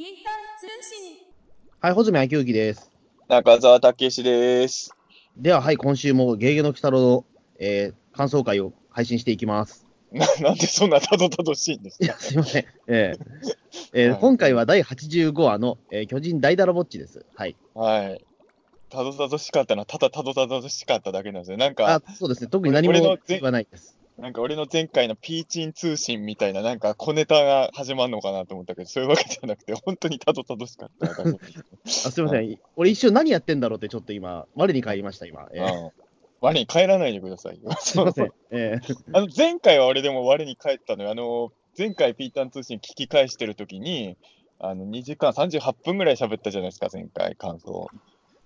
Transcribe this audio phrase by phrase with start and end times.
[0.00, 1.18] ピータン通信。
[1.78, 2.90] はい、穂積昭之です。
[3.28, 4.94] 中澤武史です。
[5.36, 7.24] では、はい、今週もゲーゲの鬼太郎の、
[7.58, 9.86] えー感想会を配信していきます。
[10.10, 12.04] な なんでそんなたどたどしいんですか？
[12.06, 12.64] いや、すいません。
[12.86, 13.26] えー
[13.92, 17.26] えーはい今回は第85話の、えー巨人大だらぼっちです。
[17.34, 17.54] はい。
[17.74, 18.24] はい。
[18.88, 21.58] たどたどしかったのは、ただたどたどしかっただけなんですよ。
[21.58, 22.48] なんかあ、、そうですね。
[22.50, 22.94] 特に何も
[23.28, 23.98] 言わないです。
[24.20, 31.06] なんか俺の前回のピーチン通信みたいな、なんか小ネタが始まるのかなと思ったけど、そういうわけじゃなくて、本当にたどたどしかった。
[31.08, 31.14] あ
[31.84, 32.58] すいません。
[32.76, 35.48] 俺一瞬何やってんだろうってちょっと今、我に返りました、今。
[35.52, 35.90] えーうん
[36.42, 37.70] 我に帰らないでくださいよ。
[37.80, 38.32] すいません。
[38.50, 41.10] えー あの前回は俺でも我に帰ったのよ。
[41.10, 44.16] あの、前回ピータン通信聞き返してるときに、
[44.58, 47.88] あの、2時間38分ぐらい喋ったじゃないですか、前回、感想。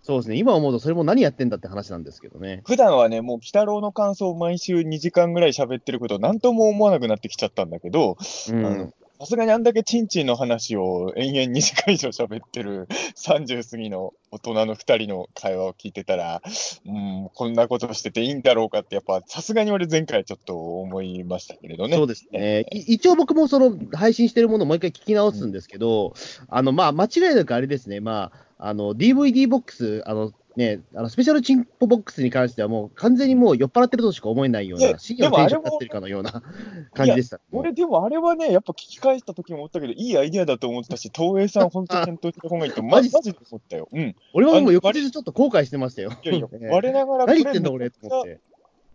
[0.05, 0.37] そうですね。
[0.37, 2.63] 今思うとそれも何やってんだって話なんですけどね。
[2.67, 8.19] 普段はね、もう、鬼太郎の感想を毎週2時間ぐらい喋ってることを何とも思わなくなってきちゃったんだけど、
[8.51, 8.65] うん。
[8.65, 16.43] うんさすがにあんだけチンチンの話を延々2時間以上喋ってる 30過ぎの大人の2人の会話を聞いてたら、
[16.85, 21.97] うん、こんなことしてていいんだろうかって、やっぱさすがに俺前回ちょっと思いましたけれどね。
[21.97, 22.67] そうですね。
[22.73, 26.13] い一応僕もその配信してるものをもう一回聞き直すんですけど、
[26.49, 36.43] あの、まあ、間違いなくあれですね、まあ、あの、DVD ボックス、あの、ね、あのスペシャルチンポボックスに関してはもう完全にもう酔っ払ってるとしか思えないような、深夜のテンションになってるかのような
[36.95, 37.41] 感じでした。
[37.53, 43.19] 俺でもあれはね、やっぱ聞き返した時も思ったけど、いいアイディアだと思ってたし、東映さん本当に検討した方がいいと、 まマジで
[43.51, 43.89] 思ったよ。
[43.93, 44.17] うん。
[44.33, 46.13] 俺はもう翌日ちょっと後悔してましたよ。
[46.23, 48.41] いやいや、ええ我ながら何言ってんだ俺と思って。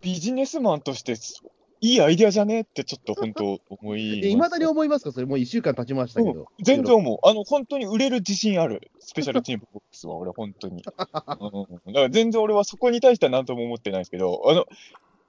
[0.00, 1.14] ビジネスマンとして、
[1.82, 2.60] いいアイディアじゃね？
[2.60, 5.12] ってちょっと本当思いいま だに思いますか？
[5.12, 6.46] それもう1週間経ちましたけど。
[6.62, 7.18] 全然思う。
[7.22, 8.90] あの、本当に売れる自信ある。
[8.98, 10.82] スペシャルチームボックスは、俺、本当に。
[10.84, 14.66] うん、だから全然俺はそこに対しては何とも思ってないですけど、あの、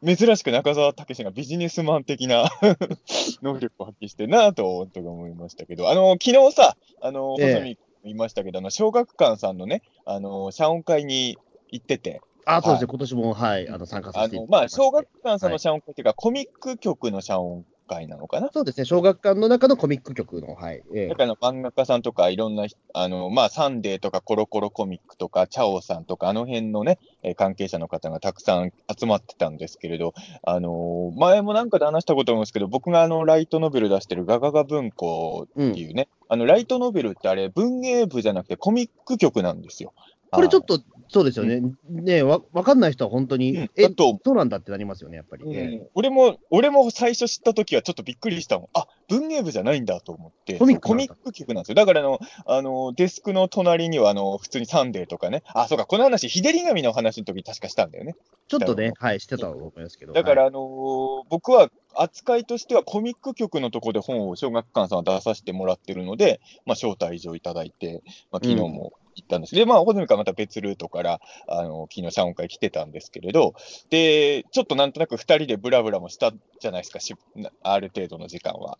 [0.03, 2.49] 珍しく中澤武史がビジネスマン的な
[3.43, 11.37] 能力を発揮してるなと、本当に思いましたけど、あの、昨日さ、あの、ええ細見言いましたけど、あの、小学館さんのね、あの、謝恩会に
[11.69, 12.87] 行ってて、あ、そうですね。
[12.89, 18.49] 今年も、はい、あの、参加さあの、まあ、せていただきまして小学館さんの謝恩会っていうか、コミック局の謝恩会なのかな？
[18.53, 18.85] そうですね。
[18.85, 20.81] 小学館の中のコミック局の、はい。
[20.95, 30.13] ええだから漫画家さんとかいろんな人、あの、まあ、サンデーとかコロコロコミックとか、チャオさんとか、あの辺のね、えー関係者の方がたくさん集まってたんですけれど、
[30.43, 39.93] あのー前もなんかで話したことあるんですけど、僕があの、ライトノベル出してるガガガ文庫っていうね、あの、ライトノベルってあれ、文芸部じゃなくてコミック局なんですよ。
[40.31, 41.61] と、これちょっと、そうですよね。
[41.89, 45.43] ねわ、わかんない人は本当に、うんえだとそうなんだってなりますよね、やっぱり。
[45.43, 48.67] うんえ俺も、俺も最初知ったときはちょっとびっくりしたもん。
[48.73, 50.57] あ、文芸部じゃないんだと思って。
[50.57, 51.75] コミックコミック局なんですよ。
[51.75, 55.43] だからあの、あの、デスクの隣には、あの、普通にサンデーとかね。
[55.47, 58.15] あ、そうか、この話、日照り紙の話の時に確かしたんだよね。
[58.47, 60.13] ちょっとね、はい、してたと思いますけど。
[60.13, 69.55] だから、はいあのー僕は扱いとしてはコミック局のところで本を小学館さんは出させてもらってるので、まあ、招待状いただいて、まあ、昨日も行ったんです。
[69.55, 73.53] で、まあ、穂積からまた別ルートから、あの昨日、謝恩会来てたんですけれど、
[73.89, 78.77] で、ちょっとなんとなく二人でブラブラもしたじゃないですか、しなある程度の時間は。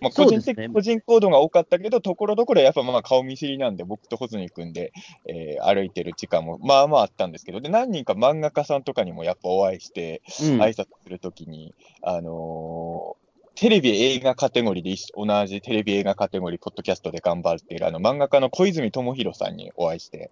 [0.00, 4.92] まあ、個人的、ね個人行動が多かったけど、ところどころやっぱまあ顔見知りなんで、僕と穂積君で、
[5.26, 13.22] えー歩いてる時間もまあまああったんですけど、で、何人か漫画家さんとかにもやっぱお会いして、うん挨拶するときに、あのー
[13.54, 20.30] テレビ映画カテゴリーで同じテレビ映画カテゴリー、ポッドキャストで頑張っているあの漫画家の小泉智弘さんにお会いして、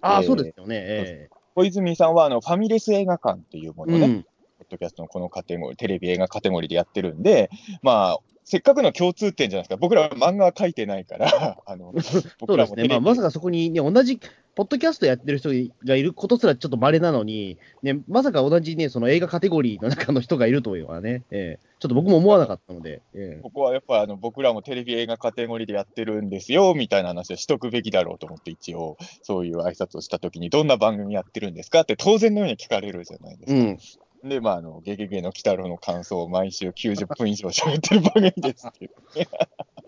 [0.00, 0.76] あ、えーそうですよね。
[0.78, 4.22] え小泉さんはあのファミレス映画館っていうものをね、えうん。
[4.22, 4.28] ポ
[4.62, 7.50] ッドキャストのこのカテゴリー、テレビ映画カテゴリーでやってるんで、
[7.82, 8.18] まあ、
[8.50, 12.56] せっかくの共通点じゃないですか、僕らは漫画は描いてないから、 あのそう僕ですね。
[12.56, 14.18] らもテレビまあ、まさかそこにね、同じ、
[14.56, 15.50] ポッドキャストやってる人
[15.84, 33.60] がいることすらちょっと稀なのに、ね、まさか同じね、その映画カテゴリーの中の人がいるというのはね、ええちょっと僕も思わなかったので、ええここはやっぱあの僕らもテレビ映画カテゴリーでやってるんですよみたいな話をしとくべきだろうと思って、一応、そういう挨拶をしたときに、どんな番組やってるんですかって当然のように聞かれるじゃないですか。
[33.60, 33.78] うん。
[34.24, 39.28] で、まあ、あの、ゲゲゲの鬼太郎の感想を毎週90分以上喋ってる番組ですっていうね。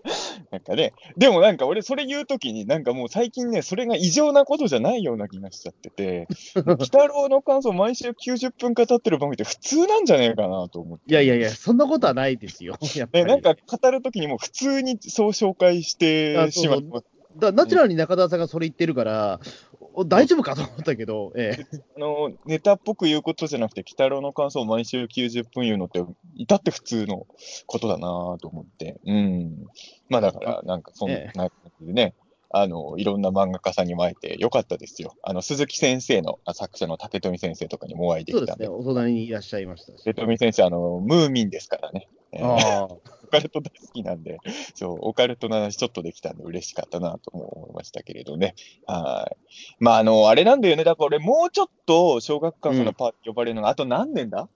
[0.51, 6.27] なんかね、でもなんか俺それ言うときに、なんかもう最近ね、それが異常なことじゃないような気がしちゃってて、
[6.65, 11.05] 鬼太郎の感想毎週90分語ってる番組って普通なんじゃねえかなと思って。
[11.07, 12.77] いやいやいや、そんなことはないですよ。
[12.95, 13.31] やっぱね、り。
[13.31, 17.03] なんか語るときにもう普通にそう紹介してしまう。
[17.37, 19.39] だナチュラルに中田さんがそれ言ってるから、
[19.79, 26.03] お大丈夫かと思ったけど、 ええあの、ネタっぽく言うことじゃなくて、鬼太郎の感想を毎週90分言うのって、
[26.35, 27.27] 至って普通の
[27.67, 28.99] ことだなぁと思って。
[29.05, 29.65] うん。
[30.09, 31.51] まあだから、なんかそんなえ感
[31.81, 32.15] じでね、
[32.55, 35.15] あの、いろんな漫画家さんにも会えてよかったですよ。
[35.23, 38.51] あの、鈴木先生の、あ作者の竹富先生とかにもお会いできたんで。
[38.51, 40.03] そうですね、お隣にいらっしゃいましたし。
[40.05, 42.07] 竹富先生、あの、ムーミンですからね。
[42.31, 42.83] えーああ。
[42.83, 44.37] オカルト大好きなんで、
[44.75, 48.53] そう、オカルトの話ちょっとできたんで嬉しかったなとも思いましたけれどね。
[48.85, 49.37] はい。
[49.79, 50.83] まあ、あの、あれなんだよね。
[50.83, 54.47] だから俺、もうちょっと小学館のパーティー呼ばれるのが、あと何年だ？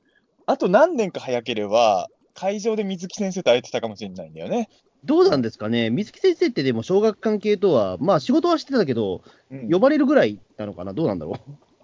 [0.45, 4.69] あと何年か早ければ、会場で水木先生と会えてたかもしれないんだよね。
[5.03, 9.21] どうなんですかね、水木先生ってでも小学関係とは、まあ仕事はしてたけど、
[9.51, 11.35] うん呼ばれるぐらいなのかな、どうなんだろう？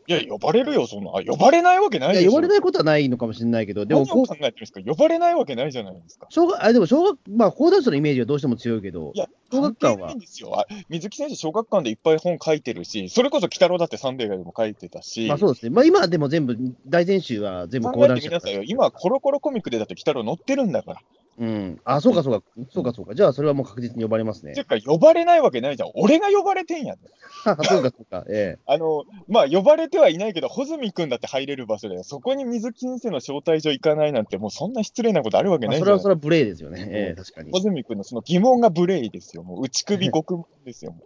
[0.05, 1.11] いや、呼ばれるよ、そんな。
[1.11, 2.27] あ呼ばれないわけないで。
[2.27, 4.81] 呼ばれないことはないのかもしれないけど、でも考えてるんですか？
[4.85, 6.27] 呼ばれないわけないじゃないですか。
[6.29, 10.59] 小学、あ、でも小学、まあ講談社のイメージはどうしても強いけどい、や、小学館は関係ないんですよ。
[10.59, 15.69] あ水木先生、小学館でいっぱい本書いてるし、それこそ鬼太郎だってサンデーでも書いてたし、まあそうですね。
[15.69, 18.29] まあ今はでも全部、大全集は全部講談社。
[18.65, 21.01] 今、コロコロコミックでだって鬼太郎載ってるんだから。
[21.39, 21.81] うん。
[21.83, 23.15] あ、そうかそうか、そうかそうか。
[23.15, 24.59] じゃあそれはもう確実に呼ばれますねて。
[24.59, 25.91] いうか、呼ばれないわけないじゃん。
[25.95, 26.97] 俺が呼ばれてんやん。
[27.43, 32.03] そうかそうか、えあの、まあ、呼ばれてはいないけど、穂積君だって入れる場所だよ。
[32.03, 35.99] そこに水木先生の招待状行かないなんて、もうそんな失礼なことあるわけえまあ、ないじゃん。
[35.99, 36.87] それはそれは無礼ですよね。
[36.89, 37.51] ええ確かに。
[37.51, 39.43] 穂積君のその疑問が無礼ですよ。
[39.43, 40.95] もう内首獄門ですよ。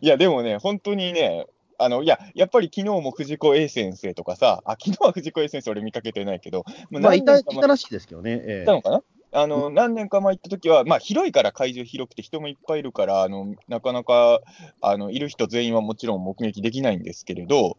[0.00, 1.46] いや、でもね、本当にね、
[1.78, 8.32] あの、いや、やっぱり昨日も藤子 A 先生とかさ、あ、昨日は藤子 A 先生俺見かけてないけど、もうまあいた、い何年か前たらしいですけどね。
[8.44, 9.02] ええいたのかな？
[9.36, 14.40] あの、何年か前行った時は、まあ、広いから会場広くて人もいっぱいいるから、あの、なかなか、
[14.80, 17.76] あの、いる人全員はもちろん目撃できないんですけれど、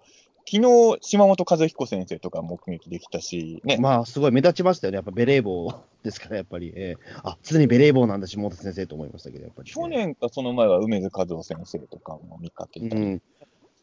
[0.48, 4.98] 昨日、島本和彦先生とか目撃できたし、ね、まあ、すごい目立ちましたよね。
[4.98, 6.74] やっぱベレー帽 ですから、やっぱり。
[6.76, 13.22] ええあ、常にベレー帽なんだ、下本先生と思いましたけど、やっぱり、去年かその前は梅津和夫先生とかも見かけたりうん。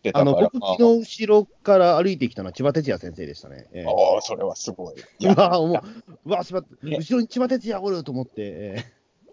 [0.03, 3.67] してたから、あの、僕、まあ昨日後ろから歩いてきたのは千葉哲也先生でしたね。
[3.73, 3.87] ええ。
[3.87, 4.95] ああ、それはすごい。
[4.97, 6.97] いうやわ、もう、うわ、しまね。
[6.99, 8.85] 後ろに千葉哲也おると思って、え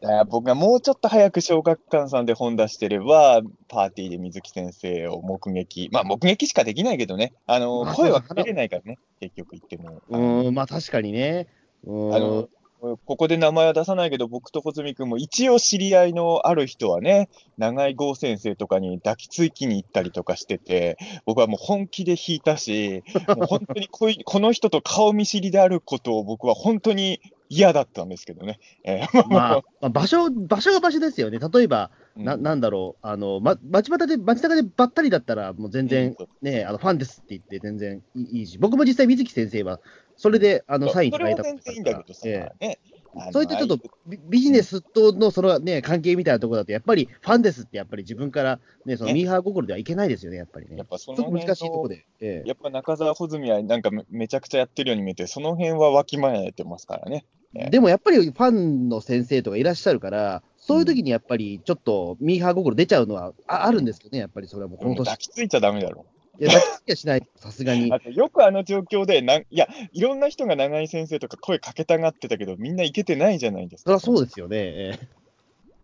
[0.01, 10.01] いや僕がもうちょっと早く小学館さんで本出してれば、パーティーで水木先生を目撃、まあ目撃しかできないけどね、あのまあ声はかけれないからね、結局言っても。
[10.09, 11.47] えうーん、まあ確かにね。
[11.85, 12.47] あの、
[12.79, 23.03] ここで名前は出さないけど、僕と穂積君も一応知り合いのある人はね、長井剛先生とかに抱きつきに行ったりとかしてて、僕はもう本気で引いたし、
[23.35, 28.59] もう本当にこいこの人と顔見知りであることを僕は本当に嫌だったんですけどね。
[28.83, 29.27] えー。
[29.27, 31.39] まあ、まあ、場所、場所が場所ですよね。
[31.39, 32.23] 例えば、うん。
[32.23, 36.27] ななんだろう、あの、ま、街端で、街中でばったりだったら、もう全然うん。
[36.43, 39.79] ね、あの、ファンですって言って全然いいいいし、僕も実際水木先生は、
[40.19, 42.79] それで、あの、サインいただいたそれは全然いいんだけどさ、ええね。
[43.15, 50.75] あのそういったちょっとビビジネスとのそのね、関係みたいなところだと、やっぱりファンですって、やっぱり自分からね、そのねミーハー心ではいけないですよね、やっぱりね。
[50.75, 52.05] やっぱその難しいところで。
[52.19, 57.25] ええやっぱ中澤穂積はなんかめめちゃくちゃやってるように見えて、その辺はわきまえてますからね。
[57.55, 65.05] えでもやっぱりファンの先生とかいらっしゃるから、そういう時にやっぱりちょっとミーハー心出ちゃうのはああるんですよね、やっぱりそれはもうこの年。
[65.05, 66.05] 抱きついちゃダメだろ。
[66.39, 67.89] いや、抱きしない、さすがに。
[67.89, 73.99] よくあの状況でなん、いや、いろんな人が長井先生とか声かけたがってたけど、みんないけてないじゃないですか。
[73.99, 74.57] そそうですよね。
[74.59, 74.99] え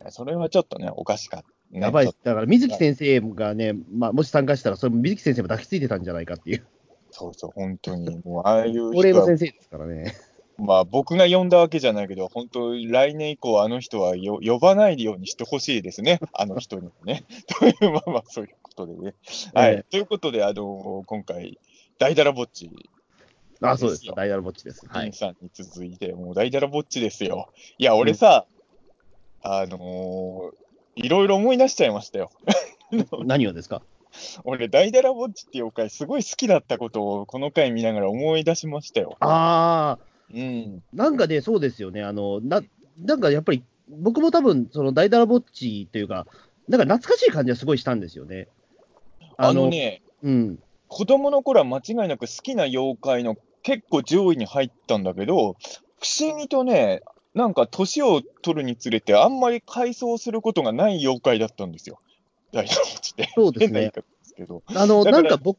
[0.09, 1.43] それはちょっとね、おかしかっ
[1.73, 6.59] た、やばいだから水木先生がね、まあ、もし参加したら、それも水木先生も抱きついてたんじゃないかっていう。
[6.59, 6.65] と
[7.11, 8.21] そうそう、本当に。
[8.23, 10.15] もう、ああいう人は、の先生ですからね。
[10.57, 16.19] まあ、僕が呼んだわけじゃないけど、本当、来年以降、あの人はよ呼ばないようにしてほしいですね。
[16.33, 17.25] あの人にもね。
[17.59, 19.15] という、まあまあ、そういうことでね。
[19.53, 19.73] はい。
[19.73, 21.57] えということで、あの今回、
[21.97, 22.69] 大だらぼっち、
[23.61, 24.13] あ、そうですですよ。
[24.15, 24.85] ダイヤルボッチです。
[24.87, 25.11] はい。
[25.11, 27.49] 金さんに続いて、もう大だらぼっちですよ。
[27.77, 28.45] いや、俺さ、
[29.41, 30.55] あのー
[30.97, 32.31] いろいろ思い出しちゃいましたよ。
[33.25, 33.81] 何をですか？
[34.45, 39.17] 俺、大だらぼっちっていう回、すごい好きだったことを、この回見ながら思い出しましたよ。
[39.19, 40.81] ああ、うん。
[40.93, 42.01] なんかね、そうですよね。
[42.01, 42.61] あの、な、
[42.97, 46.27] なんかやっぱり、僕も多分、その大ダラボッチというか、
[46.69, 48.47] なんか懐かしい感じはすごいしたんですよね。
[49.37, 50.59] あのね、うん。
[50.87, 55.55] 子供の頃は間違いなく好きな妖怪の結構上位に入ったんだけど、
[56.01, 57.01] 不思議とね、
[57.33, 61.99] なんか年を取るにつれて、あんまり回想することがない妖怪だったんですよ。
[62.53, 63.29] 大だらぼって。
[63.35, 63.91] そうですね。
[63.93, 64.63] ですけど。
[64.67, 65.57] あの、なんか僕、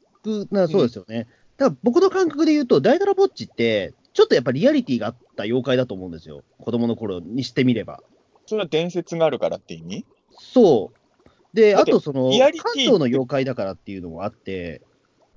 [0.50, 1.28] なそうですよね。
[1.56, 6.42] だから僕の感覚で言うと、大ダラボッチって、ちょっとやっぱりリアリティがあった妖怪だと思うんですよ。
[6.58, 8.02] 子供の頃にしてみれば。
[8.46, 10.06] それは伝説があるからって意味？
[10.38, 10.98] そう。
[11.56, 14.82] で、あとその、リアリティ関東の妖怪だからっていうのもあって、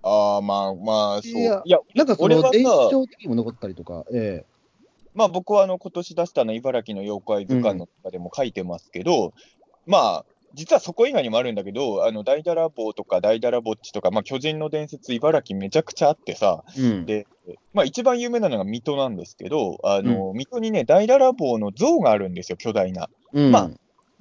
[0.04, 1.32] ああ、まあまあ、そう。
[1.42, 4.46] いやいや、なんかその伝承的にも残ったりとか、え
[5.14, 9.34] まあ僕はあの今年出したの茨城の妖怪図鑑の中でも書いてますけど、
[9.88, 17.06] まあ、実はそこ以外にもあるんだけど、あの大だらぼうとか大だらぼっちとか、まあ、巨人の伝説、茨城めちゃくちゃあってさ、えうん。
[17.06, 17.28] で、
[17.74, 23.10] まあ、一番有名なのが水戸なんですけど、あの、水戸にね、大だらぼうの像があるんですよ、巨大な。
[23.34, 23.72] うん、まあ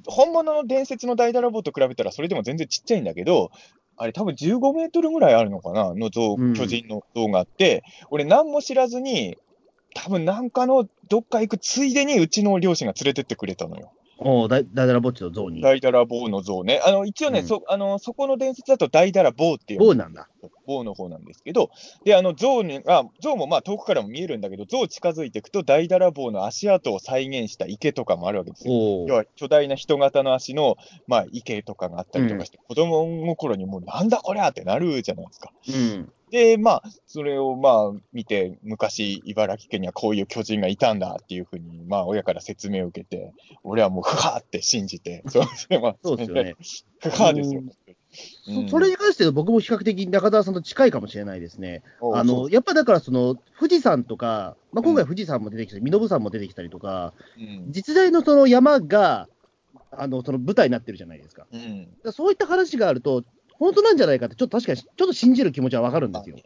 [0.09, 3.51] 本物の伝説の大だらぼうと比べたら、それでも全然ちっちゃいんだけど、
[3.97, 9.37] あれ、多分15メートルぐらいあるのかな、の像、うん巨人の像があって、俺、何も知らずに、
[9.95, 13.93] 多分なんかのどっか行くついでにうちの両親が連れてってくれたのよ。
[14.19, 15.61] おお、ダイダイダラボッチの像に。
[15.61, 16.81] ダイダラボーの像ね。
[16.85, 19.81] あの、一応ね、うんそ、あの、そこの伝説だとダイダラボーっていう。
[19.81, 20.29] 棒なんだ。
[20.67, 21.71] 棒の方なんですけど、
[22.05, 29.07] で、あの、像に、あ、像もまあ遠くからも見えるんだけど、像近づいていくと、ダイダラボーの足跡を再現した池とかもあるわけですよ。
[29.07, 30.77] 要は巨大な人型の足の、
[31.07, 35.53] まあ、池とかがあったりとかして、子供の頃にもうなんだこりゃってなるじゃないですか。
[35.69, 36.13] うん。
[36.31, 43.33] で、まあ、それをまあ見て、昔、茨城県にはこういう巨人がいたんだっていうふうに、まあ、親から説明を受けて、
[43.65, 46.55] 俺はもう、ふはーって信じて、そうですね、 まあ、そうですよね。
[47.01, 47.63] ふはーですよ。
[48.11, 51.83] そそれに関して僕も比較的中澤さんと近いかもしれないですね。
[52.15, 59.29] あの、やっぱだからその、富士山とか、まあ、今回富士山も出てきたり、身延山も出てきたりとか、うん、実在のその山が、
[59.91, 61.47] あの、その舞台になってるじゃないですか。
[61.53, 61.89] うん。
[62.03, 66.37] らそういった話があると、本当なんじゃないかって、ちょっと確かに、ちょっと信じる気持ちはわかるんですよ。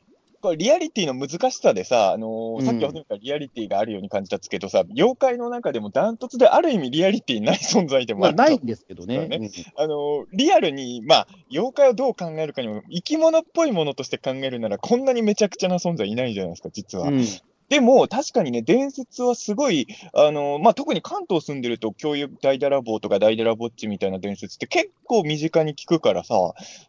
[0.42, 9.16] これリアリティの難しさでさ、あのーうんさっきはからリアリティがあるように感じたんですけどさ、妖怪の中でもダントツである意味リアリティない存在でもまあ、あるないんですけどね。
[9.16, 17.08] そうねあのーリアルに、まあ、妖怪をどう考えるかにも、生き物っぽいものとして考えるなら、こんなにめちゃくちゃな存在いないじゃないですか、実は。
[17.08, 17.18] うん。
[17.18, 17.25] うん
[17.68, 26.44] でも、確かにね、伝説はすごい、あのまあ、特に関東住んでると、共有大ダラボーとか大ダラボッチみたいな伝説って結構身近に聞くからさ、あ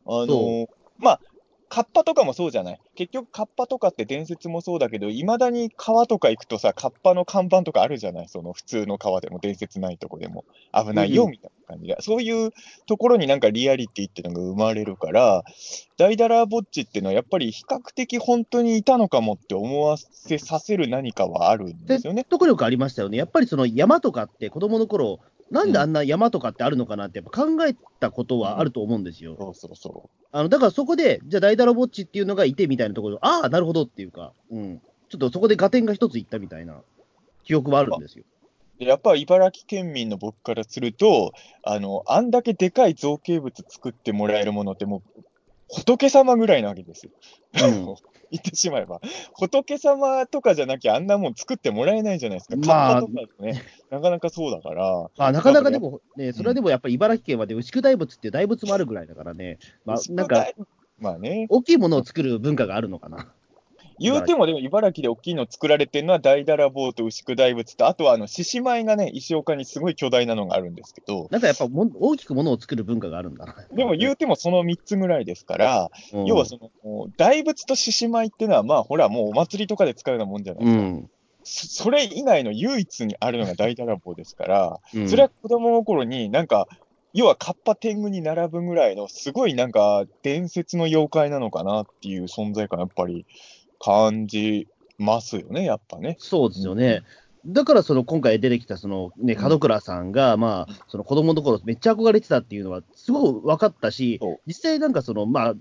[0.05, 0.67] のそ
[0.98, 1.19] まあ、
[1.74, 2.80] カッパとかもそうじゃない？
[2.94, 8.30] 結局、カッパとかって伝説もそうだけど、いまだに川とか行くとさ、カッパの看板とかあるじゃない？
[8.30, 12.51] その普通の川でも伝説ないとこでも危ないよみたいな感じで、そういう
[12.86, 15.44] ところになんかリアリティっていうのが生まれるから、
[15.98, 22.22] 大ダラボッチっていうのはやっぱり比較的本当にいたのかもって思わせさせる何かはあるんですよね。
[22.22, 23.18] 説得力ありましたよね。
[23.18, 25.22] やっぱりその山とかって、子供の頃、
[25.53, 29.36] なんであんな山とかってあるのかなって、やっぱ考えたことはあると思うんですよ。
[29.38, 36.81] そうそうそあのだからそこで、じゃあ、大ダラボッチっていうのがいてみたいなところで、ああ、なるほどっていうか、うん、ちょっとそこで合点が一ついったみたいな
[37.43, 38.24] 記憶はあるんですよ。
[38.79, 45.22] やっぱ茨城県民の僕からすると、あの、あんだけでかい造形物作ってもらえるものってもう、
[45.67, 47.12] 仏様ぐらいなわけですよ。
[47.63, 47.95] うん
[48.32, 49.01] 言ってしまえば。
[49.34, 52.56] 仏様とかじゃなきゃあんなもん作ってもらえないじゃないですか。
[52.58, 55.10] まあとかね、なかなかそうだから。
[55.18, 60.48] まあ、なかなかでも、ね、それはでもやっぱり茨城県はで牛久大仏っていう大仏もあるぐらいだからね、まあ、なんか、
[61.00, 61.48] まあね。
[61.50, 63.34] 大きいものを作る文化があるのかな。
[64.00, 73.56] 言うても、でも茨城で大きいの作られてるのは大だらぼうと牛久大仏と、あとはあの獅子舞がね、石岡にすごい巨大なのがあるんですけど、なんかやっぱもん大きくものを作る文化があるんだな。
[73.72, 80.84] でも言うてもその3つぐらいですから、うん要はその大仏と獅子舞っていうのは、まあほら、もうお祭りとかで使うようなもんじゃないですか。
[80.84, 81.10] うん。
[81.44, 86.68] そそれ以外の唯一にあるのが大だらぼうですから、うんそれは子供の頃になんか、
[87.14, 93.26] 要はカッパ天狗に並ぶぐらいの、すごいなんか伝説の妖怪なのかなっていう存在感、やっぱり
[93.84, 96.16] 感じますよね、やっぱね。
[96.20, 97.04] そうですよね。
[97.46, 105.54] だからその今回出てきたその、ね、門倉さんが、まあ、その子供の頃めっちゃ憧れてたっていうのは、すごく分かったし実際なんかその、まあ、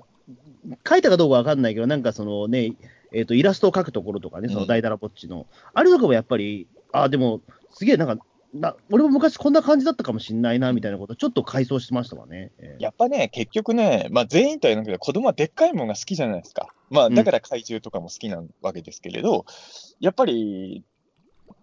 [0.89, 2.75] 書いたかどうか分かんないけど、なんかそのね、
[3.11, 7.41] えー、とイラストを描くところとかね、その大だらぼっちの、あれとかもやっぱり、あでも、
[7.73, 12.53] すげえなんかな、俺も昔こんな感じだったかもしんないなみたいなこと、ちょっと回想してましたわね。
[12.59, 16.69] えーやっぱね、結局ね、まあ、全員とは言わないけど、子供はでっかいものが好きじゃないですか。
[16.91, 19.47] まあ、だから怪獣とかも好きなわけですけれど、
[20.01, 20.85] やっぱり、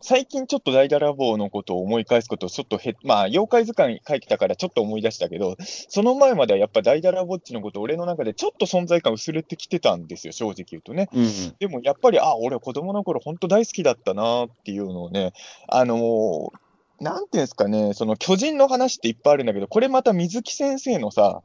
[0.02, 5.58] 最近ちょっと大だらぼうのことを思い返すことをちょっとへ、まあ、妖怪図鑑書いてたからちょっと思い出したけど、
[5.90, 11.10] その前まではやっぱ大だらぼっちのこと、俺の中でちょっと存在感薄れてきてたんですよ、正直言うとね。
[11.14, 15.34] うんでもやっぱり、あ、俺子供の頃本当大好きだったなっていうのをね、
[15.68, 16.50] あのー
[17.02, 21.42] なんていうんですかね、その巨人の話っていっぱいあるんだけど、これまた水木先生のさ、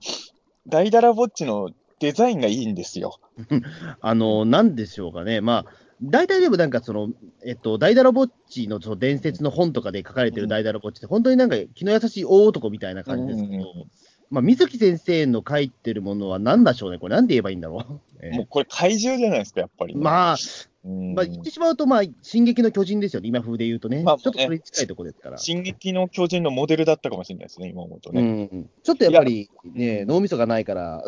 [0.66, 1.70] 大だらぼっちの
[2.00, 3.18] デザインがいいんですよ。
[4.00, 7.10] あの、なんでしょうかね、まあ、大体でもなんかその、
[7.46, 13.90] えっと、大だらぼっちのその伝説の本とかで書かれてる大だらぼっちって、本当になんか気の優しい大男みたいな感じですけど、うんうん
[14.30, 18.00] まあ、水木先生の書いてるものは何でしょうね、これ、なんで言えばいいんだろう。
[18.20, 20.00] えーもうこれ怪獣じゃないですか、やっぱり、ね。
[20.02, 20.38] まあ、うん
[20.84, 24.02] まあ、言ってしまうと、まあ、進撃の巨人ですよね、今風で言うとね。
[24.02, 25.38] まあちょっとそれに近いところですから。
[25.38, 28.22] 進撃の巨人のモデルだったかもしれないですね、今思うとうね。
[28.22, 31.02] ん、ちょっとやっぱり、ね、脳みそがないから、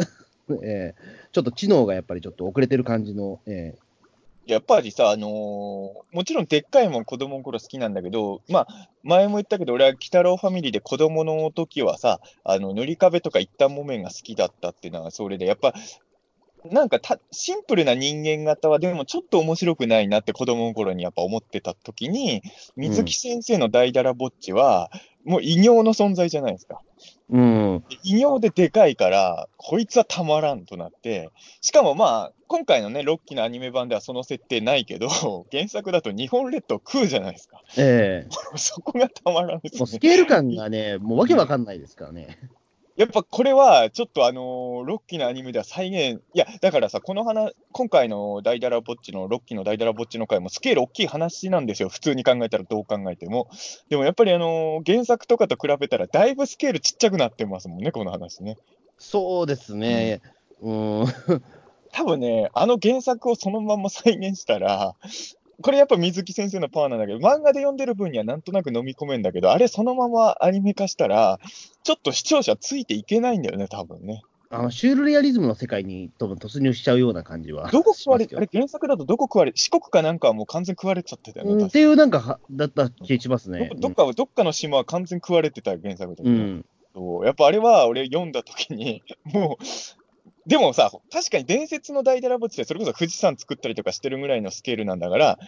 [0.62, 0.95] え
[1.28, 3.75] ーちょっと知能がやっぱりちょっと遅れてる感じの、え
[4.47, 5.30] やっぱりさ、あのー
[6.12, 15.75] もちろんでっかいもん子供の頃好きなんだけど、まあ、前も言ったけど、俺は鬼太郎ファミリーで子供の時はさ、あの、塗り壁とか一旦木綿が好きだったっていうのはそれで、やっぱ、
[16.65, 22.43] なんかたシンプルな人間型はでもちょっと面白くないなって子供の頃にやっぱ思ってた時に、
[22.77, 24.91] 水木先生の大だらぼっちは、
[25.25, 26.81] もう異形の存在じゃないですか。
[27.31, 27.85] うん。
[28.05, 35.09] 異形ででかいから、こいつはたまらんとなって、しかもまあ、今回のね、ロッキーのアニメ版ではその設定ないけど、
[35.51, 37.61] 原作だと日本列島食うじゃないですか。
[37.77, 39.79] ええ そこがたまらんですね。
[39.81, 42.39] もうスケール感がね、もうわけわかんないですからね。
[42.97, 53.49] やっぱこれは、ちょっとあのーロッキーのアニメでは再現、いや、だからさ、この話、今回のダイダラボッチの、ロッキーのダイダラボッチの回もスケール大きい話なんですよ、普通に考えたらどう考えても。
[53.91, 58.57] でもやっぱりあのー原作とかと比べたら、だいぶスケールちっちゃくなってますもんね、この話ね。
[58.97, 60.23] そうですね。
[60.62, 61.05] うん。
[61.93, 64.95] 多分ね、あの原作をそのまま再現したら、
[65.63, 71.39] これやっぱ水木先生のパワーなんだけど、漫画で読んでる分にはなんとなく飲み込めんだけど、あれそのままアニメ化したら、
[71.83, 74.23] ちょっと視聴者ついていけないんだよね、多分ね。
[74.51, 77.71] あの、シュールレアリズムの世界に多分突入しちゃうような感じは。
[77.71, 81.53] どこ食われあれ原作だとどこ食われ四国かなんかはもう完全食われちゃってたよね。
[81.53, 83.71] うん、っていうなんかは、だった気しますね。
[83.75, 86.65] どどっかは、どっかの島は完全食われてたよ原作だと、うん。
[86.95, 89.65] そうやっぱあれは俺読んだ時に、もう、
[90.47, 95.38] でもさ、確かに伝説の大寺墓地でそれこそ富士山作ったりとかしてるぐらいのスケールなんだから、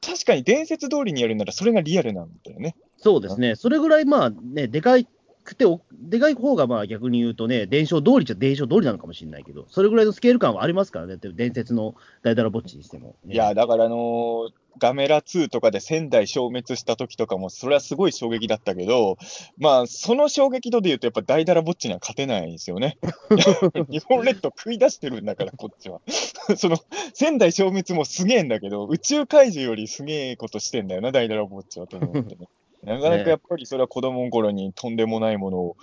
[0.00, 2.74] 確かに伝説通りにやるならそれがリアルなんだよね。
[2.96, 3.54] そうですね。
[3.54, 5.06] それぐらいまあね、でかい
[5.44, 19.18] くてお、でかい方がまあ逆に言うとね、伝承通りじゃ伝承通りなのかもしれないけど、それぐらいのスケール感はありますからね、伝説の大ダラボッチにしても、ねいや、だからあのーガメラ2とかで仙台消滅した時とかも、それはすごい衝撃だったけど、
[19.58, 22.98] まあ、その衝撃度で言うと、やっぱ大ダラボッチには勝てないんですよね。
[23.90, 26.00] 日本列島食い出してるんだから、こっちは。
[26.56, 26.78] その、
[27.12, 32.48] 仙台消滅もすげえんだけど、宇宙怪獣よりすげえことしてんだよな、大ダラボッチはと思ってね。
[32.84, 35.76] なかなかやっぱりそれは子供の頃にとんでもないものを。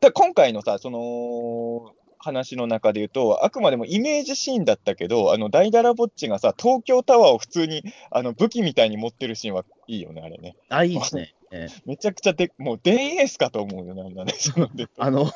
[0.00, 1.92] だ今回のさ、その、
[2.22, 10.56] 話の中で言うと、あくまでもイメージシーンだったけど、あの、ダイダラボッチがさ、東京タワーを普通に、あの、武器みたいに持ってるシーンはいいよね、あれね。
[10.68, 11.34] あ、いいですね。
[11.50, 15.26] ええめちゃくちゃで、もう、電エースかと思うよ、なんだね、そのであの、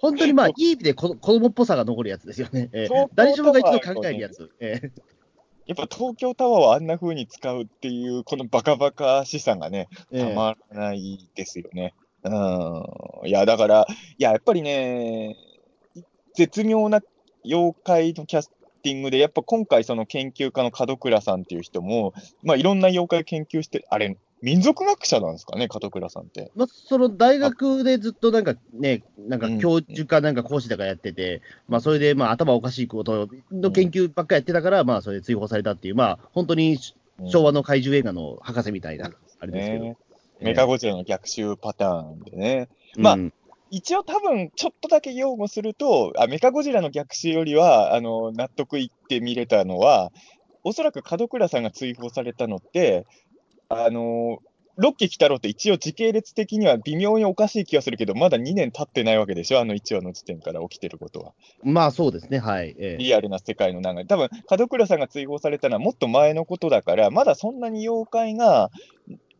[0.00, 2.68] 本当にまあ、いい意味で子子供っぽさが残るやつですよね。
[2.72, 4.50] ええそう誰しもが一度考えるやつ。
[4.60, 4.92] ええ
[5.68, 11.94] やっぱ東京タワーをあんな風に使うっていう、このバカバカしさがね、ええたまらないですよね。
[12.24, 13.28] うん。
[13.28, 15.36] いや、だから、いや、やっぱりね、
[16.34, 17.02] 絶妙な
[17.44, 18.50] 妖怪のキャス
[18.82, 26.52] ティングで、やっぱ今回、その研究家の門倉さんっていう人も、まあ、いろんな妖怪研究して、あれ、民族学者なんですかね、門倉さんって。
[26.54, 36.78] まあ、その大学でずっとなんかね、なんかうん教授かなんか講師だかやってて、まあそれでまあ頭おかしいことの研究ばっかりやってたから、まあそれで追放されたっていう、まあ本当に
[37.26, 39.10] 昭和の怪獣映画の博士みたいな、
[39.40, 39.84] あれですけど。
[39.84, 39.96] ね
[40.40, 42.68] メカゴジラの逆襲パターンでね。
[42.96, 43.32] まあうん
[43.70, 50.10] 一応多分、ちょっとだけ擁護すると、あメカゴジラの逆襲よりは、あの、納得いって見れたのは、
[50.64, 53.06] おそらく門倉さんが追放されたのって、
[53.68, 54.38] あの、
[54.76, 61.32] ロッキー鬼太郎って一応時系列的には微妙におかしい気がするけど、まだ2年経ってないわけでしょ、あの1話の時点から起きてることは。
[61.64, 62.76] まあそうですね、はい。
[62.78, 64.06] ええリアルな世界の中で。
[64.06, 68.70] 多分、門倉さんが追放されたのはもっと前のことだから、まだそんなに妖怪が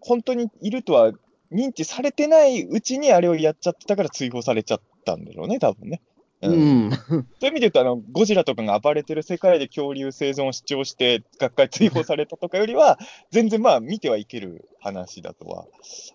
[0.00, 1.12] 本当にいるとは
[1.52, 6.02] 認知されてないうちにあれをやっちゃってたから追放されちゃったんだろうね、多分ね。
[6.40, 6.90] ううんん。
[6.92, 12.98] そういう意味で言うとあの、ゴジラとかが暴れてる世界で恐竜生存を主張して、学会追放されたとかよりは、
[13.30, 15.66] 全然まあ見てはいける話だとは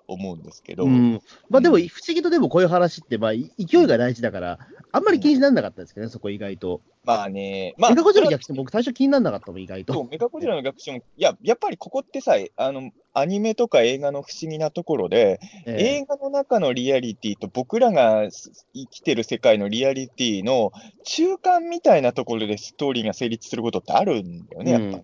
[0.07, 4.59] 思うんですけど、うん、まあでも、不思議とでもこういう話って、まあい勢いが大事だから、
[4.91, 6.81] あんまり気にならなかったですけどね、そこ意外と。
[7.03, 10.07] まあね、まあ、メカゴジラの逆襲僕最初気にならなかったもん、意外と。
[10.09, 15.97] メカゴジラの逆襲も、いや、やっぱりここってさ、あの、アニメとか映画の不思議なところで、ええ。
[15.97, 18.29] 映画の中のリアリティと僕らが
[18.73, 20.71] 生きてる世界のリアリティの
[21.03, 25.03] 中間みたいなところでストーリーが成立することってあるんだよね、やっ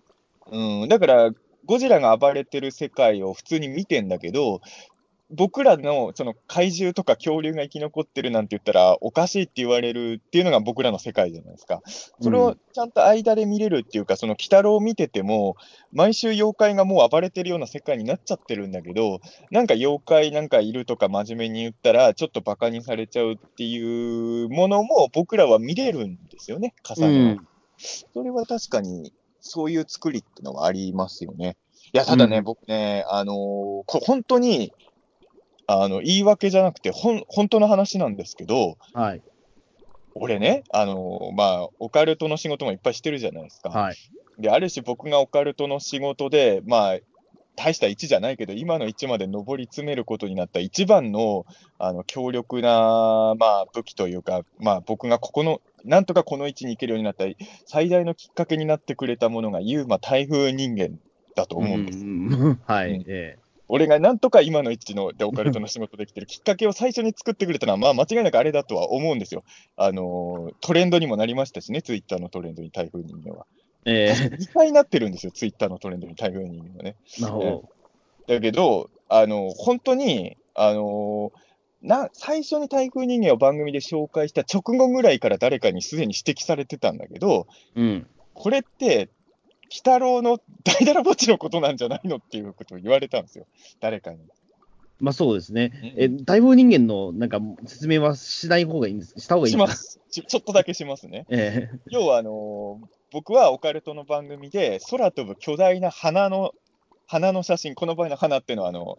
[0.52, 1.30] うん、だから、
[1.66, 4.60] ゴジラが暴れてる世界を普通に見てんだけど、
[5.32, 11.82] 僕らのその怪獣とか恐竜が生き残ってるなんて言ったらおかしいって言われるっていうのが僕らの世界じゃないですか。
[12.20, 15.54] それをちゃんと間で見れるっていうか、その鬼太郎を見てても、
[15.92, 19.20] 毎週妖怪がもう暴れてるような世界になっちゃってるんだけど、
[19.52, 27.32] なんか妖怪なんかいるとか真面目に言ったら、ちょっとバカにされちゃうっていうものも僕らは見れるんですよね、重うね。
[27.34, 27.46] ん。
[27.78, 31.56] それは確かに、そういう作りってのはありますよね。
[31.92, 34.72] いや、ただね、うん僕ね、あのーこ本当に、
[35.66, 39.22] あの、言い訳じゃなくて、ほん、本当の話なんですけど、はい。
[40.14, 43.70] 俺ね、あのーまあ、オカルトの仕事もいっぱいしてるじゃないですか。
[43.70, 43.96] はい。
[44.38, 46.98] で、ある種僕がオカルトの仕事で、まあ、
[47.56, 51.44] 大した1じゃないけど、今の1まで上り詰めることになった一番の、
[51.78, 57.24] あの、強力な、まあ、武器というか、まあ、僕がここの、なんとかこの位置に行けるようになった
[57.66, 60.98] 最大のきっかけになってくれたものが、ユーマ台風人間
[61.34, 61.98] だと思うんです。
[61.98, 63.04] うん はい。
[63.06, 63.38] え
[63.72, 69.44] 俺がなんとか今の位置のでオカルトの仕事できてるきっかけを最初に作ってくれたのは、まあ間違いなくあれだとは思うんですよ。
[69.76, 73.46] あのートレンドにもなりましたしね、ツイッターのトレンドに台風人間は。
[73.84, 76.96] え2回なってるんですよ、ツイッターのトレンドに台風人間はね。
[77.18, 77.68] ー、なるほど。
[78.26, 81.30] だけど、あの本当に、あの
[81.82, 88.06] な最初に台風人間を番組で紹介した直後ぐらいから誰かにすでに指摘されてたんだけど、うん。
[88.34, 89.08] これって、
[89.72, 93.46] 鬼太郎の大だらぼっちのことなんじゃないのっていうことを言われたんですよ、
[93.80, 94.18] 誰かに。
[94.98, 95.94] まあそうですね。
[95.96, 99.64] え、台風人間のなんか説明はしない方がいいんですした方がいいんで。
[99.64, 100.00] しますす。
[100.10, 101.24] ちちょっとだけしますね。
[101.30, 106.52] え要は、あのー僕はオカルトの番組で、空飛ぶ巨大な花の、
[107.06, 108.98] 花の写真、この場合の花っていうのは、あの、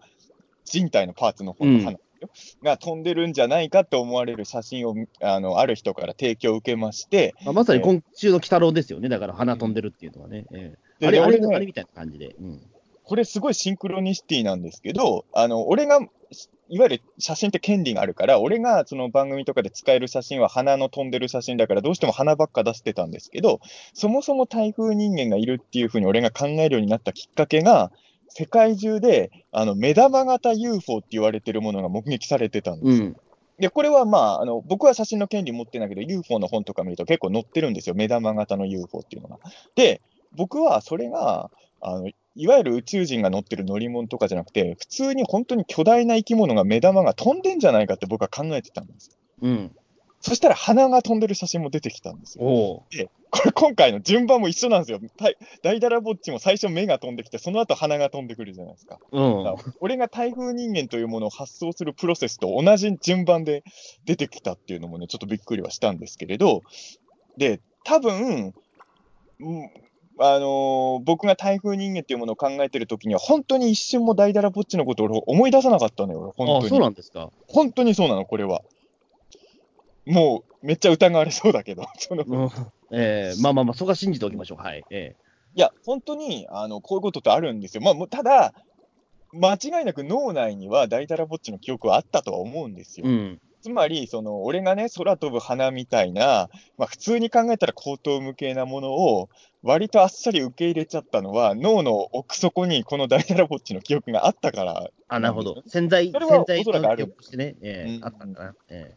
[0.66, 1.98] 人体のパーツの方の花、
[2.64, 9.10] が飛んでるんじゃないかと思われる写真を、あの、ある人から提供を受けまして、ーまあ、まさに今週の鬼太郎ですよね。
[9.10, 10.46] だから鼻飛んでるっていうのはね。
[10.54, 12.36] えーであれ、あれ、あれみたいな感じで。
[12.40, 12.62] うん。
[13.04, 16.00] これすごいシンクロニシティなんですけど、あの、俺が、
[16.70, 23.60] いわゆる写真って権利があるから、俺がその番組とかで使える写真は花の飛んでる写真だから、どうしても花ばっか出してたんですけど、
[23.94, 27.92] そもそも台風人間がいるっていうふうに俺が考えるようになったきっかけが、
[28.34, 33.06] 世界中であの目玉型 UFO って言われてるものが目撃されてたんですよ。
[33.06, 33.16] うん。
[33.60, 37.96] で、これはまあ、あの、僕は写真の権利持ってないけど、UFO の本とか見ると結構載ってるんですよ。
[37.96, 39.38] 目玉型の UFO っていうのが。
[39.76, 40.02] で、
[40.36, 49.18] 僕はそれが、あの、いわゆる宇宙人が乗ってる乗り物とかじゃなくて、普通に本当に巨大な生き物が目玉が飛んでんじゃないかって僕は考えてたんです。
[49.42, 49.72] うん。
[50.22, 52.46] そしたら鼻が飛んでる写真も出てきたんですよ。
[52.46, 52.86] お
[53.32, 55.00] これ今回の順番も一緒なんですよ。
[55.18, 59.00] 大大だらぼっちも最初目が飛んできて、その後鼻が飛んでくるじゃないですか。
[59.12, 59.44] お。
[59.44, 59.56] うん。
[59.80, 63.64] 俺が台風人間というものを発想するプロセスと同じ順番で
[64.06, 66.62] 出てきたっていうのもね、ちょっとびっくりはしたんですけれど、
[67.38, 68.54] で、多分、
[69.40, 69.72] うん
[70.20, 76.82] あのー僕が台風人間っていうものを考えてるときには、本当に一瞬も大だらぼっちのことを俺思い出さなかったのよ、俺本あそう当に。
[76.82, 77.32] なんですか。
[77.48, 78.62] 本当にそうなの、これは。
[80.06, 82.50] もう、めっちゃ疑われそうだけど、 そのうん。
[82.92, 84.58] えー、まあまあまあ、そこは信じておきましょう。
[84.58, 84.84] はい。
[84.90, 85.16] え
[85.56, 87.84] いや、本当に、あの、こういうことってあるんですよ。
[87.84, 88.54] まあ、ただ、
[89.34, 93.06] 間違いなく脳内には大だらぼっちの記憶はあったとは思うんですよ。
[93.06, 93.42] ー、うん。
[93.62, 99.30] つまり、その、俺がね、空飛ぶ花みたいな、まあ、普通に考えたら高等無形なものを、
[99.62, 104.90] 割とあっさり受け入れちゃったのは、脳の奥底にこの大だらぼっちの記憶があったから。
[105.08, 105.62] あ、なるほど。
[105.68, 108.56] 潜在、潜在の記憶としてね、えーうんあったんだな。
[108.70, 108.96] え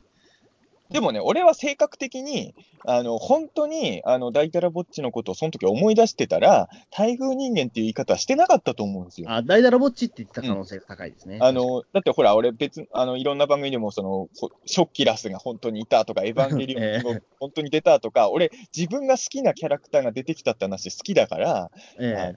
[0.95, 2.55] でもね、俺は性格的に、
[2.87, 9.29] あの、本当に、あの、大だらぼっちのことをその時思い出してたら、台風人間っていう言い方はしてなかったと思うんですよ。
[9.29, 11.41] ー、あ、大だらぼっちって言ってた可能性が高いですね。
[11.43, 22.35] あの、だってほら、俺別、あの、いろんな番組でも、その、ほショッキラスが本当にいたとか、エヴァンゲリオン が本当に出たとか、俺、自分が好きなキャラクターが出てきたって話好きだから、え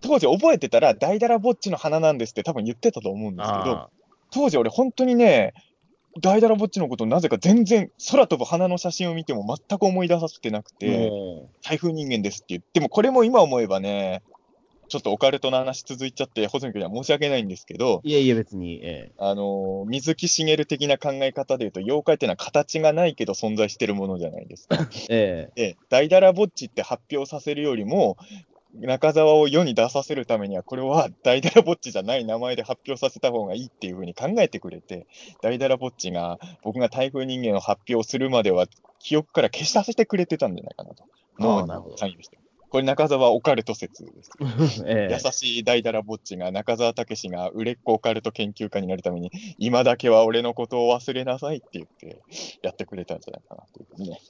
[0.00, 3.90] 当時覚えてたら、大だらぼっちの花なんですって多分言ってたと思うんー、ですけど、あ
[4.30, 5.54] 当時俺本当にね、
[6.20, 14.22] 大だらぼっちのことなぜか全然、空飛ぶ花の写真を見ても全く思い出させてなくーて、も台風人間ですって言っても、これも今思えばね、
[14.88, 24.76] ちょっとオカルトの話続いちゃって、細見君には申し訳ないんですけど、ういえいえ、別に、えあのー水木しげる的な考え方でいうと、妖怪っていうのは形がないけど存在してるものじゃないですか。
[25.08, 25.50] ー、え。
[25.54, 28.16] で、大だらぼっちって発表させるよりも、
[28.74, 35.06] 中澤を世に出させるためには、これは大だらぼっちじゃない名前で発表させた方がいいっていうふうに考えてくれて、
[35.40, 38.66] 大だらぼっちが僕が台風人間を発表するまでは、
[39.00, 41.04] 記憶から消しさせてくれてたんじゃないかなと。
[41.38, 41.96] 脳なるほど。
[42.70, 44.84] これ中澤オカルト説です。
[44.86, 52.20] ええ優しい大だらぼっちが中澤武が売れっ子オカルト研究家になるために、今だけは俺のことを忘れなさいって言って
[52.62, 54.20] やってくれたんじゃないかなというね。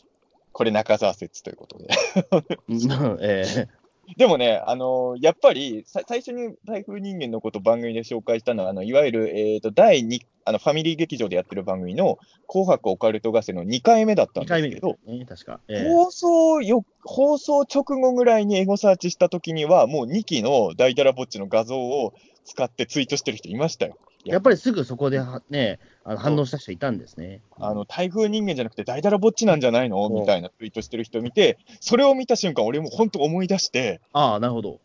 [0.53, 1.89] これ中澤説ということで。
[2.69, 3.69] うんええ
[4.17, 15.61] でもね、あのーやっぱりさ最初に台風人間のことを番組で紹介したのは、あのいわゆる、えー、と第2あのファミリー劇場でやってる番組の紅白オカルト合戦の2回目だったん2回目ですけど、ね、確か。
[15.69, 23.99] ええ放送よ放送直後ぐらいにエゴサーチしたときには、もう2期の大だらぼっちの画像を使ってツイートしてる人いましたよ。
[24.25, 27.43] やっぱりすぐそこではね、あの反応した人いたんですね。
[27.61, 30.07] あの台風人間じゃなくて大だらぼっちなんじゃないの？
[30.07, 34.81] うんみたいなツイートしてる人見て、それを見た瞬間、俺も本当思い出して、ああ、なるほど。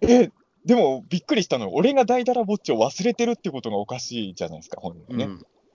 [0.00, 0.30] え、
[0.64, 5.24] でもびっくりしたのは、俺が大だらぼっちを忘れてるってことがおかしいじゃないですか、本人はね。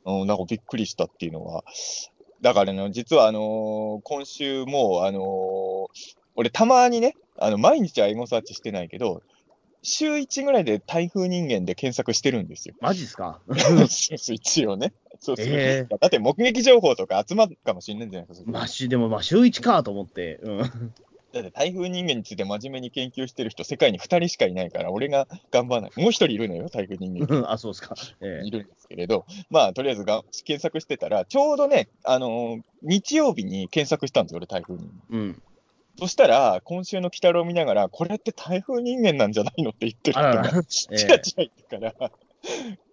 [0.06, 0.22] うん。
[0.22, 1.64] うん、なんかびっくりしたっていうのは。
[2.42, 5.86] だからね、実はあのー今週も、あのー
[6.36, 9.22] 俺たまにね、あの、毎日はエゴサーチしてないけど、
[9.86, 12.76] 週1ぐらいで台風人間で検索してるんですよ。
[12.82, 13.40] マジっすか？
[14.34, 14.94] 一応ね。
[15.20, 15.46] そうそう。
[15.48, 18.52] えだって目撃情報とか集まるかもしれないんじゃないですか。
[18.52, 20.40] まあ、しでも、まあ、週1かと思って。
[20.44, 20.94] うん。
[21.34, 25.92] だって台風人間について真面目に研究してる人、世界に2人しかいないから、俺が頑張らない。
[25.98, 27.46] もう1人いるのよ、台風人間。
[27.52, 27.96] あ、そうですか。
[28.22, 34.94] えいるんですけれど、まあ、とりあえずが検索してたら、ちょうどね、あのー日曜日に検索したんですよ、俺、台風人間。
[35.12, 35.42] えうん。
[35.98, 42.12] そしたら、今週の鬼太郎を見ながら、これって台風人間なんじゃないのって言ってる人が、 ちらちら言ってから、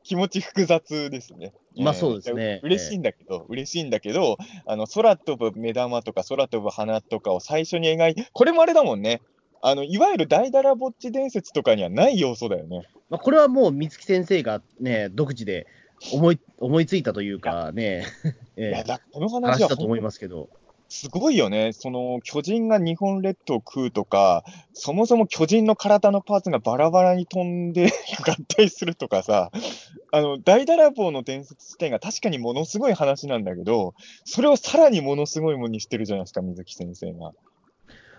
[0.04, 1.52] 気持ち複雑ですね。
[1.76, 4.36] まあそうですね嬉しいんだけど、嬉しいんだけど、
[4.66, 9.20] あの、空飛ぶ目玉とか空飛ぶ花とかを最初に描いて、これもあれだもんね。
[9.62, 12.88] あの、いわゆる大だらぼっち伝説とかにはない要素だよね。
[13.10, 15.66] まあ、これはもう水木先生がね、独自で
[16.12, 18.04] 思い思いついたというかね、
[18.56, 20.48] いや、 この話は話だと思いますけど。
[20.94, 21.72] すごいよね。
[21.72, 27.90] その、巨人が日本列島を食うとか、そもそも巨人の体のパーツがバラバラに飛んで
[28.26, 29.50] 合体するとかさ、
[30.12, 33.94] あの、大だらぼうの伝説自体が確かにものすごい話なんだけど、
[34.26, 37.32] それをさらにものすごいものにしてるじゃないですか、水木先生が。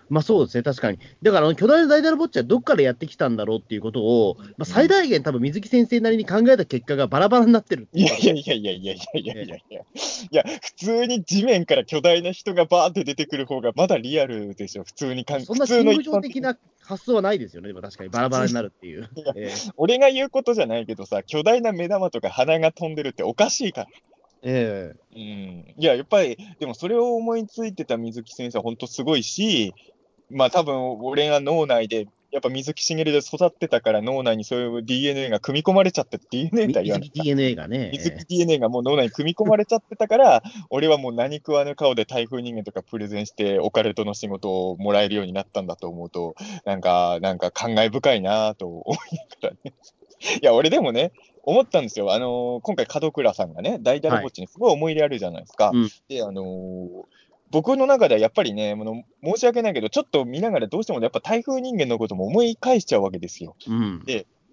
[0.08, 0.98] まあそうですね、確かに。
[1.22, 9.80] だから、巨大な大だらぼっちはどっからやってきたんだろうっていうことを、まあ、最大限、多分水木先生なりに考えた結果がバラバラになってるいやいやいやいやいやいやいやいやいや。
[9.80, 9.84] い
[10.30, 19.08] や、普通に地面から巨大な人がバーって出てくる方がまだリアルでしょ、普通に考えそんな普通の心情一般的な発想はないですよね、でも確かに、バラバラになるっていう。
[19.14, 23.86] いやえ俺が言うことじゃないけどさ、巨大な目玉とか鼻が飛んでるっておかしいから。
[24.46, 25.74] ええうん。
[25.78, 29.72] いや、やっぱり、でもそれを思いついてた水木先生は本当すごいし、
[30.34, 37.22] まあ多分俺が脳内で、やっぱ水木しげるで育ってたから脳内にそういう DNA が組み込まれちゃって DNA とは言わない水木。
[37.22, 49.72] DNA がね、水木 DNA がもう脳内に組み込まれちゃってたから、俺はもう何食わぬ顔で台風人間とかプレゼンして、オカルトの仕事をもらえるようになったんだと思うと、なんか、なんか感慨深いなと思いながらね。
[50.42, 51.12] いや、俺でもね、
[51.44, 52.12] 思ったんですよ。
[52.12, 55.70] あのー今回、門倉さんがね、大ダラぼっちにすごい思い入れあるじゃないですか。
[55.72, 56.88] うんで、あのー
[57.54, 63.54] 僕の中ではやっぱりね、あの申し訳ないけど、ちょっと見ながらどうしてもやっぱ台風人間のことも思い返しちゃうわけですよ。
[63.68, 64.04] うん。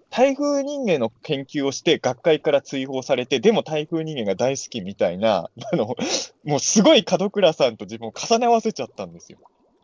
[0.08, 5.96] 台風人間の研究をして、学会から追放されて、でも台風人間が大好きみたいな、 あの、
[6.44, 9.38] もうすごい門倉さんと自分を重ね合わせちゃったんですよ。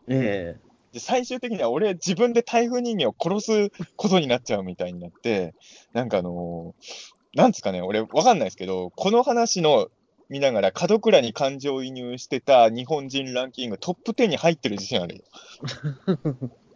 [0.07, 5.53] ええで、最終的には俺自分で台風人間を殺すことになっちゃうみたいになって、
[5.91, 9.89] なんかあのーなんですかね、俺わかんないですけど、この話の
[10.29, 15.23] 見ながら、門倉に感情移入してた日本人ランキングトップ10に入ってる自信あるよ。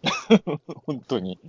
[0.85, 1.39] 本当に。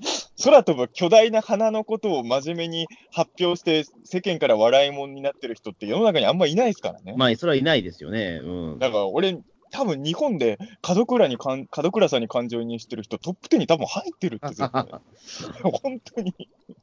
[0.42, 7.14] 空飛ぶ巨大な花のことを真面目に発表して、世間から笑い物になってる人って世の中にあんまいないですからね。
[7.16, 8.40] まあ、それはいないですよね。
[8.42, 8.78] うん。
[8.78, 9.38] だから俺、
[9.70, 14.62] 多分日本で門倉にかん、門倉さんに感情移入してる人、トップ10に多分入ってるって
[15.64, 16.34] 本当に、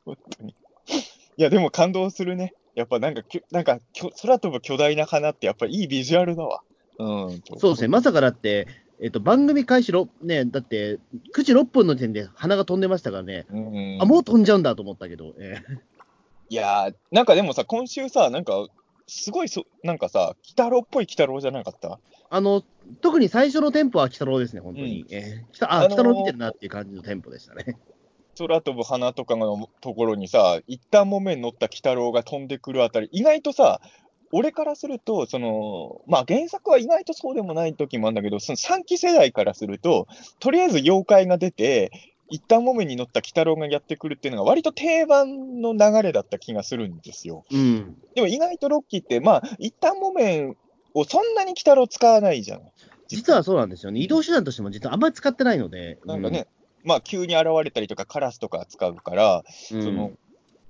[0.03, 0.55] 本当に。
[1.37, 2.53] いや、でも感動するね。
[2.75, 3.79] やっぱなんかなんか
[4.21, 6.61] 空飛ぶ巨大な花ってやっぱいいビジュアルだわ。
[6.99, 7.41] うん。
[7.57, 8.67] そうですね、まさかだって、
[9.01, 10.99] えっと、番組開始ろ、ね、だって、
[11.33, 13.97] 9時6分の時点で鼻が飛んでましたからね、うん。
[14.01, 15.81] あ、もう飛んじゃうんだと思ったけど、ええ
[16.49, 18.67] いやー、なんかでもさ、今週さ、なんか、
[19.07, 21.99] すごいそ、なんかさ、鬼太郎っぽい鬼太郎じゃなかった？
[22.29, 22.63] あの、
[23.01, 25.05] 特に最初のテンポは鬼太郎ですね、本当に。
[25.09, 27.77] ええきたあ、あのー鬼太郎見てるなっていう感じのテンポでしたね。
[28.37, 33.81] 空飛ぶ花とかのところにさ、一旦木綿に乗った鬼太郎が飛んでくるあたり、意外とさ、
[34.33, 40.07] 俺からすると、その、まあ原作は意外とそうでもない時もあるんだけど、その3期世代からすると、
[40.39, 41.91] とりあえず妖怪が出て、
[42.29, 47.43] 一旦木綿に乗った鬼太郎がやってくるっていうのが割と定番の流れだった気がするんですよ。
[47.51, 47.97] うん。
[48.15, 50.55] でも意外とロッキーって、まあ、一旦木綿
[50.93, 52.61] をそんなに鬼太郎使わないじゃん。
[53.07, 53.99] 実はそうなんですよね。
[53.99, 55.99] 移動手段としても実はあんまり使ってないので。
[56.05, 56.47] なんかね、
[56.83, 60.11] まあ急に現れたりとかカラスとか使うから、うん、その、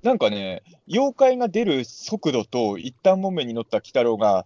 [0.03, 4.45] なんかね、妖怪が出る速度と一旦木綿に乗った鬼太郎が、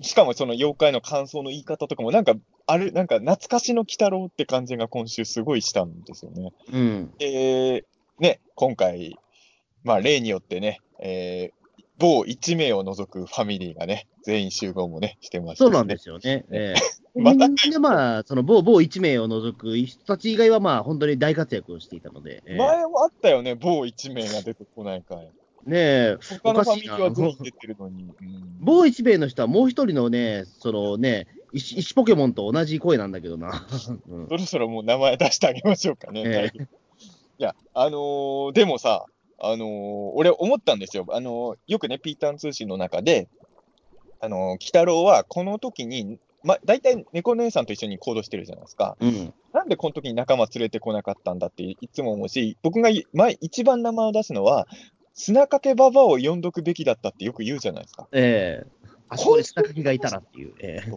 [0.00, 2.34] しかもその妖怪の感想の言い方とかも、なんか、
[2.66, 6.52] あれ、なんか懐かしの鬼太郎って感じが今週すごいしたんですよね。
[6.72, 7.14] うん。
[7.18, 7.84] で、
[8.18, 9.16] ね、今回、
[9.84, 11.64] まあ例によってね、えー
[11.98, 16.44] 某1名を除くファミリーがね、全員集合もね、してました、そうなんですよね。
[16.50, 22.42] ええまたで、まあ、その某某1名を除く人たち以外は、まあ、本当に大活躍をしていたので。
[22.46, 25.30] ええ前もあったよね、某1名が出てこない回。
[25.66, 28.02] ねえ、他のファミリーは全員出てるのに。
[28.04, 33.66] うん某1名の人はもう一人のね、そのね、石石ポケモンと同じ声なんだけどな。
[34.08, 36.22] うんそろそろもう名前出してあげましょうかね。
[36.26, 36.50] え
[37.38, 39.04] いや、あのーでもさ、
[39.38, 41.06] あのー俺思ったんですよ。
[41.10, 43.28] あのーよくね、ピーターン通信の中で、
[44.20, 48.96] あのー、鬼太郎はこの時に、ま、大体猫姉さんと一緒に行動してるじゃないですか。
[49.00, 49.34] うん。
[49.52, 54.68] なんでこの時に仲間連れてこなかったんだっていつも思うし、僕がい前一番名前を出すのは、
[55.14, 58.08] 砂掛けババアを呼んどくべきだったってよく言うじゃないですか。
[58.12, 58.66] ええ
[59.08, 60.54] あそこで下書きがいたらっていう。
[60.60, 60.92] ええ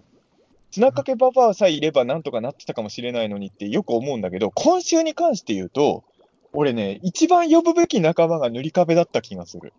[0.70, 6.04] 砂かけババアさえいればなんとかなってたかもしれないのにってよく思うんだけど、今週に関して言うと、
[6.52, 9.74] 俺ね、一番呼ぶべき仲間が塗り壁だった気がする。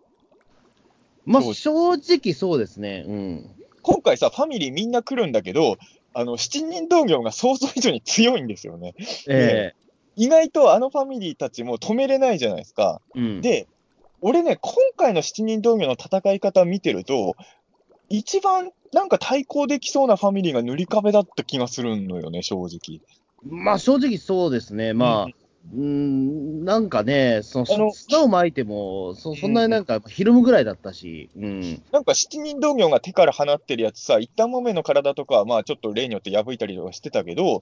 [1.25, 3.03] まあ、正直そうですね。
[3.07, 3.49] うん。
[3.89, 5.77] 今回さ、ファミリーみんな来るんだけど、
[6.13, 8.93] あの、七人同業が想像以上に強いんですよね。
[9.27, 9.73] え
[10.15, 13.01] 意外とあのファミリーたちも止めれないじゃないですか。
[13.15, 13.41] えうん。
[13.41, 13.67] で、
[14.21, 17.35] 俺ね、今回の七人同業の戦い方見てると、
[18.09, 23.01] 一番なんか対抗できそうなファミリーが塗り壁だった気がするのよね、正直。
[23.43, 24.93] まあ、正直そうですね。
[24.93, 25.33] まあ、うん、
[25.71, 31.83] なんかね、その砂をまいても、そそんなになんか、ひるむぐらいだったし、うん。
[31.91, 37.61] なんか七人同業が手から放ってるやつさ、一旦豆の体とかはまあちょっと例によって破いたりとかしてたけど、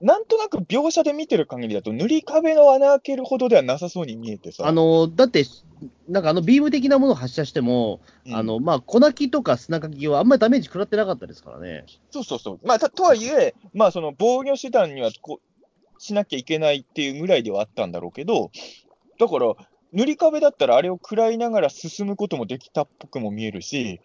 [0.00, 4.66] なんとなく描写で見てる限りだと、塗り壁の穴開けるほどではなさそうに見えてさ。
[4.66, 5.44] あの、だって、
[6.08, 11.84] なんかあのビーム的なものを発射しても、うんあの、まあ、粉木とか砂かきはあんまりダメージ食らってなかったですからね。
[12.10, 12.60] そうそうそう。
[12.64, 15.47] まあ、たとはいえ、まあ、その防御手段にはこう
[15.98, 18.50] しなきゃいけないっていうぐらいではあったんだろうけど、
[19.18, 19.54] だから、
[19.92, 24.00] 塗り壁だったらあれを食らいながら進むこともできたっぽくも見えるし、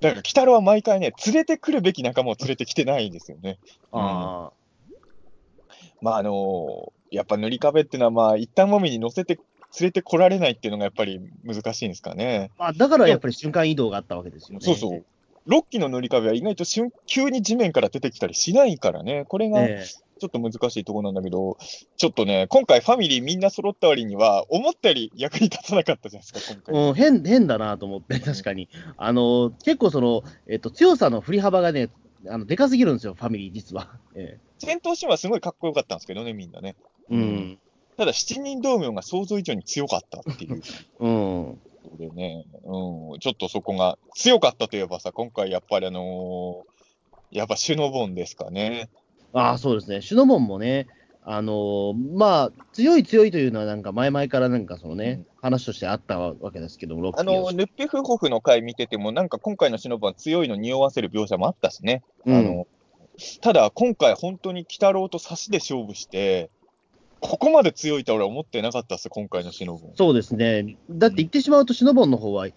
[0.00, 3.58] だから、鬼太郎は毎回ね、連れてくるべき仲間を連れてきてないんですよね。
[3.92, 4.50] あ
[6.02, 9.36] まあ、あのやっぱ塗り壁っていうのは、まあ、一旦もみに乗せて、
[9.80, 12.50] 連れてこられないっていうのがやっぱり難しいんですかね。
[12.58, 14.64] あ、まあ、だからやっぱり瞬間移動があったわけですよね。
[14.64, 15.04] そうそう。
[15.48, 21.58] 6機の塗り壁は意外と瞬急に地面から出てきたりしないからね、これがええちょっと難しいところなんだけど、
[21.96, 26.88] ちょっとね、今回ファミリーみんな揃った割には、思ったより役に立たなかったじゃないですか、今回。
[26.88, 28.70] うん、変、変だなと思って、確かに。
[28.96, 31.90] あの、結構その、えっと、強さの振り幅がね、
[32.26, 33.98] あの、でかすぎるんですよ、ファミリー、実は。
[34.14, 36.76] え戦闘シーンはすごいかっこよかったんですけどね、みんなね。
[37.10, 37.58] えうん。
[37.98, 40.62] ただ、七人同盟が想像以上に強かったっていう
[41.00, 41.60] うん。
[41.98, 46.74] でね、うん、ちょっとそこが強かったといえばさ、今回やっぱりあのー
[47.34, 48.88] やっぱシュノボンですかね。
[49.34, 50.00] ああ、そうですね。
[50.00, 50.86] シュノモンもね、
[51.26, 62.02] あのーまあ、強い強いというのは、なんか前々からなんかそのね、話としてあったわけですけども、あの、ヌッペフホフの回見てても、なんか今回のシノブは強いの匂わせる描写もあったしね。
[62.26, 62.66] うんあの、
[63.40, 66.50] ただ今回本当に鬼太郎と差しで勝負して、
[67.20, 69.88] ここまで強いとは俺は思ってなかったっす、今回のシノブ。
[69.96, 70.76] そうですね。
[70.90, 72.48] だって言ってしまうと、シュノボンの方は、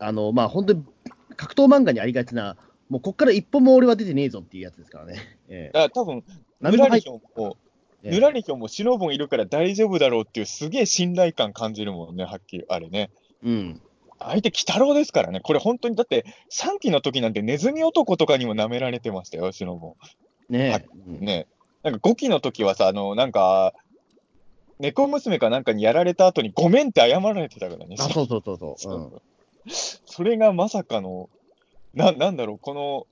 [0.00, 0.84] あの、まあ、本当に
[1.36, 2.56] 格闘漫画にありがちな、
[2.88, 5.18] もうこっから一歩も俺は出てねえぞっていうやつですからね。
[5.48, 6.24] ええだから多分、
[6.60, 7.56] 何も入っヌラリヒョンも、
[8.02, 13.10] ええヌラリヒョンもシノボンいるから大丈夫だろうっていうすげえ信頼感感じるもんね、はっきり、あれね。
[13.42, 13.80] うん。
[14.18, 15.40] 相手、鬼太郎ですからね。
[15.40, 19.94] これ本当に、だって、3期の時なんてネズミ男とかにも舐められてましたよ、シノボン。
[20.48, 21.24] ねえ。
[21.24, 21.46] ね、
[21.82, 23.74] なんか5期の時はさ、あの、なんか、
[24.78, 27.96] 猫娘かなんかにやられた後にごめんって謝られてたからね。
[27.98, 28.94] あ、そうそうそうそう。
[28.94, 29.22] うんそう
[30.06, 31.28] それがまさかの、
[31.96, 33.06] な、なんだろう、この、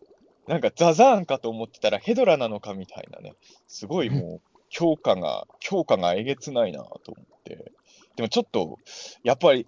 [0.46, 3.32] なんかザザーンかと思ってたらヘドラなのかみたいなね。
[3.66, 7.72] すごいもう、 強化が、強化がえげつないなと思って。
[8.16, 8.78] でもちょっと、
[9.22, 9.66] やっぱり、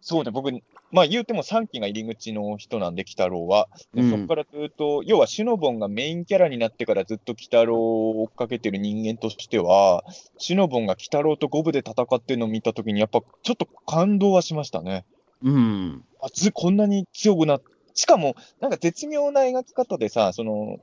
[0.00, 0.50] そうね、僕、
[0.90, 3.68] まあ言うても3期が入り口の人なんで、鬼太郎は。
[3.94, 10.04] でうんそこからずっと、要はシュノボンがメインキャラになってからずっと鬼太郎を追っかけてる人間としては、
[10.38, 15.04] シュノボンが鬼太郎と五分で戦ってるのを見たときに、やっぱちょっと感動はしましたね。
[15.42, 16.04] うん。
[16.20, 17.62] あつこんなに強くなっ
[17.94, 20.78] しかも、なんか絶妙な描き方でさ、その、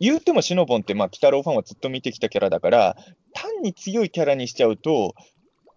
[0.00, 2.96] 言うてもシノボンって、まあ、鬼太郎ファンはずっと見てきたキャラだから、
[3.32, 5.14] 単に強いキャラにしちゃうと、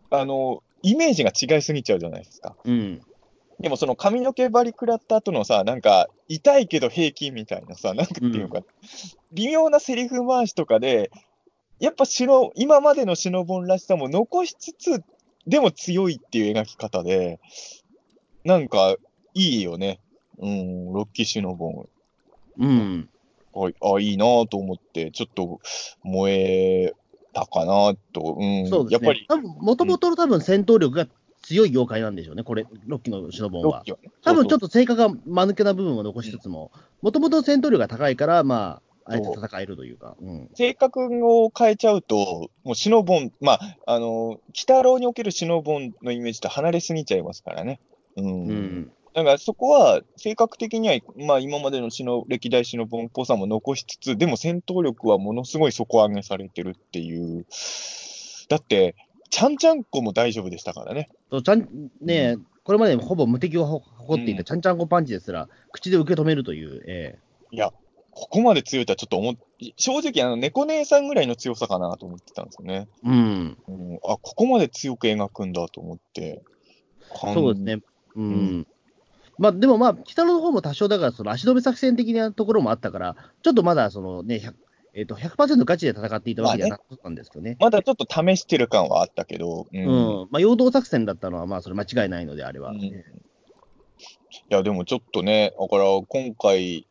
[0.10, 2.56] あの、イメージが違いすぎちゃうじゃないですか。
[2.66, 3.02] うん。
[3.60, 8.62] でもその髪の毛張り食らった後のさ、なんか、痛いけど平気みたいなさ、なんかっていうのか、
[9.34, 11.12] 微妙なセリフ回しとかで、
[11.80, 15.04] やっぱシノ、今までのシノボンらしさも残しつつ、
[15.48, 17.40] でも強いっていう描き方で、
[18.44, 18.96] なんか、
[19.34, 20.00] いいよね。
[20.40, 21.90] うん、ロッキーシノボン。
[22.60, 23.10] うん。
[23.56, 25.60] あ、あいいなと思って、ちょっと
[26.04, 26.94] 燃え
[27.34, 28.38] たかなと。
[28.40, 29.08] うん、そうですね。
[29.08, 31.08] やっぱり、多分、もともとの多分戦闘力が
[31.44, 33.84] 強い妖怪なんでしょうね、これ、ロッキーのシノボンは。
[34.24, 36.72] 多分ちょっと、と性格が間抜けな部分を残しつつも、
[37.02, 40.16] もともとの戦闘力が高いから、まあ、あえて戦えるというか。
[40.22, 40.50] うん。
[40.54, 47.80] 性格を変えちゃうと、もうシノボン、まあ、あの、鬼太郎におけるシノボンのイメージと離れすぎちゃいますからね。
[48.16, 48.26] うん。
[48.26, 48.92] うん。
[49.14, 57.46] だからそこは、性格的には、まあ、今までのシノ歴代シノボンっぽさも残しつつ、でも戦闘力はものすごい底上げされてるっていう。
[58.50, 58.96] だって、
[59.30, 61.10] ちゃんちゃんこも大丈夫でしたからね。
[61.44, 67.18] ちゃん、ねえ、これまでほぼ無敵を誇っていたちゃんちゃんこパンチですら、口で受け止めるという、え
[67.52, 67.72] いや、
[68.12, 69.36] ここまで強いとはちょっと思っ、
[69.78, 72.88] 正直、あの、猫姉さんぐらいの強さかなと思ってたんですよね。
[73.06, 73.58] えうん。
[73.68, 76.44] うん、あ、ここまで強く描くんだと思って。
[77.34, 77.82] そうですね。
[78.16, 78.68] うん。
[79.40, 84.54] うんまあ、でもまあ、北の方も多少だから、その足止め作戦的なところもあったから、ちょっとまだそのね、100
[84.94, 87.58] えっと100%ガチで戦っていたわけじゃなかったんですけどね。
[87.60, 89.78] まだちょっと試してる感はあったけど、う。
[89.78, 90.28] うんん。
[90.32, 92.72] まあ、陽動作戦だったのは、まあ、それ間違いないので、あれは。
[92.72, 92.82] うん
[94.50, 96.88] いや、でもちょっとね、だから今回、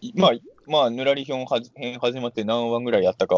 [0.00, 0.32] いまあ、
[0.66, 3.34] まあ、ぬらりひょん編始まって何話ぐらいやったか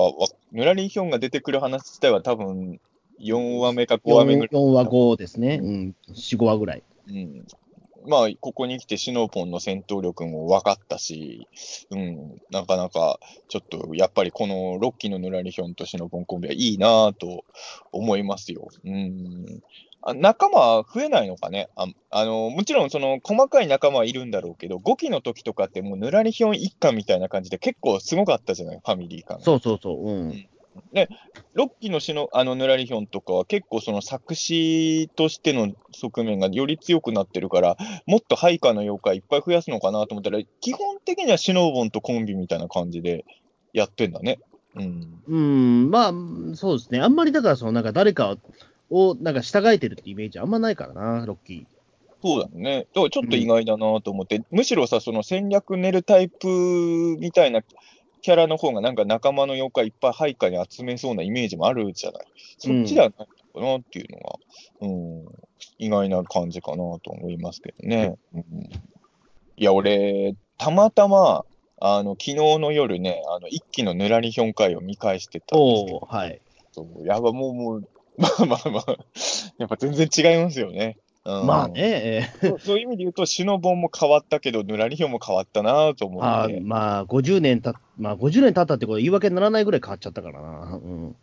[0.53, 2.81] ぬらりひょんが出てくる話自体は多分
[3.21, 4.85] 4話目か5話目ぐ 4, らい。
[4.85, 5.61] 話後ですね。
[5.63, 5.95] うん。
[6.11, 6.83] 4、5話ぐらい。
[7.09, 7.47] うん。
[8.07, 11.49] まあ、ここに来てシノポンの戦闘力も分かったし、
[11.91, 17.45] うん、なかなか、ちょっと、やっぱりこの6期のぬらりひょんとシノポンコンビはいいなぁと
[17.93, 18.69] 思いますよ。
[18.85, 19.63] うん。
[20.07, 21.71] あ仲間は増えないのかね？
[21.77, 29.43] ああのもちろん、その細かい仲間はいるんだろうけど、5期の時とかってもうぬらりひょん一家みたいな感じで結構すごかったじゃない、ファミリー感が。
[29.43, 30.07] そうそうそう。
[30.07, 30.47] うん。
[31.57, 43.25] 6期のしのあのぬらりひょんとかは結構その作詞としての側面がより強くなってるから、もっと配下の妖怪いっぱい増やすのかなと思ったら、基本的にはシノボンとコンビみたいな感じで
[43.73, 44.41] やってんだね。
[44.75, 45.23] うん。
[45.27, 46.13] うん、まあ、
[46.55, 47.01] そうですね。
[47.01, 48.37] あんまりだから、その、なんか誰か
[48.91, 51.67] を、なんか従えてるってイメージあんまないからな、ロッキ
[52.23, 52.87] そうだね。
[52.95, 56.47] だからちょっと意外だなと思って、むしろさ、その戦略練るタイプ
[57.21, 57.61] みたいな
[58.25, 62.27] キャラの方がなんか仲間の妖怪いっぱい配下に集めそうなイメージもあるじゃない。
[62.57, 64.39] そっちではないのかなっていうのが、
[64.81, 65.27] うん、
[65.79, 68.17] 意外な感じかなと思いますけどね。
[68.33, 71.45] うん、いや、俺、たまたま、
[71.83, 76.41] あの、昨日の夜ね、あの、一期のぬらりひょん会を見返してたんですけど、はい。
[77.05, 78.97] やば、もう、もう、 まあまあまあ、
[79.59, 80.97] やっぱ全然違いますよね。
[81.27, 90.49] うんまあね、えーそういう意味で言うと、シノボンも変わったけど、ぬらりひょんも変わったなと思あって、ーまあ、50年た、まあ、50年経ったってことは言い訳にならないぐらい変わっちゃったからな。
[90.75, 91.17] うん。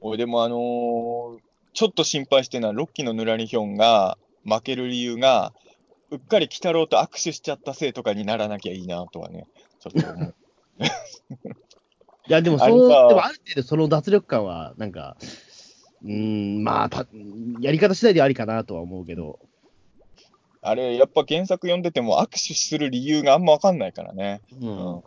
[0.00, 1.38] 俺でもあのー
[1.76, 5.52] ちょっと心配してるのは、ロッキーのぬらりひょんが負ける理由が、
[6.10, 9.46] うっかり鬼太郎と握手しちゃったせいとかにならなきゃいいなとはね、
[9.80, 10.34] ちょっと思う。
[12.28, 15.18] いや、でも、そう、でさもある程度その脱力感は、なんか、
[16.04, 17.06] うーん、まあた、
[17.60, 19.38] やり方次第でありかなとは思うけど。
[20.62, 24.40] あれ、やっぱ原作読んでても握手する理由があんまわかんないからね。
[24.60, 24.66] う。
[24.66, 25.02] うん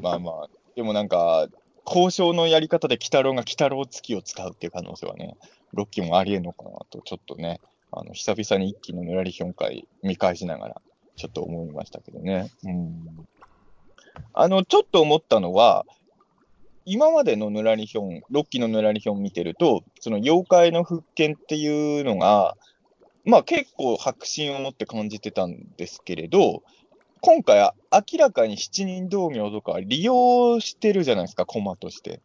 [0.00, 1.48] まあまあ、でもなんか、
[1.86, 5.36] 交渉のやり方で鬼太郎が鬼太郎付きを使うっていう可能性はね、
[5.72, 7.60] ロッキーもありえんのかなと、ちょっとね、
[7.92, 10.82] あの久々に一気のぬらりひょん会見返しながら、
[11.16, 12.50] ちょっと思いましたけどね。
[12.64, 13.26] うん。
[14.32, 15.84] あの、ちょっと思ったのは、
[16.86, 22.56] 今までのぬらりひょん、ロッキーのぬらりひょん見てると、その妖怪の復権っていうのが、
[23.24, 26.62] まあ結構迫真を持って感じてたんですけれど、
[27.20, 32.20] 今回は明らかに七人同業とか利用してるじゃないですか、駒として。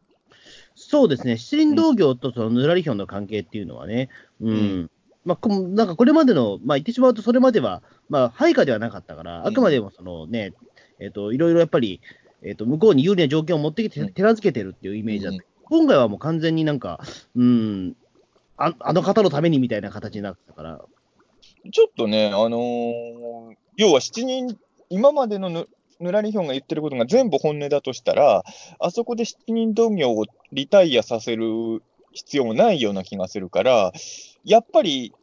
[0.75, 4.09] そうですね、七輪同業とそのぬらりひょんの関係っていうのはね、
[4.41, 4.49] うん。
[4.49, 4.91] うん
[5.25, 10.53] まあ、こなんかこれまでの、まあ言ってしまうと、それまでは、まあ、配下ではなかったから、んあくまでもそのね、
[10.99, 12.01] えっ、と、いろいろやっぱり、
[12.43, 14.13] えっ、と、向こうに有利な条件を持ってきて、うん。
[14.13, 15.39] 手なずけてるっていうイメージだった。
[15.63, 16.99] 今回はもう完全になんか、
[17.35, 17.95] うん、
[18.57, 20.81] ああの方のためにみたいな形になってたから、
[21.71, 24.57] ちょっとね、あのー要は七人、
[24.89, 25.69] 今までのぬ
[26.01, 28.43] ぬらりひょんが言ってることが全部本音だとしたら、
[28.79, 31.81] あそこで七人同業をリタイアさせる
[32.11, 33.93] 必要もないような気がするから、
[34.43, 35.13] やっぱり、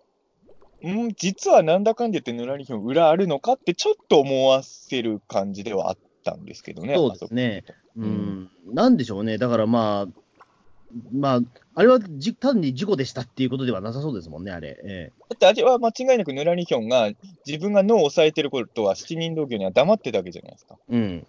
[0.86, 5.96] ん実はなんだかんで言ってぬらりひょん裏あるのかってちょっと思わせる感じではあっ
[6.26, 6.94] たんですけどね。
[6.94, 10.06] そうですねあそこうん、なんでしょうね、だからまあ、
[11.12, 11.40] まあ、
[11.74, 14.78] あれはじ単に事故でしたっていうことではなさそうですもんね、あれ。
[14.84, 17.10] えだってあれは間違いなくぬらりひょんが
[17.46, 20.76] 自分が脳を抑えてることは七人同業には黙ってたわけじゃないですか。
[20.90, 21.26] えうん。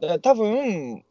[0.00, 1.04] だから多分、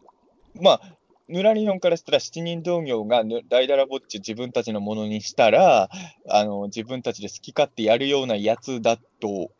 [0.62, 0.82] まあ、
[1.30, 5.90] ぬらりひょんからしたら七人同業がぬダイダラぼっち自分たちのものにしたら、
[6.30, 9.52] あの自分たちで好き勝手やるようなやつだと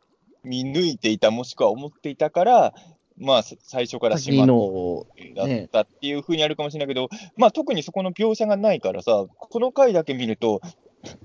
[0.44, 2.74] 見抜いていた、もしくは思っていたから、
[3.18, 10.62] まあ、さ最初からしまっ先のを、だったっていうふうにあるかもしれないけど、まあ、特にそこの描写がないからさ、この回だけ見ると、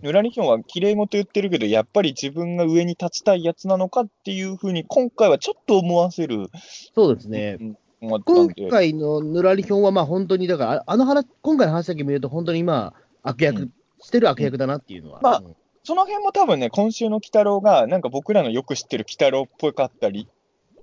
[0.03, 6.49] ぬらりひょんは綺麗事言ってるけど、やっぱり自分が上に立ちたいやつなのかっていうふうに、今回はちょっと思わせる、
[6.95, 7.59] そうですね。
[8.01, 8.21] 今
[8.71, 15.21] 回のぬらりひょんは、まあ本当に、だから、ああの話、今回の話だけ見ると、本当にまあ、悪役、うんしてる悪役だなっていうのは。
[15.21, 20.29] まあうんその辺も多分ね、今週の鬼太郎が、なんか僕らのよく知ってる鬼太郎っぽかったり、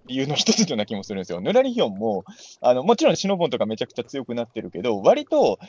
[0.08, 1.41] 理由の一つのような気もするんですよ。
[1.41, 2.26] ぬらりひょんも、
[2.62, 5.60] あのもちろんシノボンとかめちゃくちゃ強くなってるけど、割と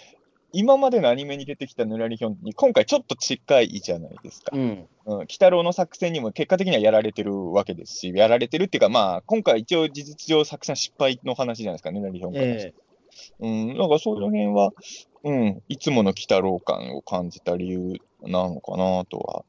[0.53, 4.53] 今までのアニメに出てきたぬらりひょんに今回ちょっと近いじゃないですか。
[4.55, 4.89] うん。
[5.07, 12.74] うん、鬼太郎の作戦にも結果的にはやられてるわけですし、やられてるっていうか、まあ、今回一応事実上作戦失敗の話じゃないですか、ぬらりひょんからえ
[13.41, 14.72] うん、なんかその辺は、
[15.24, 19.45] うん、いつもの鬼太郎感を感じた理由なのかなとは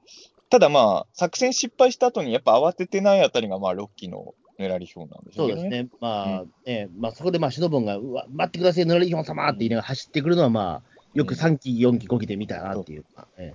[0.49, 5.63] ただまあ、作戦失敗した後にやっぱ慌ててないあたりが、まあ、ロッキーのぬらりひょんなんでしょうけどね。
[5.63, 5.89] そうですね。
[5.99, 13.05] まあ、ね、まあ、そこで、まあ、シノボンが、うわ、待ってください、ヌラリヒョン様って言いながら走ってくるのは、まあ、よく3期、4期、5期で見たなっていう。
[13.37, 13.53] え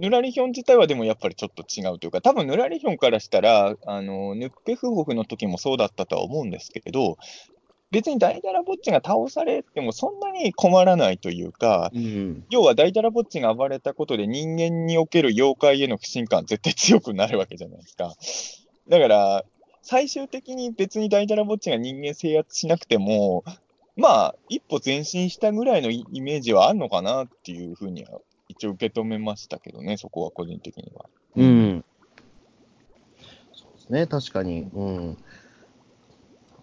[0.00, 7.18] ヌラリヒョン自体はでもやっぱりちょっと違うというか、多分ヌラリヒョンからしたら、あの、ヌッペフホフの時もそうだったとは思うんですけど、
[7.90, 12.44] 別にダイダラボッチが倒されてもそんなに困らないというか、えうん。
[12.48, 18.14] 要はダイダラボッチが暴れたことで人間における妖怪への不信感絶対強くなるわけじゃないですか。
[18.88, 19.44] だから、
[19.82, 23.44] 最終的に別にダイダラボッチが人間制圧しなくても、
[23.96, 31.06] まあ、一歩前進したぐらいのイイメージはあるのかなっていうふうには一応受け止めましたけどね、そこは個人的には。
[31.36, 31.84] うん。
[33.52, 34.68] そうですね、確かに。
[34.72, 35.14] うん。
[35.14, 35.20] だ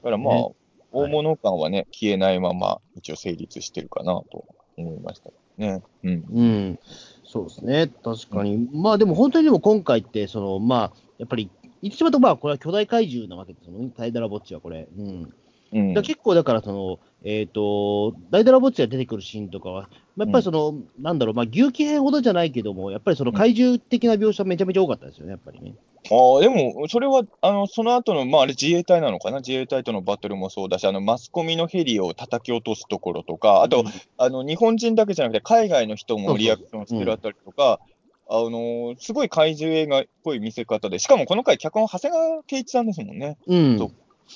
[0.04, 0.52] からまあ、ね
[0.92, 4.46] 大物感はね、消えないまま一応成立してるかなと
[4.78, 5.82] 思いましたね。
[6.04, 6.24] うん。
[6.32, 6.80] うん。
[7.26, 8.70] そうですね、確かに。
[8.72, 11.52] まあ、でも本当にでも今回って、その、まあ、やっぱり、
[11.82, 14.88] 言ってしまうと、まあ、これは巨大怪獣なわけですもんね、タイダラボッチはこれ。
[14.98, 15.34] うん。
[15.74, 15.94] うん。
[15.94, 25.76] だ結構だからその、えっ、と、ダイダラボッチが出てくるシーンとかは、まあやっぱりその、なんだろう、まあ、牛気編ほどじゃないけども、やっぱりその怪獣的な描写めちゃめちゃ多かったですよね、やっぱりね。
[26.10, 29.40] ああ、でも、それは、あの、その後の、まあ、あれ自衛隊なのかな？
[29.40, 33.84] 自衛隊とのバトルもそうだし、あの、マスコミのヘリを叩き落とすところとか、あと、
[34.18, 37.82] あの、日本人だけじゃなくて、海外の人もリアクションしてるあたりとか、
[38.30, 43.38] あのすごい怪獣映画っぽい見せ方で、しかもこの回、脚本、長谷川圭一さんですもんね。
[43.48, 43.78] うん。
[43.78, 43.92] だか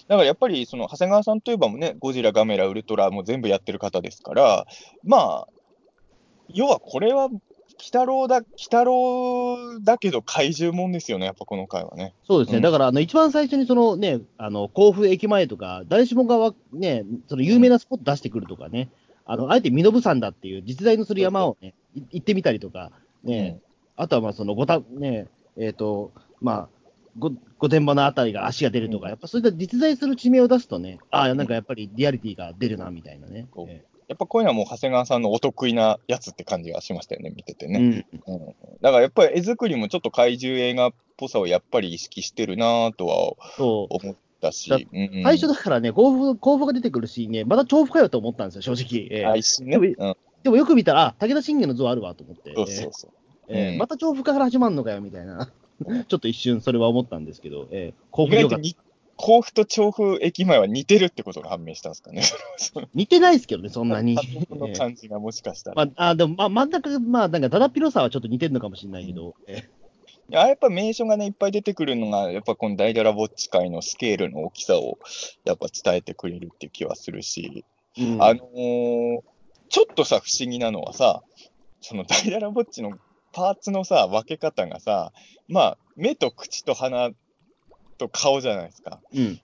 [0.08, 4.66] らやっぱり、その長谷川さんといえばもね、ゴジラ、ガメラ、ウルトラも全部やってる方ですから、
[5.04, 5.48] まあ、
[6.48, 12.14] 要はこれは、鬼太郎だ、鬼太郎だけど怪獣もんですよね、やっぱこの回はね。
[12.24, 18.90] そうですね、うんだからあの一番最初にその、ね、あの甲府駅前とか、誰しもがわ、ね、その有名なスポット出してくるとかね、
[19.26, 22.92] あのあえて身延山だっていう実在のする山を、ね、い行ってみたりとか、
[23.24, 23.60] ね
[24.02, 25.28] あとはまあそのごた、ね
[25.58, 26.70] えーとまあ、
[27.20, 29.10] ご御殿場のあたりが足が出るとか、うん。
[29.12, 33.48] やっぱそういった実在する地名を出すとね、ああ、なんかやっぱりリアリティが出るなみたいなね。
[33.54, 33.68] そう。
[33.70, 38.06] えやっぱこういうのはもう長谷川さんのお得意なやつって感じがしましたよね、見ててえね。
[38.28, 38.34] うん。
[38.34, 38.46] うん。
[38.82, 45.22] だからやっぱり絵作りもちょっと怪獣映画っぽさをやっぱり意識してるなとは思ったし、だうん。
[45.24, 49.08] 最初だからね、甲府甲府が出てくるシーンね、また調布かよと思ったんですよ、正直。
[49.12, 49.26] ええ。
[49.28, 52.54] あ一瞬ね、でうん、でもよく見たら、あ武田信玄の像あるわと思って。
[52.56, 53.12] そうそうそう。
[53.52, 55.52] うんえーまた調布から始まるのかよみたいな、
[56.08, 58.76] ちょっと一瞬それは思ったんですけど、えー、甲意府
[59.18, 62.24] 甲府と調布駅前は似てるってことが判明したんですかね。
[62.96, 64.18] 似てないですけどね、そんなに。
[64.50, 65.86] の感じがもしかしたら。
[65.86, 69.70] まあ、あでも、まあ、真ん中、まあ、なんか、だだっ広さはちょっと似てるのかもしれないけど、え
[70.30, 74.98] いややっぱ名所がね、いっぱい出てくるのが、やっぱこのダイダラボッチ界のスケールの大きさを
[75.44, 78.24] やっぱ伝えてくれるっていう気はするし、ーうん。
[78.24, 79.20] あのー
[79.70, 81.24] ちょっとさ、不思議なのはさ、
[81.80, 83.00] そのダイダラボッチの
[83.32, 85.12] パーツのさ、分け方がさ、
[85.48, 87.12] まあ、目と口と鼻
[87.98, 89.00] と顔じゃないですか。
[89.14, 89.40] うん、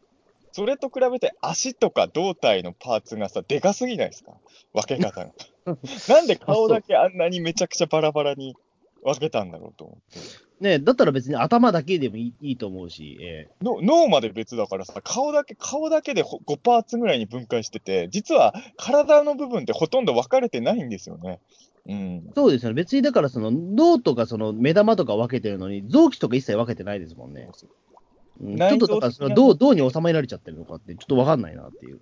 [0.52, 4.34] それと比べて足とか胴体のパーツがさ、でかすぎないですか？
[4.74, 5.32] 分け方が。
[6.10, 8.56] なんで顔だけあんなにめちゃくちゃバラバラに
[9.04, 10.20] 分けたんだろうと思って。
[10.60, 21.40] ね、だったら別に頭だけでもいいいいと思うし、えの脳まで別だからさ、顔だけ、顔だけでほ5パーツぐらいに分解してて、実は体の部分ってほとんど分かれてないんですよね。
[21.88, 22.36] うんー。
[22.36, 27.50] そうですよね、別にだから、その脳とかその目玉とか分けてるのに、臓器とか一切分けてないですもんね。
[28.42, 32.00] うん、ちょっとだから、その銅銅に収められちゃってるのかって、ちょっと分かんないなっていう。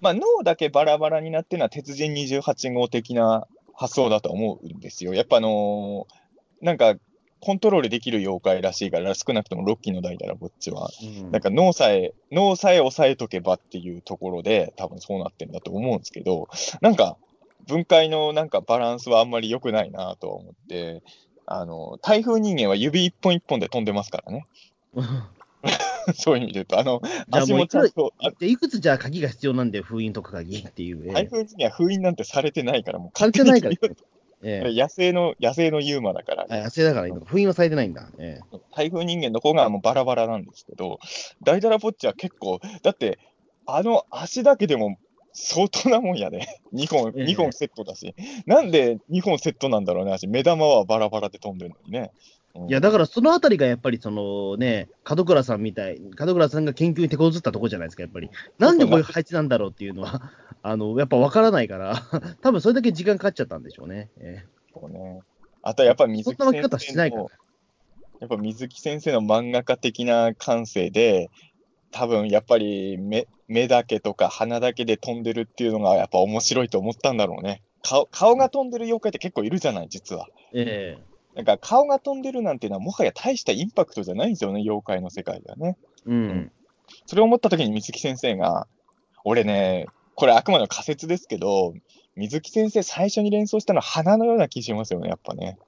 [0.00, 5.14] まあ、脳だけバラバラになってるのは鉄人28号的な発想だと思うんですよ。
[5.14, 6.24] やっぱあのー
[6.64, 6.94] なんか、
[7.40, 10.88] コントロールできる妖怪らしいから、少なくともロッキーの代だら、こっちは。
[11.02, 16.48] うんなんか脳さえ、脳さえ抑えとけばっていうところで、多分そうなってんだと思うんですけど、
[16.80, 17.18] なんか、
[17.66, 21.02] 分解のなんかバランスはあんまり良くないなとは思って、
[21.46, 24.46] あの、台風人間は指一本一本で飛んでますからね。
[26.14, 31.08] そういう意味で言うと、あの、じゃあ足もういくらもちゃんと、あでいくつじゃあ鍵が必要なんだよ、封印とか鍵っていう。
[31.08, 33.96] え台え風人間は封印なんてされてないから、もうされてないから、勝
[34.42, 38.06] え手に野生の、野生のユーマだから、え、あ野生だから封印はされてないんだ。
[38.18, 40.98] ええ台風人間の方がもうバラバラなんですけど、
[41.42, 43.18] ダイダラポッチは結構、だって、
[43.66, 44.98] あの足だけでも
[45.34, 48.14] 相当なもんやで、 2本、ええ二本セットだし、
[48.46, 52.12] なんで2本セットなんだろうね、足、目玉はバラバラで飛んでるのにね。
[52.54, 58.30] うんいや、だからそのあたりがやっぱりそのね、門倉さんみたい、門倉さんが研究に手こずったとこじゃないですか、やっぱり。
[58.58, 60.30] なんでこういう配置なんだろうっていうのは、
[60.62, 62.00] あの、やっぱ分からないから、
[62.42, 64.08] 多分それだけ時間かかっちゃったんでしょうね。
[64.18, 65.20] えそうね。
[65.62, 71.30] あとやっぱ水木そんな分け方しないから先生の、やっぱ水木先生の漫画家的な感性で、
[71.94, 77.62] 多分やっぱり目目だけとか鼻だけで飛んでるっていうのがやっぱ面白いと思ったんだろうね。
[77.82, 80.26] 顔顔が飛んでる妖怪って結構いるじゃない、実は。
[80.52, 85.76] ええなんか顔が飛んでるなんていうのは、もはや大したインパクトじゃないんですよね、妖怪の世界ではね。
[86.06, 86.52] うん。
[87.06, 88.66] それを思った時に水木先生が、
[89.24, 91.74] 俺ね、これあくまでも仮説ですけど、
[92.16, 95.58] 水木先生最初に連想したのは花のような気しますよね、やっぱね。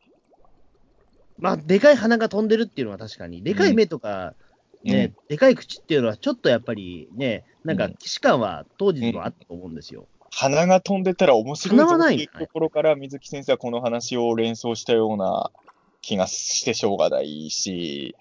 [1.38, 4.34] まあ、でかい鼻が飛んでるっていうのは確かに、でかい目とか、
[4.86, 7.90] ね、でかい口っていうのは、ちょっとやっぱりね、なんか、うん。
[7.92, 10.06] 既視感は当時のあったと思うんですよ。
[10.30, 11.84] 花が飛んでたら面白いぞ。
[12.04, 15.50] っていうところから、水木先生はこの話を連想したような
[16.02, 18.14] 気がしてしょうがないし、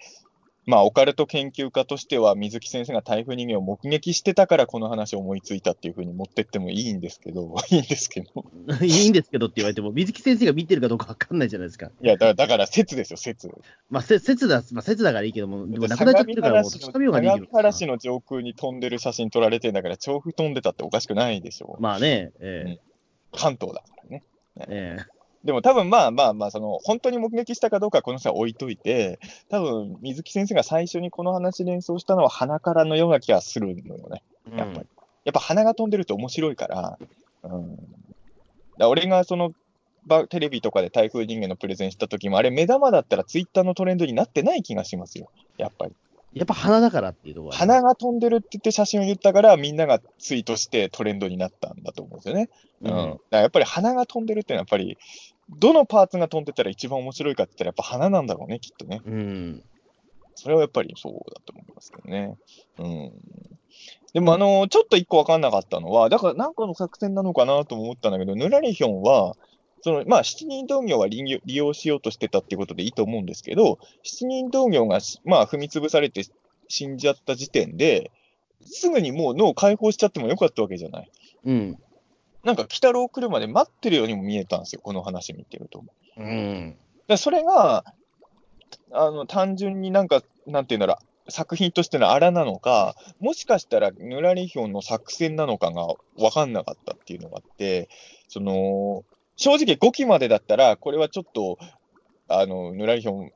[0.66, 8.46] まあ、オカルト研究家としては、水木先生が台風人間を目撃してたから、この話を思いついたっていうふうに持ってってもいいんですけど、 いいんですけど。
[8.82, 11.92] いいんですけどって言われても、水木先生が見てるかどうかわかんないじゃないですか。
[12.02, 13.50] いや、だだから説ですよ、説。
[13.92, 21.82] まあ、せ説だ、まあ、説だからいいけども、でもなくなっちゃってるから、もう確かめようがない原市の上空に飛んでる写真撮られてんだから、調布飛んでたっておかしくないでしょう。
[21.82, 22.80] まあね、え
[23.32, 24.24] 関東だからね。
[24.68, 25.15] ええ
[25.46, 29.20] でも多分まあまあまあ、その、本当に目撃したかどうかはこの人は置いといて、
[29.50, 34.24] 多分水木先生が最初にこの話連想したのは鼻からのような気がするのよね。
[34.52, 34.88] えやっぱり。
[35.24, 36.98] やっぱ鼻が飛んでると面白いから、
[37.44, 37.78] うん。
[38.80, 39.54] だ俺がその、
[40.08, 45.30] ばテレビとかで台風人間のプレゼンした時も、あれ目玉だったらツイッターのトレンドになってない気がしますよ。
[45.58, 45.94] やっぱり。
[46.36, 52.50] やっぱ鼻だからっていうところは鼻が飛んでるって言って写真を言ったから、みんながツイートしてトレンドになったんだと思うんですよね。
[52.82, 52.90] うん。
[52.90, 54.98] だからやっぱり鼻が飛んでるっていうのは、やっぱり、
[55.50, 59.02] どのパーツが飛んでたら一番面白いかって言ったら、やっぱ鼻なんだろうね、きっとね。
[59.06, 59.64] うん。
[60.36, 62.36] それはやっぱりそうだと思いますけどね。
[62.80, 63.12] うん。
[64.14, 69.36] でも、あのちょっと一個わかんなかったのは、だからなんかの作戦なのかなとも思ったんだけど、ヌラリヒョンは、
[69.82, 76.24] その、まあ、七人同業は利用利用しようとしてたっていうことでいいと思うんですけど、七人同業がし、まあ、踏み潰されて
[76.68, 78.12] 死んじゃった時点で、
[78.62, 81.12] すぐにもう脳を解放しちゃってもよかったわけじゃない。
[81.46, 81.78] うん。
[82.46, 85.84] なんか、鬼太郎来るまで待ってるようにも見えたんですよ、この話見てると。
[86.16, 86.78] うん。
[87.08, 87.84] でそれが、
[88.92, 95.88] あの、単純になんか、なんていうんだろう、作品としてのあらなのか、もしかしたら、ヌラリヒョンの作戦なのかが
[96.18, 97.90] 分かんなかったっていうのがあって、
[98.28, 99.04] その、
[99.36, 101.58] 正直5期までだったら、これはちょっと、
[102.28, 103.32] あの、ヌラリヒョン、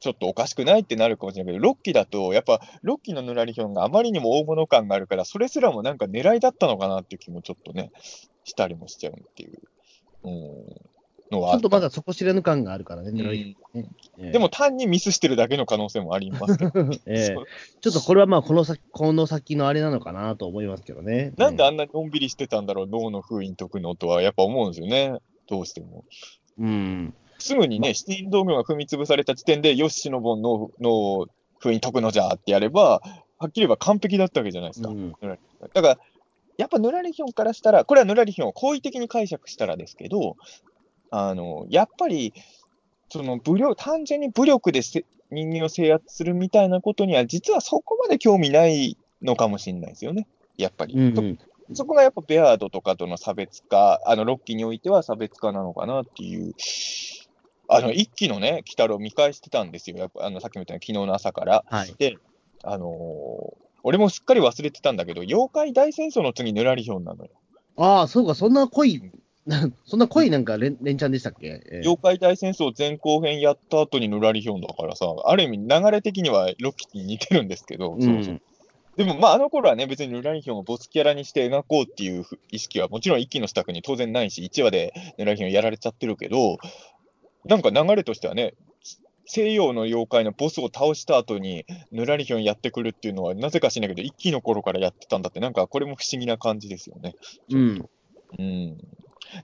[0.00, 7.90] ちょっとおかしくないってなるかもしれないけど、6期だと、やっぱ6期のヌラリヒョンがあまりにも大物感があるから、それすらもなんか狙いだったのかなっていう気もちょっとね、
[8.44, 9.58] したりもしちゃうっていう、
[10.24, 10.88] うん、
[11.30, 13.20] のはちょっとまだ底知れぬ感があるからね、うん。
[13.26, 13.54] え
[14.18, 14.30] え。
[14.32, 16.72] でも単にミスしてるだけの可能性もありますけど、
[17.06, 17.26] ええ。
[17.34, 17.46] そう。
[17.80, 21.32] ちょっとこれはまあこの先、この先のあれなのかなと思いますけどね。
[21.36, 25.18] なんであんなにのんびりしてたんだろう、脳の封印解くのとはやっぱ思うんですよね、
[25.48, 26.04] どうしても。
[26.58, 27.14] うん。
[27.38, 31.26] すぐにね、七人道業が踏み潰された時点で、よし、シノボンのの
[31.60, 33.00] 封印解くのじゃってやれば、
[33.38, 34.88] はっきり言えば完璧だったわけじゃないですか。
[34.88, 35.98] うんだから、
[36.56, 40.36] やっぱヌラリヒョンからしたら、これはヌラリヒョンを好意的に解釈したらですけど、
[41.10, 42.34] あの、やっぱり、
[43.10, 50.26] その武力、単純に武力でせ人間を制圧するみたいなことには、実はそこまで興味ないのかもしれないですよね。
[50.56, 50.94] やっぱり。
[50.94, 51.38] とうんうん
[51.74, 56.54] そこがやっぱベアードとかとの差別化、あの、ロッキーにおいては差別化なのかなっていう。
[57.68, 59.96] あの、一期のね、鬼太郎見返してたんですよ。
[59.98, 61.64] やっぱ、あの、さっきも言ったように昨日の朝から。
[61.68, 62.18] はい。
[62.64, 67.30] あのー俺もすっかり忘れてたんだけど、妖怪大戦争の次、ヌラリヒョンなのよ。
[67.76, 69.00] ああ、そうか、そんな濃い、
[69.46, 78.42] な そんな濃いなんか連連チャンでしたっけ、ええ妖怪大戦争前後編やった後にヌラリヒョンだからさ、ある意味流れ的にはロッキーに似てるんですけど、うんそうそう
[78.96, 86.58] でもまああの頃はね、別にヌラリヒョンをボスキャラにして描こうっていう意識はもちろん一期のスタッフに当然ないし、1話でヌラリヒョンやられちゃってるけど、
[87.44, 88.54] なんか流れとしてはね、
[89.26, 97.14] 西洋の妖怪のボスを倒した後にヌラリヒョンやってくるっていうのは、なぜか知らないけど、一期の頃からやってたんだって、なんかこれも不思議な感じですよね。
[97.48, 97.90] ちょっと
[98.38, 98.78] うん。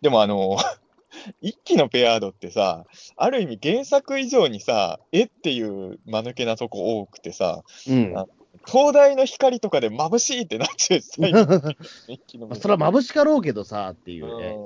[0.00, 0.56] でもあの、
[1.40, 2.86] 一期のペアードってさ、
[3.16, 8.12] ある意味原作以上にさ、えっていう間抜けなとこ多くてさ、うん。
[8.16, 8.26] あ
[8.66, 11.00] 灯台の光とかで眩しいってなっちゃう
[12.56, 14.56] それは眩しかろうけどさ、っていうね。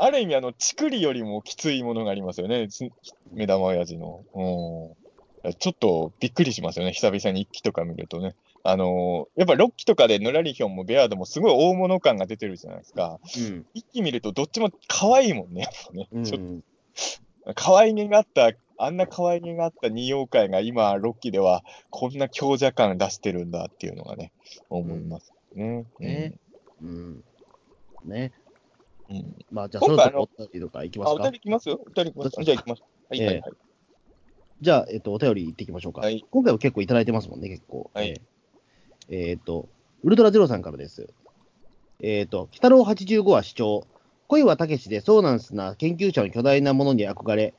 [0.00, 2.88] うんある意味、あの、チクリよりもきついものがありますよね、つ
[3.32, 4.24] 目玉親父の。
[4.32, 5.54] うん。
[5.54, 8.34] ちょっとびっくりしますよね、久々に一期とか見るとね。
[8.64, 13.18] あのーやっぱ6期とかでヌラリヒョンもベアードもすごい大物感が出てるじゃないですか。
[13.36, 13.66] うん。
[13.74, 16.08] 一期見るとどっちも可愛いもんね、やっぱね。
[16.12, 24.32] うんちょっと可愛げがあった、あんな可愛げがあった二妖怪が今、6期ではこんな強者感出してるんだっていうのがね、
[24.68, 25.86] 思いますね。
[25.98, 26.34] ね
[26.82, 27.24] うん。
[28.04, 28.32] ね。
[28.32, 28.47] うん。
[29.10, 31.22] うんまあ、じゃあ、そろそろお便りとかいきまあ、すか？
[31.22, 31.40] お便り。
[31.40, 32.82] 来ますよお便り来ますじゃあ行きます。
[33.08, 33.52] はい、はい、ええはい。
[34.60, 36.00] じゃあ、えっと、お便りいっていきましょうか。
[36.02, 37.90] はい今回は結構いただいてますもんね、結構。
[37.94, 38.20] はいえー
[39.10, 39.68] えーっと、
[40.02, 41.08] ウルトラゼロさんからです。
[42.00, 43.86] えーっと、鬼太郎85は主張。
[44.26, 47.54] 恋はたけしでソーナンスな研究者の巨大なものに憧れ、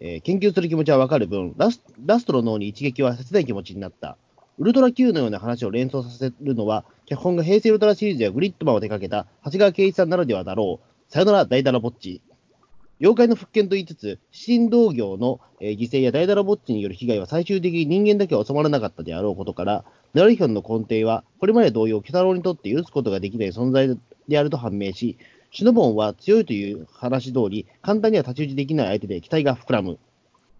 [0.00, 4.18] えー研究する気持ちはわかる分ラス、ラストの脳に一撃は切ない気持ちになった。
[4.58, 11.12] ウルトラ Q のような話を連想させるのは、脚本が平成ウルトラシリーズやグリッドマンを手掛けた長谷川圭一さんならではだろう。
[11.12, 12.20] さよなら、大ダラぼっち。
[13.00, 23.96] 妖怪の復権と言いつつ、新道業の、えー犠牲や大ダラぼっちによる被害は最終的に人間だけは収まらなかったであろうことから、ナルヒョンの根底は、これまで同様、鬼太郎にとって許すことができない存在
[24.26, 25.18] であると判明し、
[25.52, 29.98] シノボンは強いという話通り、簡単には太刀打ちできない相手で期待が膨らむ。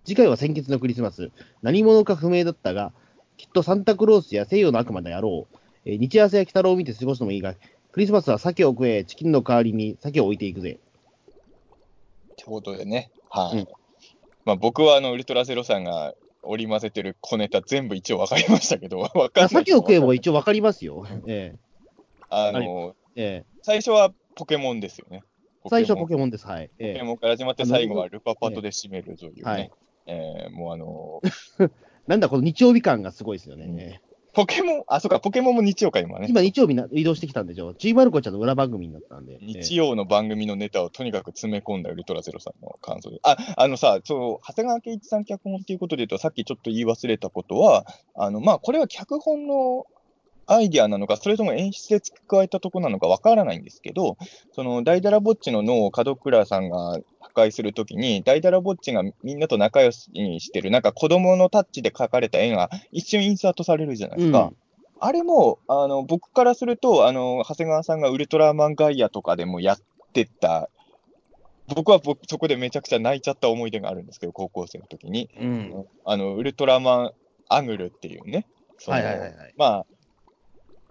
[0.05, 1.33] 次回は先決のクリスマス。
[1.63, 2.93] 何者か不明だったが、
[3.39, 5.57] きっとサンタクロースや西洋の悪魔であろう。
[5.87, 7.55] えー日朝や鬼太郎を見て過ごすのもいいが、
[7.93, 10.79] クリスマスは鮭を食え、チキンの代わりに鮭を置いていくぜ。
[12.33, 13.59] ってことでね、はい。
[13.61, 13.67] うん
[14.45, 19.49] まあ、僕はあのウルトラゼロさんが織り交ぜてる小ネタ全部一応分かりましたけど、 分かん。
[19.49, 21.07] 鮭を食えも一応わかりますよ。
[21.27, 21.55] え
[22.31, 25.23] あの、ええ最初はポケモンですよね。
[25.65, 26.47] え最初はポポケケモンです。
[26.47, 26.71] はい。
[26.79, 29.43] ええモンから始まって最後はルパパとで締めるというね。
[29.43, 29.71] はい
[30.07, 31.21] えーもうあの、
[32.09, 34.01] なんだ、この日曜日感がすごいですよね。
[34.35, 36.27] ポケモン、あ、そうか、ポケモンも日曜か、今ね。
[36.29, 37.75] 今、日曜日な移動してきたんでしょ？
[37.75, 39.39] ちいまる子ちゃんの裏番組になったんで。
[39.43, 43.19] 日曜の番組のネタをとにかく詰め込んだウルトラゼロさんの感想で。
[43.25, 47.85] あ、あのさ、そう、長谷川圭一さん脚本っていうことで言うと、さっきちょっと言い忘れたことは、
[48.15, 49.87] あの、まあ、これは脚本の
[50.49, 54.17] アイディアなのか、それとも演出で付け加えたとこなのかわからないんですけど、
[54.53, 64.45] その、ダイダラボッチの脳を門倉さんが破壊するときに、ダイダラボッチがみんなと仲良しにしてる、なんか子供のタッチで描かれた絵が一瞬インサートされるじゃないですか。
[64.45, 64.57] うん
[65.01, 69.79] あれも、あの、僕からすると、あの、長谷川さんがウルトラマンガイアとかでもやっ
[70.13, 70.71] てた、
[71.73, 75.31] 僕は僕そこでめちゃくちゃ泣いちゃった思い出があるんですけど、高校生の時に。
[75.39, 75.87] うん。
[76.05, 77.13] あの、ウルトラマン
[77.49, 78.47] アグルっていうね、
[78.79, 79.55] そのはいはいはいはい。
[79.57, 79.87] まあ、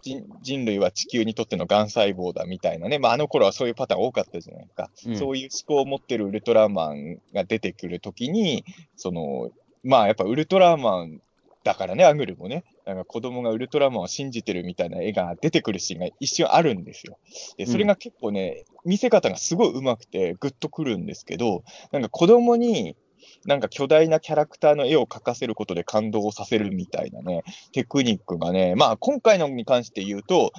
[0.07, 4.89] 人人類は地球にとってのがん細胞だみたいなね、まあ、あの頃はそういうパターン多かったじゃないですか。
[5.07, 9.49] うんそういう思考を持ってるウルトラマンが出てくるときに、その、
[9.83, 11.21] まあやっぱウルトラマン
[11.67, 17.17] だからね、アグルもね、なんか子供がウルトラマンを信じてるみたいな絵が出てくるシーンが一瞬あるんですよ。
[17.57, 22.95] で、それが結構ね、見せ方がすごい上手くてグッとくるんですけど、なんか子供に、
[23.47, 30.51] なんか巨大なキャラクターの絵を描かせることで感動をさせるみたいなね、テクニックがね、まあ今回のに関して言うと、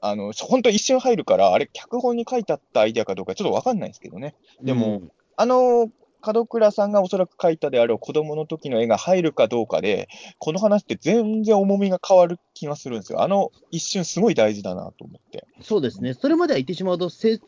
[0.00, 4.36] あの、本当一瞬入るから、あれ、脚本に書いてあったアイデアかどうかちょっとわかんないんですけどね。
[4.62, 5.10] でもうん
[5.40, 5.88] あの、
[6.20, 10.08] 門倉さんがおそらく描いたであろう子供の時の絵が入るかどうかで、
[10.38, 13.22] この話って全然重みが変わる気がするんですよ。
[13.22, 15.46] あの一瞬すごい大事だなと思って。
[15.62, 16.14] そうですね。
[16.14, 17.38] それまでは言ってしまうと、せ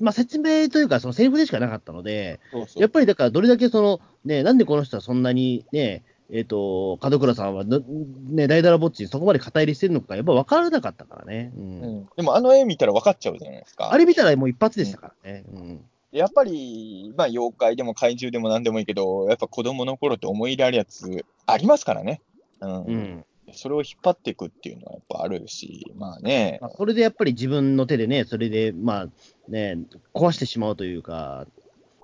[0.00, 11.52] まあ、説明というか、そのセリフでしかなかったので、そうそうやっぱりだから、どれだけその、ね、なんでこの人はそんなにね、えっ、と、門倉さんはの、ね、大ダラぼっちにそこまで肩入れしてるのか、やっぱ分からなかったからね。
[11.56, 13.92] うんうんでもあの絵見たら分かっちゃうじゃないですか。
[13.92, 15.44] あれ見たらもう一発でしたからね。
[15.52, 15.80] うん
[16.12, 22.22] やっぱり、まあ、妖怪でも怪獣でも何でもいいけど、やっぱ子供の頃って思い入れあるやつありますからね。
[22.60, 22.84] うん。
[22.84, 26.58] うんそれを引っ張っていくっていうのはやっぱあるし、まあね。
[26.60, 29.08] まあ、それでやっぱり自分の手でね、それで、まあ
[29.48, 29.78] ね、
[30.14, 31.46] 壊してしまうというか、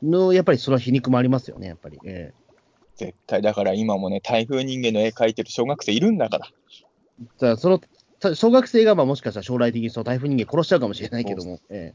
[0.03, 1.99] の、やっぱりその皮肉もありますよね、やっぱり。
[2.05, 2.33] え
[2.97, 6.47] 絶対だから今もね、台風人間の絵描いてる小学生いるんだから。
[6.47, 7.81] えだからその、
[8.21, 11.95] さ小学生がまあもしかしたら将来的にその台風人間殺しちゃうかもしれないけども、え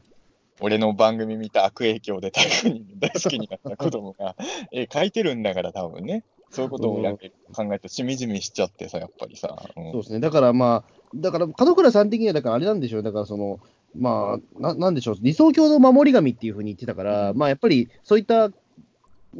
[0.60, 4.34] 俺の番組見た悪影響で台風人間大好きになった子供が
[4.72, 6.24] 絵描いてるんだから多分ね。
[6.50, 9.54] そういうことをや考えるとしみじみしちゃってさ、やっぱりさ。
[9.76, 10.20] うんえそうですね。
[10.20, 13.60] だからまあ、だから門倉さん的には、だからあれなんでしょう、だからその、
[13.96, 18.50] まあ、ななんでしょう、理想郷の守り神っていうふうに言ってたから、まあやっぱりそういったう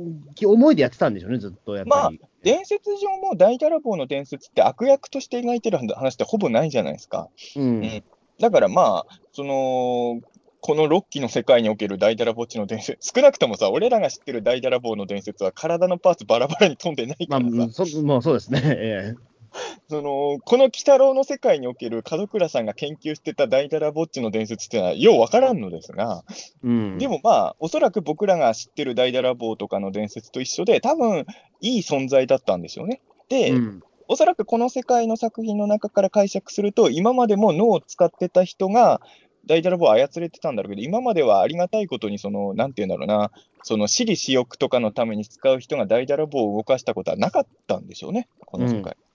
[0.01, 2.21] ん思いでやってたんでしょうね、ずっとやっぱり。
[2.43, 7.29] 伝説上も大ダラボーの伝説って悪役として描いてる話ってほぼないじゃないですか。
[7.57, 8.03] うんん
[8.39, 10.21] だからまあ、その、
[10.61, 18.61] このロッキーの世界における大ダラボッチの伝説、少なくともさ、俺らが知ってる大ダラボーの伝説は体のパーツバラバラに飛んでないまあ、からさ、うんそ まあ、そうですね。
[18.65, 19.15] え
[19.89, 26.35] その、この鬼太郎の世界における門倉さんが研究してた大ダラボッチの伝説っていうのはようわからんのですが、え
[26.65, 31.27] うん、でもまあ、おそらく僕らが知ってる大ダラボーとかの伝説と一緒で、多分
[31.61, 33.01] いい存在だったんでしょうね。
[33.29, 39.03] で、うんおそらくこの世界の作品の中から解釈すると、今までも脳を使ってた人が、
[39.45, 43.31] 大ダラボを操れてたんだろうけど、今まではありがたいことに、その、なんていうんだろうな、
[43.63, 48.93] その私利私欲とかのために使う人が大ダラボを動かしたことはなかったんでしょうね、この世界。
[48.93, 49.08] で、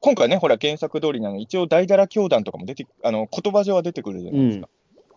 [0.00, 4.68] 今回ね、ほら、原作通りなの、一応大ダラ教団とかも出て、あの、言葉上は出てくるじゃないですか。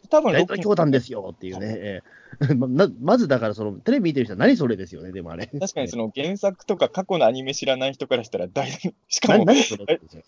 [0.10, 1.68] 多分大体教団ですよっていうね。
[1.78, 2.02] え
[2.50, 5.48] えまな まずだから、そのテレビ見てる人は何それですよね、でもあれ。
[5.48, 8.70] 確かにその原作とか過去のアニメ知らない人からしたら大、
[9.08, 9.46] しかも、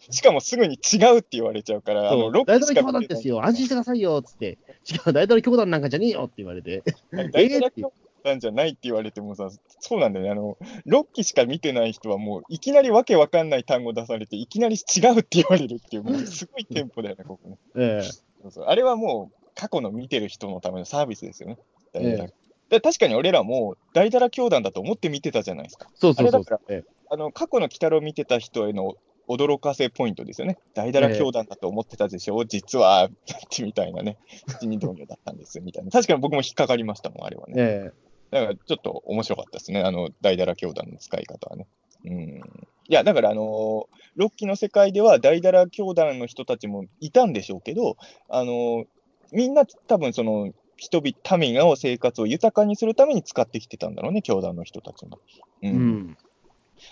[0.10, 4.58] しかもすぐに違うって言われちゃうから、あの大体教団ですよ、安心してくださいよっつって、
[4.89, 7.91] 違う、大体教団なんかじゃねえよって言われて、大ダラ えーって教
[8.24, 9.49] たんじゃないって言われてもさ、
[9.80, 10.32] そうなんだよね。
[10.32, 10.57] あの、
[10.88, 17.57] 6期しか見てない人はもう、いきなりわけわかんない単語出されて、いきなり違うって言われるっていう、もうすごいテンポだよね、ここね。
[17.76, 21.57] ええそうそうあれはもう、過去の見てる人のためのサービスですよね。
[21.93, 22.34] ええ
[22.69, 25.89] で確かに俺らも、大だら教団だと思って見てたじゃないですか。
[25.93, 28.95] そうそうそうあれだかえあの、過去の鬼太郎見てた人への
[29.28, 30.57] 驚かせポイントですよね。
[30.74, 33.09] 大だら教団だと思ってたでしょ、実は、
[33.61, 34.17] みたいなね。
[34.47, 35.91] 七人同業だったんです、みたいな。
[35.91, 37.91] 確かに僕も引っかかりましたもん、あれはね。
[38.34, 41.67] ええだからちょっと面白かったですね、あの、大だら教団の使い方はね。
[42.05, 42.41] うん。
[42.89, 47.97] いや、だから、あのロッキーの世界では大だら教団の人たちもいたんでしょうけど、
[48.29, 48.86] あの
[49.31, 55.19] みんな多分その、人々、民の生活を豊かにするために使ってきてたんだろうね、教団の人たちも。
[55.61, 55.67] う。
[55.67, 56.17] うんん。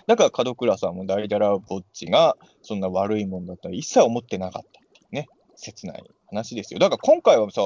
[0.06, 6.80] だから門倉さんも大だらぼっちがそんな悪いもんだったら一切思ってなかったっていうね、切ない話ですよ。
[6.80, 7.60] だから今回はさ、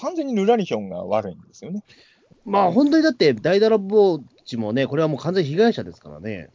[0.00, 1.82] 完全にヌラリヒョンが悪いんですよね。
[2.46, 6.48] まあ、本当にだって、大だらぼっちもね、これはもう完全被害者ですからね。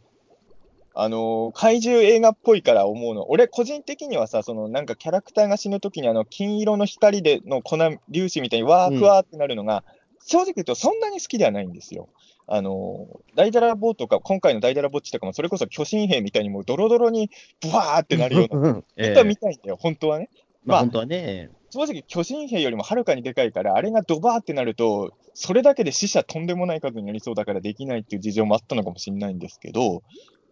[0.94, 7.78] あのー怪獣映画っぽいから思うの、俺、個人的にはさ、そのなんかキャラクターが死ぬときに、あの金色の光での粉
[8.12, 9.84] 粒子みたいにわー、ふわーってなるのが、
[10.24, 12.08] 正直言うとそんなに好きではないんですよ。
[12.46, 17.30] あのー大だらぼうとか、今回の大だらぼっちとかも、それこそ巨神兵みたいにもうドロドロに
[17.60, 20.28] ブワーってなるような、え本当はえ見たいんだよ、本当はね。
[20.64, 21.50] まあ、まあ本当はね。
[21.72, 30.02] 正直、巨神兵よりもはるかにでかいから、あれがドバーってなると、それだけで死者とんでもない数になりそうだからできないっていう事情もあったのかもしれないんですけど、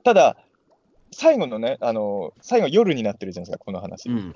[0.03, 0.39] ただ、
[1.12, 4.09] 最後のね、あの、最後夜になってるじゃないですか、この話。
[4.09, 4.35] うん。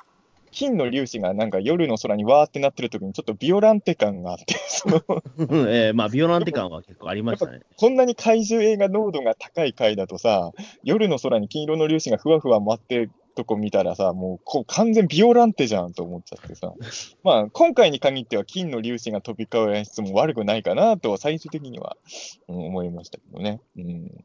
[0.50, 5.02] 金の粒子がなんか夜の空にわーってなってる時にちょっとビオランテ感があって、 その、
[5.68, 7.60] ええまあ、ビオランテ感は結構ありましたね。
[7.76, 10.52] こんなに怪獣映画濃度が高い回だとさ、
[10.84, 16.72] 夜の空に金色の粒子がふわふわ舞ってるとこ見たらさ、もうこう完全ビオランテじゃんと思っちゃってさ。
[17.22, 21.96] まあ、今回に限っては金の粒子が飛び交う演出も悪くないかなと、最終的には、
[22.48, 23.60] うん思いましたけどね。
[23.76, 24.24] うん、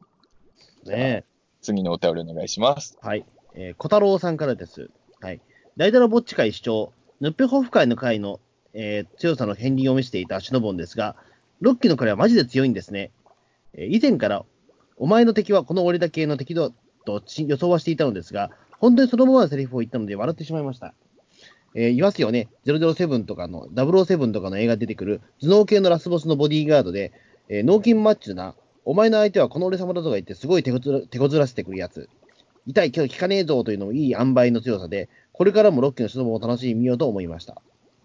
[0.86, 1.24] ね
[1.60, 2.96] 次のお便りお願いします。
[3.02, 3.24] はい。
[3.54, 4.90] えー小太郎さんからです。
[5.20, 5.40] はい。
[5.76, 8.40] 大だらぼっち会主張、ヌッペホフ会の会の、
[8.72, 11.16] えー強さの片鱗を見せていたシノボンですが、
[11.60, 13.10] ロッキーの彼はマジで強いんですね。
[13.74, 14.44] えー以前から、
[14.96, 16.70] お前の敵はこの俺だけの敵だ
[17.04, 18.50] とし予想はしていたのですが、
[18.80, 20.94] 本当にそのままのセリフを言ったので笑ってしまいました。
[21.74, 22.48] えー言いますよね。
[22.66, 27.12] 007とかの、007とかの映画で出てくる頭脳系のラスボスのボディーガードで、
[27.48, 28.54] えー脳筋マッチョな、
[28.84, 32.08] お前の相手はこの俺様だとか言ってすごい手こずら手こずらせてくるやつ。
[32.66, 37.52] 痛いけど効かねえぞというのもいい塩梅の強さで、これからもロッキーのシノボンを楽しみ見ようと思いました。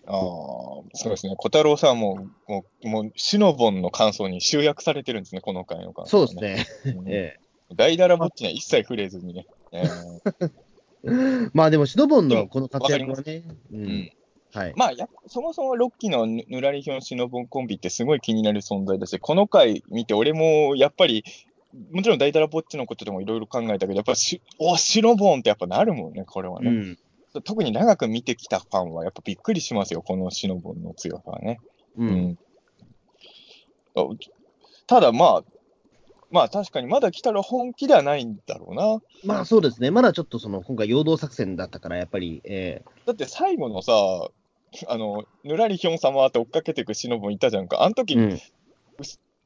[0.08, 1.36] ああ、そうですね。
[1.38, 6.94] 小太郎さんはもう、もう、もうシノボンの感想に集約されてるんですね、この回の感想、そうですね。
[6.98, 7.38] うん え
[7.74, 9.48] 大だらぼっちには一切触れずにね。
[9.72, 10.52] えーえ
[11.54, 14.12] まあでも、シノボンのこの活躍はね、ううんん、
[14.54, 14.74] はい。
[14.76, 21.24] まあやそもそもロッキーのぬぬらりひょんシノボンコンビってすごい気になる存在だし、この回見て、俺もやっぱり、
[21.92, 26.70] もちろん大だらぼっちのことでもいろいろ考えたけど、やっぱし、おシノボンってやっぱなるもんね、これはね。
[26.70, 27.00] うん。
[27.44, 31.60] 特に長く見てきたファンはやっぱびっくりしますよ、このシノボンの強さはね。
[31.98, 32.06] う。
[32.06, 32.38] うん
[33.98, 34.06] あ
[34.88, 35.44] ただまあ、
[36.32, 39.02] まあ確かにまだ来たら本気ではないんだろうな。
[39.24, 39.92] まあそうですね。
[39.92, 43.94] まだちょっとその、今回、陽動作戦だったから、やっぱり、えだって最後のさ、
[44.88, 47.84] あの、ぬらりひょん様って追っかけていくシノボンいたじゃんか。
[47.84, 48.40] あのえ時、うん。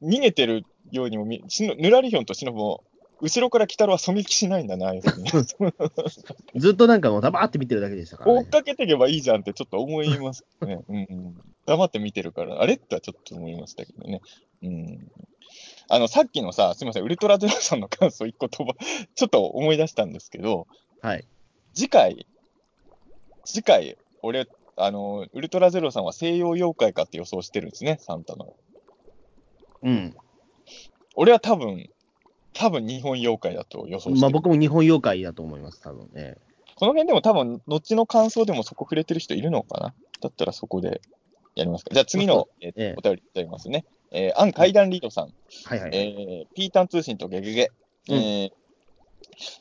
[0.02, 2.90] 逃げてるようにも見しのぬらりひょんとシノボン、
[3.22, 4.94] 後ろから来たらは狙撃しないんだな、
[6.56, 8.50] ずっとなんかもう、黙って見てるだけでしたから、追っね。
[8.50, 10.80] かけていけばいいじゃんってちょっと思いますね。
[10.88, 14.22] うんうん、黙って見てるから、あれってはちょっと思いましたけどね。
[14.62, 15.10] うん、
[15.92, 18.78] あの、さっきのさ、すみません、ウルトラゼロさんの感想一個飛ば、
[19.14, 20.68] ちょっと思い出したんですけど、
[21.02, 21.26] はい。
[21.74, 22.26] 次回、
[23.44, 28.54] 次回、俺、あの、ウルトラゼロさんは西洋妖怪かって予想してるんですね、サンタの。
[29.82, 30.16] うん。
[31.16, 31.90] 俺は多分、
[32.52, 34.20] 多分日本妖怪だと予想してる。
[34.20, 36.36] まあ僕も日本妖怪だと思います、多分ね。
[36.76, 39.94] この辺でも多分、後の感想でもそこ触れてる人いるのかな？
[40.20, 41.00] だったらそこで
[41.56, 41.90] やりますか。
[41.92, 43.84] じゃあ次の、えーええお便りいただきますね。
[43.86, 45.32] えー、アン階段リードさん、
[45.64, 45.90] はいはい。
[45.92, 47.70] えー、ピータン通信とゲゲゲ、
[48.08, 48.52] うんえー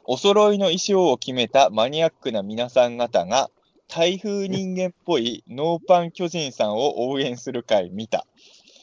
[0.05, 3.49] お揃いの衣装を決めたマニアックな皆さん方が、
[3.87, 8.25] 台風人間っぽいノーパン巨人さんを応援する回見た。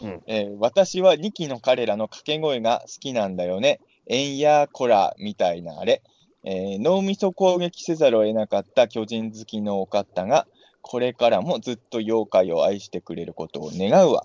[0.03, 3.81] うんえー私は2期の彼らの掛け声が好きなんだよね。
[4.07, 6.03] えんやこらみたいなあれ。
[6.45, 10.47] えー脳みそ攻撃せざるを得なかった巨人好きのお方が、
[10.83, 14.25] これからもずっと妖怪を愛してくれることを願うわ。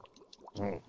[0.58, 0.82] うん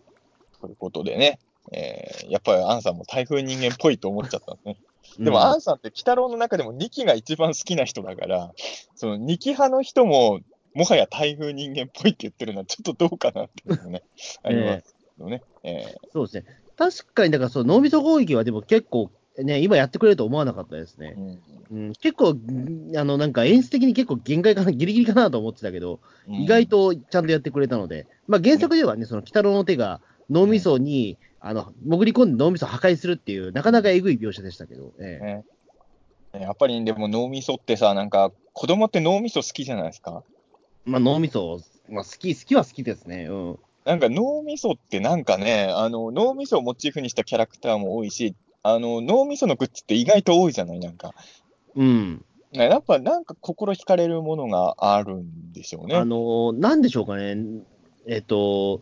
[0.62, 1.38] ということでね、
[1.72, 4.76] えーやっぱりアンさんも台風人間っぽいと思っちゃったんですね。
[5.18, 8.52] でも、うんアンさんって、鬼太郎の中でも2期が一番好きな人だから、
[8.94, 10.40] その2期派の人も、
[10.74, 14.02] もはや台風人間っぽいって言ってるのは、ちょっとどうかなっていうのもね、
[14.42, 15.42] ありますどね。
[15.62, 16.44] えそうですね。
[16.76, 21.20] 確かに、だからその脳みそ攻撃はでも結構、ね、今やってくれると思わなかったですねー。
[21.20, 30.00] うんうん、結構、んあの、なんか演出的に結構限界かな、ギリギリかなと思ってたけど、意外とちゃんとやってくれたので、まあ原作ではね、その鬼太郎の手が
[30.30, 40.22] 脳みそに、あの、潜り込んで脳みそを破壊するっていう、なかなかえぐい描写でしたけど、ええねやっぱりでも脳みそってさ、なんか子供って脳みそ好きじゃないですか？
[40.86, 41.60] まあ脳みそ、
[41.90, 43.26] まあ好き、好きは好きですね。
[43.26, 43.58] うん。
[43.84, 51.12] なんか脳みそってなんかね、あの脳みそをモチーフにしたキャラクターも多いし、あの脳みそのグッズって意外と多いじゃない、なんか。
[51.74, 52.24] うん。
[52.52, 55.96] ねやっぱなんか心惹かれるものがあるんでしょうね。
[55.96, 57.36] あのーなんでしょうかね。
[58.06, 58.80] えっと、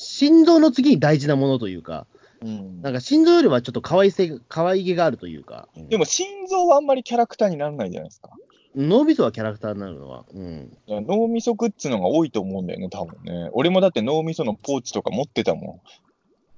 [0.00, 2.06] 心臓の次に大事なものというか、
[2.40, 8.30] うんなんか心臓よりはちょっと可愛せ、可愛げがあるというか、うんでも心臓はあんまりキャラクターにならないじゃないですか。
[8.76, 10.70] 脳みそはキャラクターになるのは、うん。
[10.86, 13.50] 脳みそグッズのが多いと思うんだよね、多分ね。
[13.54, 15.82] 俺もだって脳みそのポーチとか持ってたも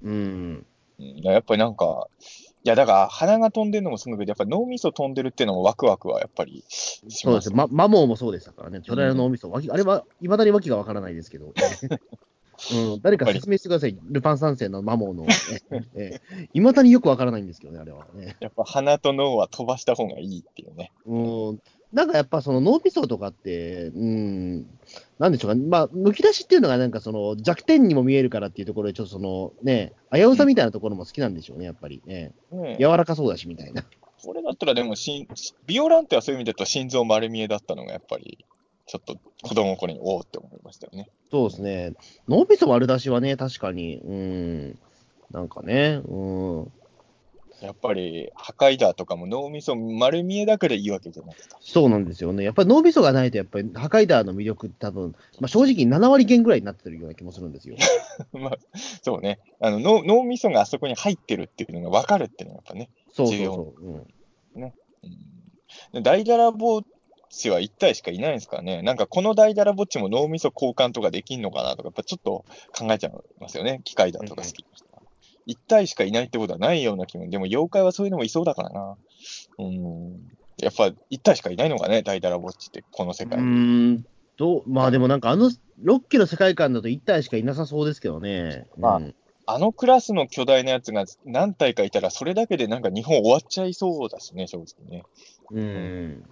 [0.03, 0.13] うん。
[0.13, 0.65] ん。
[0.99, 2.09] うん、いややっぱりなんか、
[2.63, 7.55] いやだから鼻が飛んでるのもすごいけど、やっぱり脳みそ飛んでるっていうのもワクワクはやっぱりしまそうですす。
[7.55, 8.81] ま、マモーもそうでしたからね。
[8.83, 9.49] 巨大な脳みそ。
[9.49, 11.53] わきあれは、いまだにわけがわからないですけど。
[12.73, 13.97] うん、誰か説明してください。
[14.09, 15.25] ルパン三世のマモーの。
[15.95, 18.37] ええいまだによくわからないんですけどね、あれはね。
[18.39, 20.91] やっぱ鼻と脳は飛ばした方がいいっていうね。
[21.05, 21.61] うん。
[21.93, 24.65] なんかやっぱその脳みそとかって、うん、
[25.19, 32.33] なんでしょうか、まあ、むき出しっていうのがなんかその弱点にも見えるからっていうところで、ちょっとそのね、危うさみたいなところも好きなんでしょうね、やっぱりね。
[32.51, 33.83] ね柔らかそうだしみたいな。
[34.23, 35.27] これだったらでもしん、
[35.65, 38.45] ビオランテはそういう意味で言うと心臓丸見えだったのがやっぱり、
[38.91, 41.09] ちょっと子供の頃におおって思いましたよね。
[41.31, 41.93] そうですね。
[42.27, 44.79] 脳みそ丸出しはね、確かに、うん、
[45.31, 46.71] なんかね、うん、
[47.61, 51.57] やっぱり、破壊だとかも脳みそ丸見えだけでいいわけじゃないですか。
[51.61, 52.43] そうなんですよね。
[52.43, 57.77] やっぱり脳みそがないと、やっぱり破壊ダーの魅力って多分、まあ、正直7割減ぐらいになってるような気もするんですよ。
[58.33, 58.57] まあ、
[59.01, 59.39] そうね。
[59.61, 62.89] あの脳、脳みそがあそこに入ってるっていうのが分かるっていうのがやっぱね。
[63.13, 63.85] そうそうそう。
[63.85, 63.89] う
[64.59, 64.73] んうん
[65.93, 66.81] で大だらぼっ
[67.31, 68.81] ちは1体しかいないんですからね。
[68.81, 72.45] なんかこの大だらぼっちも脳みそ交換とかできんのかなとか、やっぱちょっと
[72.77, 73.81] 考えちゃいますよね。
[73.83, 75.01] 機械だとか好きな人は。
[75.47, 77.29] 1体しかいないってことはないような気も。
[77.29, 78.97] でも妖怪はそういうのもいそうだからな。
[79.57, 80.31] うん。
[80.61, 83.45] やっぱ1体しかいないのかね、大だらぼっちって、この世う界に。
[83.45, 84.05] ーん
[84.37, 85.49] と、まあでもなんかあの
[85.83, 88.67] 6期の世界観だと1体しかいなさそうですけどね。
[88.77, 89.15] まあうん
[89.47, 95.03] あのクラスの巨大なやつが何体かいたら、それだけでなんか日本終わっちゃいそうだしね、正直ね。
[95.51, 96.23] うん。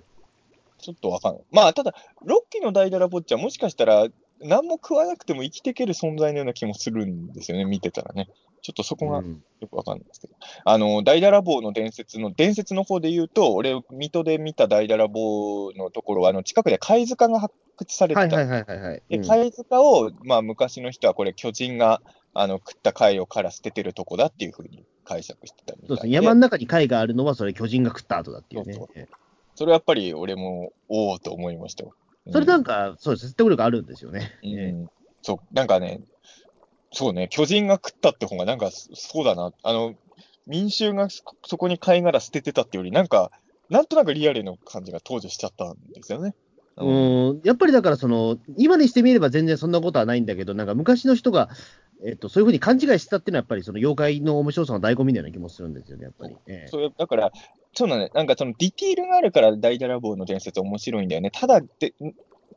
[0.79, 1.43] ちょっとわかんない。
[1.51, 1.93] まあ、ただ、
[2.25, 4.07] ロッキーの大だらぼっちはもしかしたら、
[4.41, 8.29] 何も食わなくても生きていける存在のような気もするんですよね、見てたらね。
[8.61, 10.33] ちょっとそこがうんよくわかんないですけど。
[10.65, 18.35] あの、大だらぼうの伝説の、伝説の方で言うと、俺、水戸で見た大だらぼうのところは、あの、近くで貝塚が発掘されてた。
[18.35, 19.03] はいはいはいはいはい。
[19.09, 22.01] で、うん貝塚を、まあ、昔の人はこれ、巨人が、
[22.33, 25.87] あの、食った貝をから捨ててるとこだっていうふうに解釈してたみたいで。
[25.87, 26.13] そうですね。
[26.13, 28.73] 山の中に貝があるのは、それ巨人が食った後だっていうね。
[28.73, 29.19] そうええ
[29.59, 31.93] それはやっぱり俺も、おおと思いましたよ。
[32.31, 33.25] それなんか、か、そうです。
[33.25, 34.31] 説得力あるんですよね。
[34.41, 34.87] うんええ
[35.21, 35.99] そう、なんかね、
[36.93, 39.51] そうね、巨人が食ったって方が、なんか、そそうだな。
[39.63, 39.95] あの、
[40.47, 43.31] 民衆がそそこに貝殻捨ててたってより、なんか、
[43.69, 46.35] なんとなくリアルの感じが当時しちゃったんですよね。
[46.77, 51.49] うん、やっぱりだからその、今にしてみれば全然そんなことはないんだけど、なんか昔の人が、
[52.05, 56.37] えっと、そういうふうに勘違いしてたっていうのは、やっぱりその妖怪の面白さの醍醐味のような気もするんですよね、やっぱり。
[56.47, 57.33] ええそれだから、
[57.73, 61.31] そうなんね、なんかそのディティールがあるから大だらぼうの伝説面白いんだよね。
[61.31, 61.93] ただで、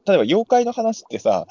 [0.04, 1.46] 例えば妖怪の話ってさ、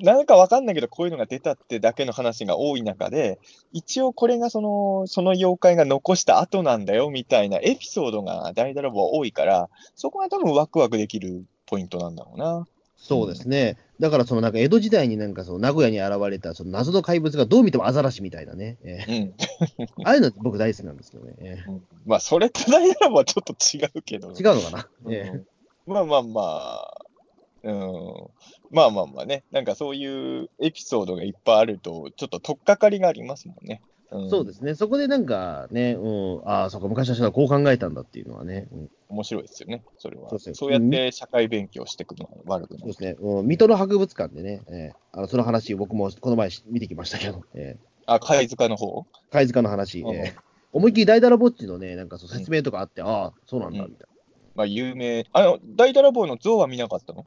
[0.00, 3.38] なんかわかんないけど、こういうのが出たってだけの話が多い中で、
[3.72, 12.66] 一応これがその、その妖怪が残した後なんだよみたいなエピソードが大だらぼうは多いから、そこが多分ワクワクできるポイントなんだろうな。
[12.96, 13.76] そうですね。
[14.00, 18.78] だからそのなんか江戸時代になんかその名古屋に現れたその謎の怪物がどう見てもアザラシみたいなね。
[18.84, 19.34] ええうん。
[20.06, 21.34] ああいうの僕大好きなんですけどね。
[21.38, 21.70] ええ
[22.06, 22.78] まあ、それとら
[23.08, 24.28] ぼうはちょっと違うけど。
[24.28, 24.88] 違うのかな？
[25.10, 25.46] ええうん
[25.88, 27.04] まあまあまあ、
[27.62, 27.74] うん、
[28.70, 33.80] まあまあまあね、なんかそういうエピソードがいっぱいあると、ちょっと取っかかりがありますもんね。
[34.10, 34.74] うん、そうですね。
[34.74, 38.68] そこでなんかね、うん、ああ、そうか、昔の人はこう考えたんだっていうのはね。
[38.72, 40.28] うん面白いですよね、それは。
[40.28, 42.80] そうですねそうやって社会勉強していくのは悪くない。
[42.80, 43.16] そうですね。
[43.18, 49.06] うん、水戸の博物館でね、ええあのその話、僕もこの前見てきましたけど、ええあ、貝塚の方？
[49.30, 54.06] 貝塚の話、うんええ思いっきり大だらぼっちのね、なんかそう説明とかあって、ああ、そうなんだ、みたいな。
[54.54, 55.24] まあ有名。
[55.32, 57.24] あの、大だらぼうの像は見なかったの？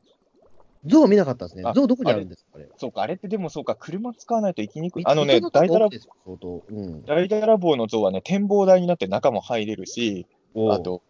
[0.86, 1.74] 象は見なかったですねあ。
[1.74, 2.70] 象どこにあるんですか、あれ。
[2.78, 5.04] そうか、あれってでもそうか、車使わないと行きにくい。
[5.06, 5.88] あのね、大だら。
[5.88, 7.06] うん。
[7.06, 10.26] 大だらぼうの像はね、展望台になって中も入れるし、
[10.56, 11.02] あと、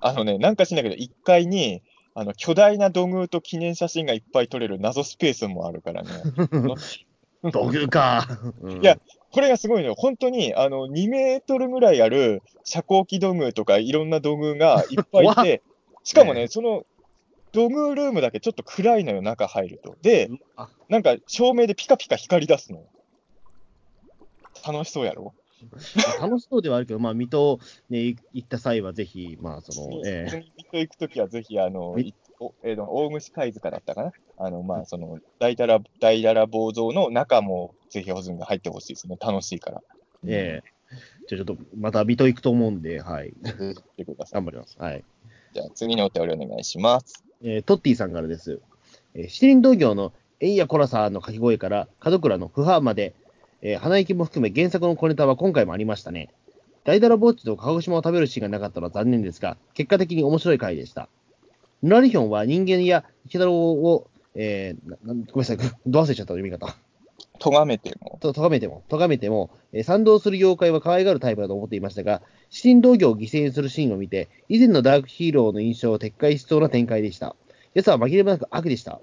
[0.00, 1.82] あのね、なんかしないけど、1階に、
[2.14, 6.10] あの、巨大な土偶と記念写真がいっぱい撮れる謎スペースもあるからね。
[7.52, 8.26] 土偶か。
[8.60, 8.98] うんいや、
[9.30, 9.94] これがすごいのよ。
[9.94, 15.62] 本当に、あの、2メートルぐらいある遮光器土偶とかいろんな土偶がいっぱいいて、
[16.02, 16.84] しかもね、その
[17.58, 19.96] 土偶ルームだけちょっと暗いのよ、中入ると。
[20.00, 22.84] で、あなんか照明でピカピカ光り出すの。
[24.64, 25.34] 楽しそうやろ？
[26.22, 27.58] 楽しそうではあるけど、まあ、水戸、
[27.90, 31.96] ね、い行った際はぜひ、まあ、その、ええ水戸行くときはぜひ、あの、
[32.40, 34.12] おえーと大虫貝塚だったかな？
[34.36, 39.16] あの、まあ、その、大だら、大だら棒像の中もぜひホズミが入ってほしいですね。
[39.20, 39.82] 楽しいから。
[40.28, 40.68] ええ
[41.26, 43.34] じゃあちょっと、また水戸行くと思うんで、はい。
[44.32, 44.78] 頑張ります。
[44.78, 45.04] はい。
[45.52, 47.27] じゃあ次のお便りお願いします。
[47.42, 48.60] えートッティさんからです。
[49.14, 53.14] えー七輪同行のえいやこらさんの掛け声から、門倉の不破まで、
[53.62, 56.30] えー鼻息も含め原作の小ネタは今回もありましたね。
[56.84, 61.08] 大だらぼっちと鹿児島を食べるシーンがなかったのは残念ですが、結果的に面白い回でした。
[61.82, 66.76] ヌラリヒョンは人間や池太郎を、えーごめんなさい、 ど忘れちゃった読み方。
[67.38, 68.18] 咎めても。
[68.20, 77.36] と、咎めても、咎めても、えー賛同する妖怪は可愛がるタイプだと思っていましたが、七輪道業を犠牲にするシーンを見て、以前のダークヒーローの印象を撤回しそうな展開でした。
[77.74, 79.00] 奴は紛れもなく悪でした。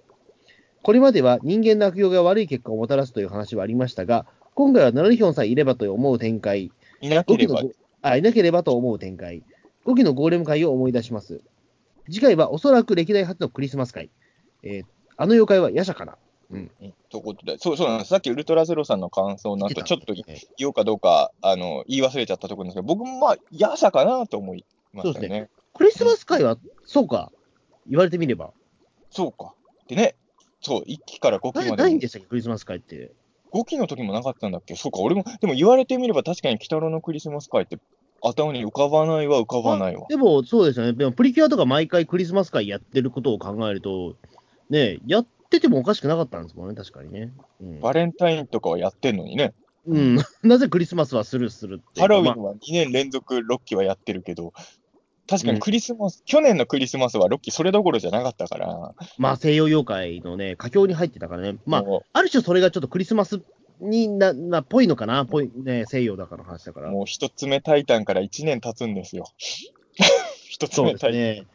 [0.82, 6.72] これまでは人間の悪用が悪い結果をもたらすという話はありましたが、今回はナルヒョンさえいればと思う展開、
[7.02, 7.72] いなけ5期のれば、ご
[8.02, 9.44] あいなければと思う展開、
[9.86, 11.42] 5期のゴーレム会を思い出します。
[12.06, 14.10] 次回はおそらく歴代初のクリスマス会。
[14.64, 14.86] えー
[15.18, 16.18] あの妖怪は夜叉かな。
[16.52, 16.72] うん。
[16.82, 18.10] うんとことで、そうそうなんです。
[18.10, 25.50] さっきウルトラゼロさんの感想の後、ちょっとえー言おうかどうか、あの、言い忘れちゃったところなんですけど、僕もまあ、ヤシャかなと思いましたよそうでね。
[25.74, 27.32] クリスマス会は、そうか。
[27.88, 28.52] 言われてみれば。
[29.12, 29.54] そうか。
[29.88, 30.16] でね、
[30.62, 33.12] そう、1期から5期までないんでしたっけ、クリスマス会って。
[33.54, 34.76] 5期の時もなかったんだっけ？
[34.76, 37.78] そうか、俺も、でも言われてみれば確かに鬼太郎のクリスマス会って
[38.22, 40.08] 頭に浮かばないわ、浮かばないわ。
[40.10, 40.94] でも、そうですよね。
[40.94, 44.16] でも、プリキュアとか毎回クリスマス会やってることを考えると、
[44.70, 47.34] ね、やっててもおかしくなかったんですもんね、確かにね。
[47.62, 47.80] うん。
[47.80, 49.54] バレンタインとかはやってんのにね。
[49.88, 54.54] うん、 なぜクリスマスはスルーするってハロウィンは2年連続6期はやってるけど、
[55.28, 61.58] 確かにクリスマス、去年のクリスマスは6期それどころじゃなかったから、まあ、西洋妖怪のね、佳境に入ってたからね。
[61.66, 63.42] まあ、もある種それがちょっとクリスマス
[63.82, 66.90] にな、な、ぽいのかな、ぽい、ね、西洋だからの話だから。
[66.90, 69.26] うもう一つ目タイタンから1年経つんですよ。
[70.48, 71.20] 一つ目タイタン。
[71.20, 71.48] ね。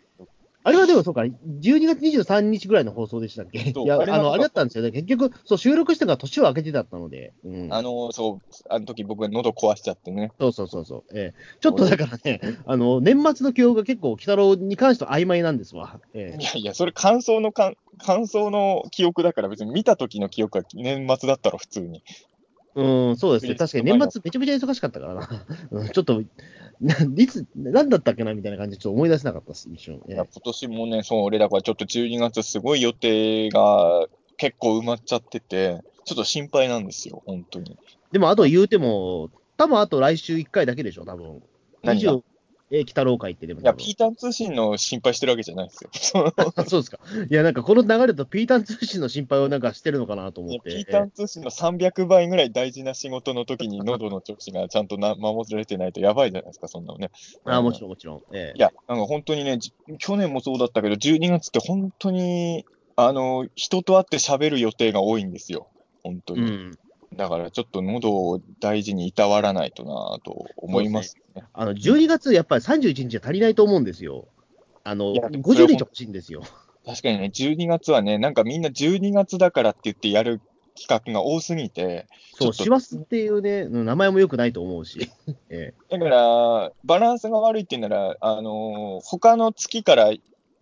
[0.62, 3.60] あれはでもそうか、12月23日ぐらいの放送でしたっけ？
[3.60, 4.90] いや、あの、あれだったんですよね。
[4.90, 7.32] 結局、そう、収録したのが年を明けてだったので。
[7.44, 7.72] うん。
[7.72, 10.32] あの、そう、あの時僕が喉壊しちゃってね。
[10.38, 11.18] そうそうそうそう。
[11.18, 15.98] ええちょっとだからね、あの、年末の記憶が結構、鬼太郎に関しては曖昧なんですわ。
[16.14, 22.02] ええいやいや、それ感想のかん、感想の記憶だから別に見た時の記憶は年末だったろ、普通に。
[22.74, 23.54] うん、そうですね。
[23.54, 25.28] 確かに年末めちゃめちゃ忙しかったからな。
[25.72, 26.22] うん、ちょっと、
[26.80, 29.96] ないつ、何だったっけなみたいな感じでちょっと思い出せなかったです、一瞬。
[30.08, 34.06] ええいや今年もね、そう、俺らちょっと12月すごい予定が
[34.36, 37.76] 結構埋まっちゃってて、ちょっと心配なんですよ、本当に。
[38.12, 41.42] でも、あと言うても、多分あと来週1回だけでしょ、多分。
[41.82, 42.22] 何が？20
[42.72, 45.90] えー、北郎会ってでもいや、ピーターン通信の心配してるわけじゃないですよ。
[46.66, 47.00] そうですか。
[47.28, 50.70] いや、なんかこの流れとピータン通信の心配をなんかしてるのかなと思って。
[50.70, 57.10] ピーターン通信の300倍ぐらい大事な仕事の時に喉の調子がちゃんとな守られてないとやばいじゃないですか、そんなのね。
[57.44, 58.22] ああ、もちろん、もちろん。
[58.32, 62.64] ええいや、なんか本当にね、じ去年もそうだったけど、12月って本当に、
[62.94, 65.66] あの、人と会って喋る予定が多いんですよ。
[66.04, 66.42] 本当に。
[66.42, 66.78] うん。
[67.16, 71.44] だからちょっと喉を大事にいたわらないとなと思いますね。
[71.52, 74.28] あの、12月、やっぱり31日は足りないと思うんですよ。
[74.84, 76.42] あの、いや50日欲しいんですよ。
[76.86, 80.40] 確かにね、12月はね、なんかみんな12月だからって言ってやる
[80.80, 85.10] 企画が多すぎて、そう、師走っていうね、うん名前も良くないと思うし。
[85.50, 90.10] えだから、バランスが悪いって言うなら、あのー他の月から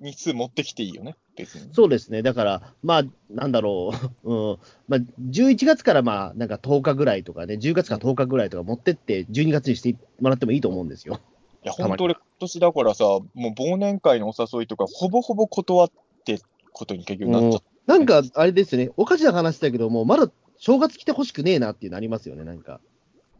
[0.00, 1.72] 日数持ってきていいよね、別にえ。
[1.72, 2.22] そうですね。
[2.22, 3.92] だから、まあ、なんだろ
[4.24, 4.28] う。
[4.30, 4.58] うん。
[4.88, 11.20] まあ、11月からまあ、なんか10日ぐらいとかね、10月から10日ぐらいとか持ってって、12月にしてもらってもいいと思うんですよ。
[11.64, 15.90] いや、本当俺、今年だからさ、もう忘年会のお誘いとか、ほぼほぼ断っ
[16.24, 16.40] て
[16.72, 17.94] ことに結局なっちゃった。
[17.94, 18.90] なんか、あれですよね。
[18.96, 22.80] おかしな話だけども、まだ正月来てほしくねえなっていうのありますよね、なんか。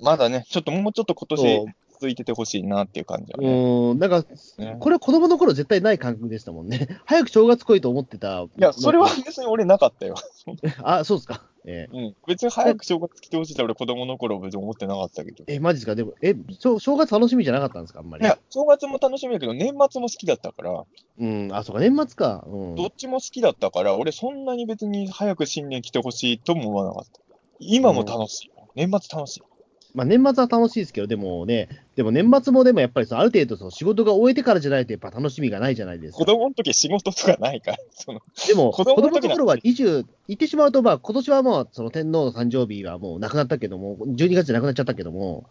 [0.00, 1.66] まだね、ちょっともうちょっと今年
[2.00, 3.48] 続いててほしいなっていう感じはね。
[3.48, 4.24] うん、なんか、
[4.58, 6.88] ねこれは子供の頃絶対ない感覚でしたもんね。
[7.06, 8.42] 早く正月来いと思ってた。
[8.42, 10.14] いや、それは別に俺なかったよ。
[10.82, 11.42] あ、そうですか。
[11.64, 12.16] えうん。
[12.26, 15.44] 別に早く正月来てほしいって俺子供の頃別に思ってなかったけど。
[15.48, 15.94] え、えマジですか？
[15.96, 18.24] でも、え、正正月楽しみじゃなかったんですかあんまり？
[18.24, 20.84] いや、正月も楽しみだけど、年末も好きだったから、
[21.18, 22.44] うん、あ、そうか、年末か。
[22.46, 22.74] うん。
[22.76, 27.20] どっちも好きだったから、俺そんなに別に早く新年来てほしいとも思わなかった。
[27.58, 28.50] 今も楽しい。
[28.76, 29.42] 年末楽しい。
[29.94, 36.18] まあ、年末は楽しいですけど、でもね、でも年末もでもやっぱりそのある程度その仕事が終えてからじゃないと、やっぱ楽しみがないじゃないですか。
[36.18, 45.48] 子供の時仕事とかないから、そのでも、子子供の頃は20、言ってしまうと、まあ、今年はもう、その天皇の誕生日はもうなくなったけども、12月でなくなっちゃったけども、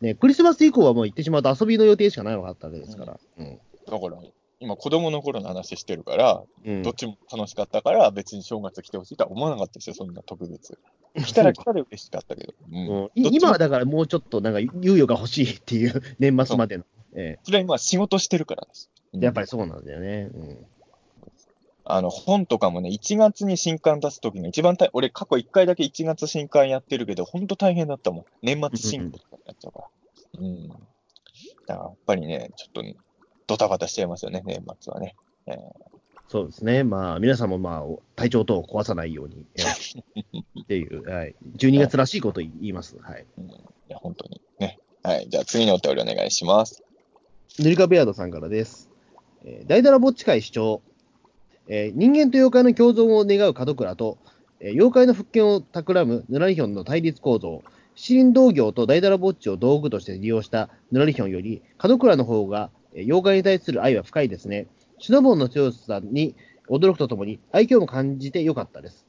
[0.00, 3.20] ね、クリスマス以降はもう言ってしまうと遊びの予定しかないわけですから。
[3.38, 3.58] うん。
[3.90, 4.18] だから、
[4.60, 10.78] 今、子供の頃の話してるから、うんどっちも楽しかったから、別に正月来てほしいとは思わなかったですよ、そんな特別。
[11.14, 12.54] 来たら来たで嬉しかったけど。
[12.70, 16.84] うんうんど今はだからもうちょっとなんか猶予が欲しいっていう、 年末までの。
[17.14, 18.90] えそれは今、仕事してるからです。
[19.14, 20.30] えやっぱりそうなんだよね。
[20.34, 20.66] うん。
[21.84, 28.24] あの、本とかもね、1月に新刊出すときが一番大俺過去1回だけ1月新刊やってるけど、ほんと大変だったもん。
[28.42, 29.86] 年末新刊とかになっちゃうから。
[30.40, 30.68] うん。
[30.68, 30.80] だか
[31.66, 32.82] らやっぱりね、ちょっと
[33.48, 35.16] ドタバタしちゃいますよね、年末はね。
[35.46, 35.56] え
[36.28, 36.84] そうですね。
[36.84, 37.82] まあ、皆さんもまあ、
[38.14, 41.34] 体調等を壊さないように、ええ っていう、はい。
[41.56, 42.98] 12月らしいこと言います。
[43.00, 43.24] はい。
[43.38, 43.54] ーうん、い
[43.88, 44.78] や、本当にね。
[45.02, 45.26] はい。
[45.30, 46.82] じゃあ次のお便りお願いします。
[47.58, 48.90] ヌリカベアードさんからです。
[49.44, 50.82] えー、大ダラぼっち会主張、
[51.66, 54.18] えー人間と妖怪の共存を願う門倉と、
[54.60, 57.62] えー妖怪の復権を企むヌラリヒョンの対立構造、
[57.94, 64.66] 七輪道行と大ダラぼっちを道具として利用したヌラリヒョンより、門倉の方が、えー妖怪に対する愛は深いですね。
[64.98, 66.34] シノボンの強さに
[66.68, 69.06] 驚くとともに、愛嬌も感じてよかったです。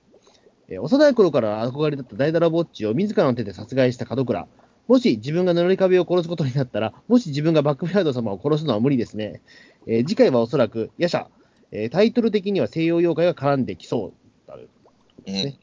[0.69, 4.47] え幼い頃から憧れだった大ダラぼっちを自らの手で殺害した門倉。
[4.87, 9.41] もし自分がヌラリ壁を殺すことになったら、もし自分がバックフィアード様を殺すのは無理ですね。
[9.87, 11.27] えー次回はおそらく、夜叉、
[11.71, 14.69] えータイトル的には西洋妖怪が絡んできそうだる。
[15.27, 15.53] うん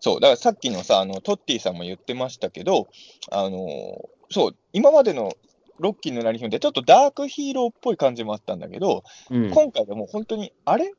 [0.00, 2.88] そう、だからさっきのさ、あの、トッティさんも言ってましたけど、
[3.32, 5.32] あのそう、今までの
[5.78, 10.92] ロッキーのラリヒョンってちょっとダークヒーローっぽい感じもあったんだけど、うん今回でもう本当に、あれ？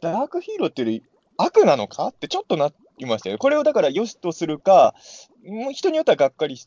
[0.00, 1.04] ダークヒーローっていうより
[1.38, 2.08] 悪なのか？
[2.08, 3.38] ってちょっとなりましたよ。
[3.38, 4.94] これをだから良しとするか、
[5.44, 6.58] もう人によってはがっかり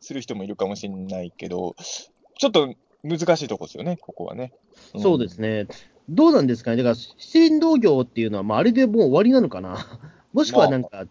[0.00, 1.74] する人もいるかもしれないけど、
[2.38, 4.52] ちょっと難しいとこですよね、ここはね。
[4.96, 5.66] んそうですね。
[6.08, 6.76] どうなんですかね？
[6.76, 10.00] だから、七輪道行っていうのは、まあ、あれでもう終わりなのかな？
[10.32, 11.06] もしくはなんか、あ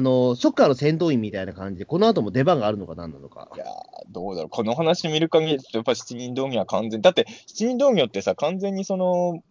[0.00, 3.58] の、ショッカーの戦闘員みたいな感じで、この後も出番があるのか何なのかい。
[3.58, 3.68] やー
[4.10, 9.42] どうだろう、この話見る限りやっぱ七人道業は完全、だって七人道業ってさ、完全にその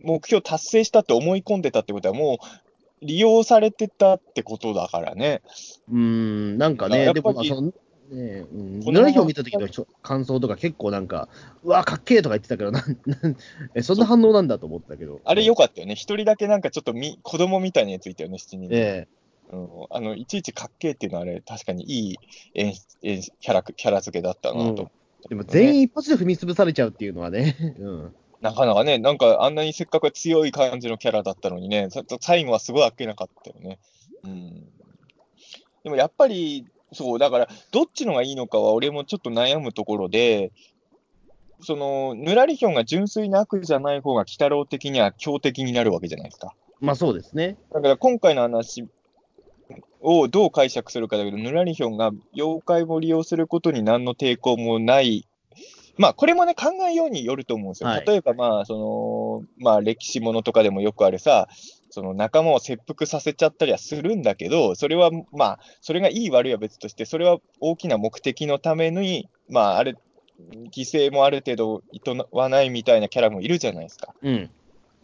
[0.00, 5.42] 目標達成したって思い込んでたってことは、もう利用されてたってことだからね。
[5.90, 7.72] うーん、なんかね、でも、まあ、その、
[8.10, 9.68] ねうん、このヌラリヒョン見た時の
[10.02, 11.28] 感想とか結構なんか、
[11.64, 13.36] うわ、かっけえとか言ってたけど、なんなん
[13.74, 15.20] えそんな反応なんだと思ったけど。
[15.24, 15.94] あれ良かったよね。
[15.94, 18.82] 一人だけなんかちょっとみ子供みたいなやついたよね、七人道業。
[18.82, 19.08] え
[19.52, 22.18] うん、あのいちいちかっけえっていうのはあれ、確かにいい
[22.54, 24.82] 演出演出キャラキャラ付けだったなと思って
[25.26, 27.56] えでも全員一発で踏み潰されちゃうっていうのはね。
[27.78, 28.14] うん。
[28.40, 33.78] なかなかね、なんかあんなにせっかく強い感じのキャラだったのにね、さ最後はすごいあっけなかったよね。
[34.24, 34.68] うん。
[35.84, 40.52] でもやっぱり、そう、だから、どっちのがいいのかは俺もちょっと悩むところで、
[41.60, 46.54] その、ぬらりひょんが純粋な悪じゃない方が、鬼太郎的には強敵になるわけじゃないですか。
[46.80, 47.56] まあそうですね。
[47.72, 48.88] だから今回の話
[50.02, 55.26] をどう解釈するかだけど、ぬらりひょんが妖怪を利用することに何の抵抗もない。
[55.96, 57.88] まあ、これもね、考えようによると思うんですよ。
[57.88, 61.48] はい例えば、まあ、その、まあ、歴史ものとかでもよくあるさ、
[61.90, 69.96] その仲間を切腹させちゃったりはするんだけど、それは、まあ、それがいい悪いは別として、それは大きな目的のために、まあ、あれ、
[70.74, 74.14] 犠牲もある程度いとわないみたいなキャラもいるじゃないですか。
[74.22, 74.50] うん。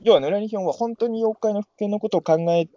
[0.03, 2.69] 要は、ヌラリヒョンは本当に妖怪の復権のことを考え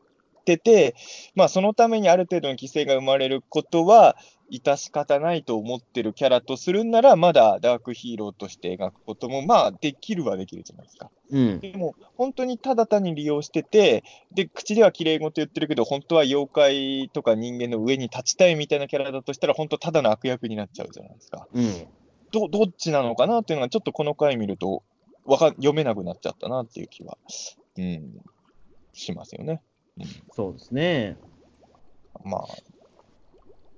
[0.43, 0.95] てて、
[1.35, 4.15] まあ、そのためにある程度の犠牲が生まれることは、
[4.51, 11.09] 致し方ないと思ってるキャラとするんなら、まだダークヒーローとして描くことも、まあ、できるはできるじゃないですか。
[11.29, 11.59] うん。
[11.61, 14.03] でも、本当にただ単に利用してて、
[14.33, 21.47] で、口では綺麗事言ってるけど、本当は妖怪とか人間の上に立ちたいみたいなキャラだとしたら、本当ただの悪役になっちゃうじゃないですか。
[21.53, 21.87] うん。
[22.31, 24.83] ど、どっちなのかなっていうのが、ちょっとこの回見ると、
[25.23, 27.17] わか、読めなくなっちゃったなっていう気は、
[27.77, 28.21] うん、
[28.91, 29.61] しますよね。
[30.33, 31.17] そうですね。
[32.23, 32.41] まあ、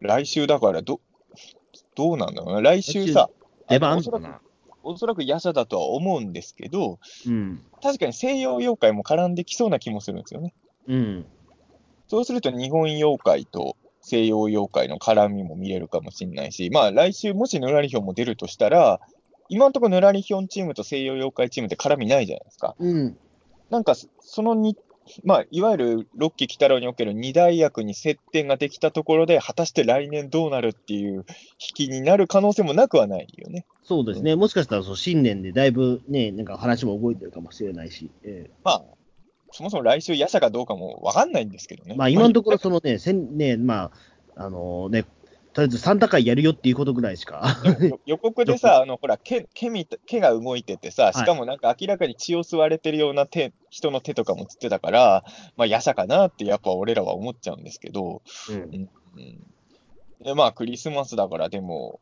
[0.02, 1.00] 来週だから、ど、
[1.96, 2.62] どうなんだろうな。
[2.62, 3.30] 来週さ、
[3.70, 4.42] 出番かな。
[4.84, 7.64] おそらく夜叉だとは思うんですけど、うん。
[7.82, 10.54] 確かに西洋妖怪も絡んできそうな気もするんですよね。
[10.88, 11.26] うん。
[12.08, 19.00] そうすると日本妖怪と西洋妖怪の絡みも見れるかもしれないし、まあ来週もしヌラリヒョンも出るとしたら、
[19.50, 22.76] 今のところヌラリヒョンチームと西洋妖怪チームって絡みないじゃないですか。
[22.78, 23.18] うん。
[23.70, 24.78] なんかそのに、
[25.24, 31.26] まあいわゆるロッキー鬼太郎における二大役に接点ができたところで、果たして来年どうなるっていう
[31.60, 33.66] 引きになる可能性もなくはないよね。
[33.84, 34.36] そうですね。
[34.36, 38.10] もしかしたら、そう、新年でだいぶね、なんか話も動いてるかもしれないし。
[38.24, 38.84] えまあ、
[39.52, 41.94] そもそも来週夜叉かどうかもわかんないんですけどね。
[41.96, 43.92] えまあ、今のところ、そのね、せんね、ま
[44.36, 45.06] あ、あのね、
[45.54, 47.58] とりあえずサンタ会やるよっていうことぐらいしか。
[48.06, 55.24] 予告でさ、 あのほら毛毛みた、毛が動いててさ、しかもなんか明らかに血を吸われてるような手、人の手とかもつってたから、
[55.56, 58.56] まあ、やさかなってやっぱ俺らは思っちゃうんですけど、うん。
[58.56, 58.90] うん。
[60.24, 62.00] でまあ、クリスマスだから、でも、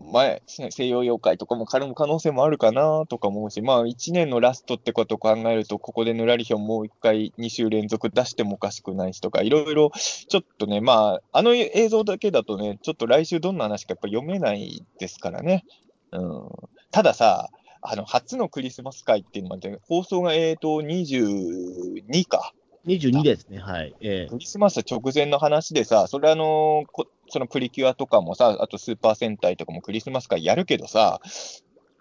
[0.00, 15.64] 前、西洋妖怪とかも絡む可能性もあるかなとか思うし、まあ、1年のラストってことを考えると、ここでぬらりひょんもう1回2週連続出してもおかしくないしとか、いろいろ、ちょっとね、まあ、あの映像だけだとね、ちょっと来週どんな話かやっぱ読めないですからね。
[16.12, 16.48] うん。
[16.90, 17.48] たださ、
[17.82, 22.52] あの、初のクリスマス会っていうのまで、放送が、えーと、22か。
[22.86, 23.94] 22ですね、はい。
[24.00, 31.20] ええクリスマス直前の話でさ、それあのこそのプリキュアとかもさ、あとスーパー戦隊とかもクリスマス会やるけどさ、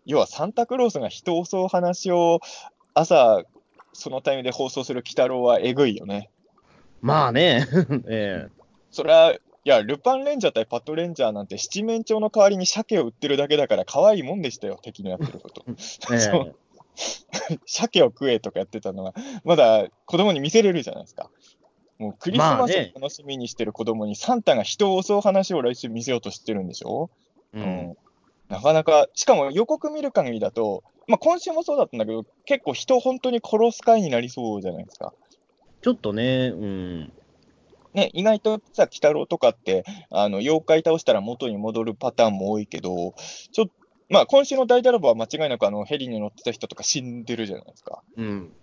[0.06, 2.40] 要はサンタクロースが人を襲う話を
[2.94, 3.44] 朝、
[3.94, 6.30] そのタイミングで放送する鬼太郎はえぐいよね。
[7.02, 7.68] まあね、
[8.08, 8.48] え
[8.92, 15.64] それは、いや、ルパンレンジャー対パトレンジャーなんて七面鳥の代わりに鮭を売ってるだけだから可愛いもんでしたよ、敵のやってること。
[16.12, 16.56] ええそう
[17.66, 19.14] 鮭を食えとかやってたのは、
[19.44, 21.30] まだ子供に見せれるじゃないですか。
[22.00, 27.10] もうクリスマスを楽しみにしてる子供にサンタが人を襲う話を来週見せようとしてるんでしょ、
[27.54, 27.98] ううんん、
[28.50, 35.14] なかなか、しかも予告見る限りだと、まあ、今週もそうだったんだけど、結構人を本当に殺す回になりそうじゃないですか。
[35.82, 37.14] ちょっとね、うん。
[37.94, 43.16] ね、意外とさ、鬼太郎とかって、あの、妖怪倒したら元に戻るパターンも多いけど、
[43.52, 43.72] ちょっと、
[44.10, 48.02] まあ、今週の大ダラボは間違いなくあの、ヘリに乗ってた人とか死んでるじゃないですか。
[48.16, 48.54] うん。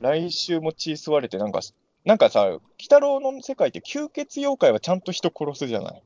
[0.00, 1.60] 来週も血吸われて、なんか、
[2.04, 6.02] なんかさ、鬼太郎の世界って吸血妖怪はちゃんと人殺すじゃない？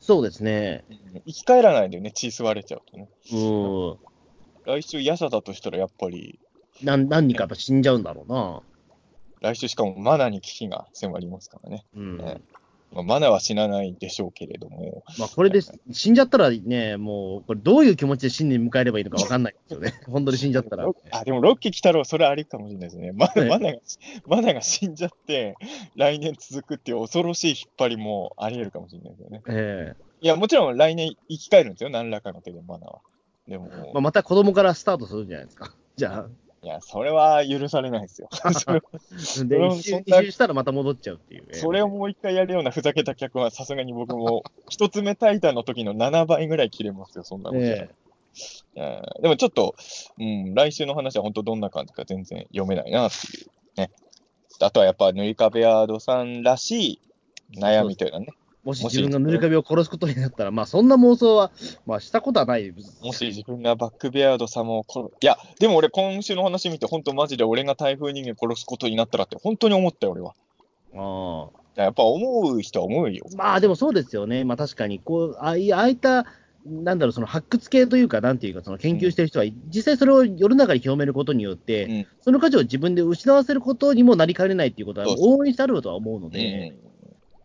[0.00, 0.84] そうですね。
[1.26, 3.08] 生き返らないんだよね、血吸われちゃうとね。
[3.32, 3.96] うん。
[4.64, 6.38] 来週、ヤサだとしたらやっぱり、
[6.82, 8.60] 何何人か死んじゃうんだろうな。
[9.40, 11.84] 来週しかもマナに危機が迫りますからね。
[11.94, 12.18] うん。
[12.18, 12.40] ね
[12.92, 15.60] まあ、マナは死なないでしょうけれども、まあ、これで
[15.92, 19.94] 死んじゃったらね、もう、これどういう気持ちで新年迎えればいいのか分かんないですよね。
[20.06, 20.84] 本当に死んじゃったら。
[20.84, 23.12] ロあ、でもロッキー来たらそれありかもしれないですね。
[23.12, 23.78] まええマナが、
[24.26, 25.56] マナが死んじゃって、
[25.96, 29.42] 来年続くっていう恐ろしい引っ張りもあり得るかもしれないですよね。
[29.48, 33.00] ええいや、もちろん来年生き返るんですよ、何らかの手でマナは。
[33.46, 35.74] でも、まあ、また子供からスタートするんじゃないですか。
[35.96, 36.26] じゃ
[36.62, 38.28] いや、それは許されないですよ。
[39.46, 41.54] で、うん一周したらまた戻っちゃうっていう。
[41.54, 49.74] それをもう一回やるようなふざけた客は、さすがに僕も、 一つ目タイタンの時の7倍ぐらい切れますよ、そんなことええーでもちょっと、
[50.18, 53.90] うん、来週の話は本当どんな感じか全然読めないなっていうね。
[54.60, 57.00] あとはやっぱヌリカベアードさんらし
[57.54, 58.28] い悩みというのはね、
[58.66, 61.52] もし自分が塗り壁を殺すことになったら、まあそんな妄想は、
[61.86, 62.74] まあしたことはない。
[63.00, 70.34] もし自分がバックベアード様を殺いや、でも俺今週の話見て本当マジで俺が台風人間殺すことになったらって本当に思ったよ、俺は。
[70.96, 71.48] あ
[71.80, 73.24] やっぱ思う人は思うよ。
[73.34, 74.42] あまあでもそうですよね。
[74.42, 76.26] まあ確かに、こう、ああいああいった、
[76.64, 86.70] なんだろう、その発掘系というか、なんていうか、その研究してる人は、実際それを世の中に広めることによって、うんその価値を自分で失わせることにもなりかねないっていうことは、応援してあるとは思うのうで、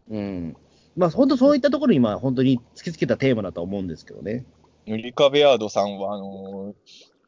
[0.10, 0.57] んうん。
[0.97, 4.45] まあ本当そういったところに、まあ本当に突きつけたテーマだとは思うんですけどね。
[4.85, 6.73] ヌリカベアードさんは、あのー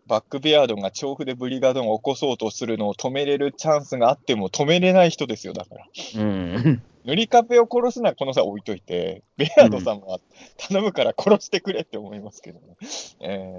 [0.05, 5.85] バックベアードが調布でブリガードンを起こそうとするのを止めれるチャンスがあっても止めれない人ですよ、だから。
[6.17, 6.81] うん。
[7.05, 10.19] 塗り壁を殺すのはこの際置いといて、ベアードさんは
[10.57, 12.75] 頼むから殺してくれって思いますけどね。
[13.21, 13.53] え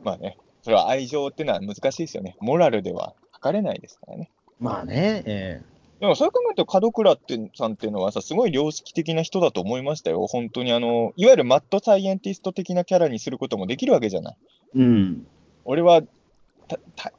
[0.00, 2.36] ーまあね、それは愛情っていうのは難しいですよね。
[2.40, 4.30] モラルでは測れないですからね。
[4.60, 5.62] まあね、え
[6.00, 10.26] でもそう考えると、門倉ってさんっていうのはさ、すごい良識的な人だと思いましたよ。
[10.26, 14.36] 本当にあの、いわゆるマッドサイエンティスト的なキャラにすることもできるわけじゃない。
[14.76, 15.26] えうん。
[15.64, 16.02] 俺は、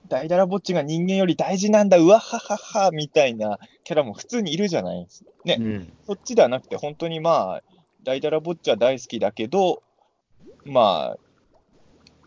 [0.10, 5.08] 大だらぼっちが人間より大事なんだ、うわははは、みたいなキャラも普通にいるじゃない。
[5.46, 5.94] ねうん。
[6.06, 7.64] そっちではなくて、本当にまあ、
[8.04, 9.82] 大だらぼっちは大好きだけど、
[10.66, 11.18] まあ、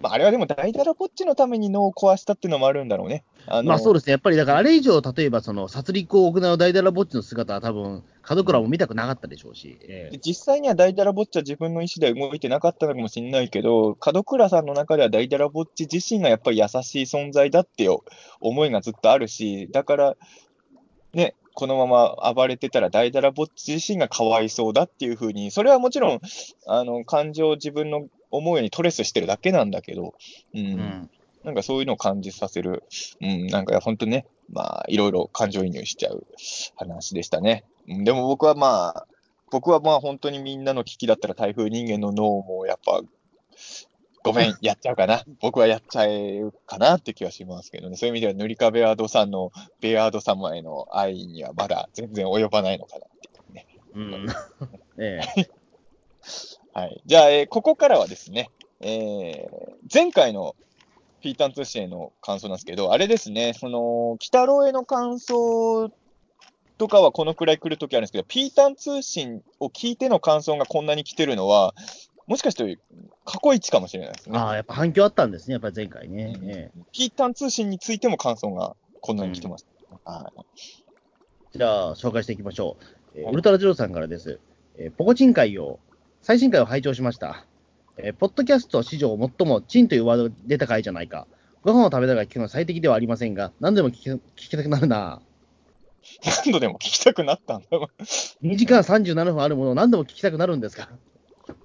[0.01, 3.23] まあ、あれはでも大だらぼっちのために脳を壊したっていうのもあるんだろうね。
[3.47, 4.13] あのまあそうですね。
[4.13, 9.79] やっぱりだからあれ以上、例えばその殺戮を行う大だらぼっちの姿は多分、門倉も見たくなかったでしょうし。
[9.83, 17.99] ええで実際には大だらぼっちは自分の意思で動いてなかったのかもしれないけど、門倉さんの中では大だらぼっち自身がやっぱり優しい存在だっていう
[18.41, 20.17] 思いがずっとあるし、だから、
[21.13, 26.21] ね、このまま暴れてたら大だらぼっち自身がかわいそうだっていうふうに、それはもちろん、
[26.67, 30.15] あの、感情を自分の思うようにトレスしてるだけなんだけど、
[30.55, 31.11] うん、うん。
[31.45, 32.85] なんかそういうのを感じさせる、
[33.21, 36.27] うん、なんか本当にね、まあ、いろいろ感情移入しちゃう
[36.77, 37.65] 話でしたね。
[37.89, 39.07] うんでも僕はまあ、
[39.51, 43.01] 僕はまあ本当にみんなの危機だったら台風人間の脳もやっぱ、
[44.23, 45.25] ごめん、 やっちゃうかな。
[45.41, 47.97] 僕はやっちゃえるかなって気はしますけどね。
[47.97, 49.51] そういう意味では、塗り壁アードさんの
[49.81, 53.67] ベアード様への愛にはまだ全然及ばないのかなっていうね。
[53.95, 54.27] うん。
[55.03, 55.51] ええ
[56.73, 57.03] はい。
[57.07, 60.55] じゃあ、えーここからはですね、えー前回の
[61.21, 65.91] ピータン通信への感想なんですけど、あれですね、その、北郎への感想
[66.79, 71.75] とかはこのくらい来るときあるんですけど、ピータン通信を聞いての感想がこんなに来てるのは、
[72.27, 72.79] もしかして
[73.25, 74.39] 過去一かもしれないですね。
[74.39, 76.35] ああ、やっぱ反響あったんですね、やっぱり前回ね。
[76.41, 79.67] うんええピータン通信についても感想がこんなに来てます。
[80.05, 82.85] はいじゃあ、紹介していきましょう。
[83.17, 84.39] えーはいウルトラジローさんからです。
[84.79, 85.81] えーポコチン会を、
[86.23, 87.45] 最新回を拝聴しました。
[87.97, 91.27] えーポッドキャスト史上最もチンというワードが出た回じゃないか。
[91.63, 95.21] ご飯を食べながら聞くのは最適ではありませんが、何でも聞き聞きたくなるな。
[96.45, 97.67] 何度でも聞きたくなったんだ。
[98.43, 100.89] 2時間37分あるものを何度も聞きたくなるんですか？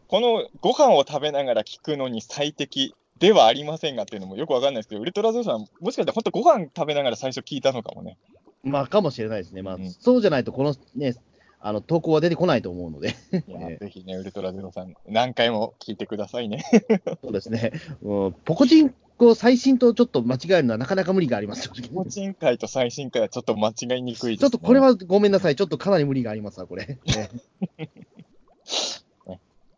[0.07, 8.17] このご飯を食べながら聞くのに最適ではありませんがっていうのもよくわかんないですけど、ウルトラゾウさん、もしかしたら本当ご飯食べながら最初聞いたのかもね。
[8.63, 9.61] まあ、かもしれないですね。
[9.61, 11.15] まあ、うんそうじゃないと、このね、
[11.59, 13.15] あの、投稿は出てこないと思うので。
[13.47, 16.63] いや えぜひね、ウルトラゼロさん、何回も聞いてくださいね。
[17.21, 17.71] そうですね。
[18.01, 24.37] うんポコチンコ最新とちょっと間違えるのはなかなか無理があります、正直個人回と最新回はちょっと間違いにくいです、ね。
[24.37, 25.55] ちょっとこれはごめんなさい。
[25.55, 26.85] ちょっとかなり無理がありますわ、これ。
[27.05, 27.29] ね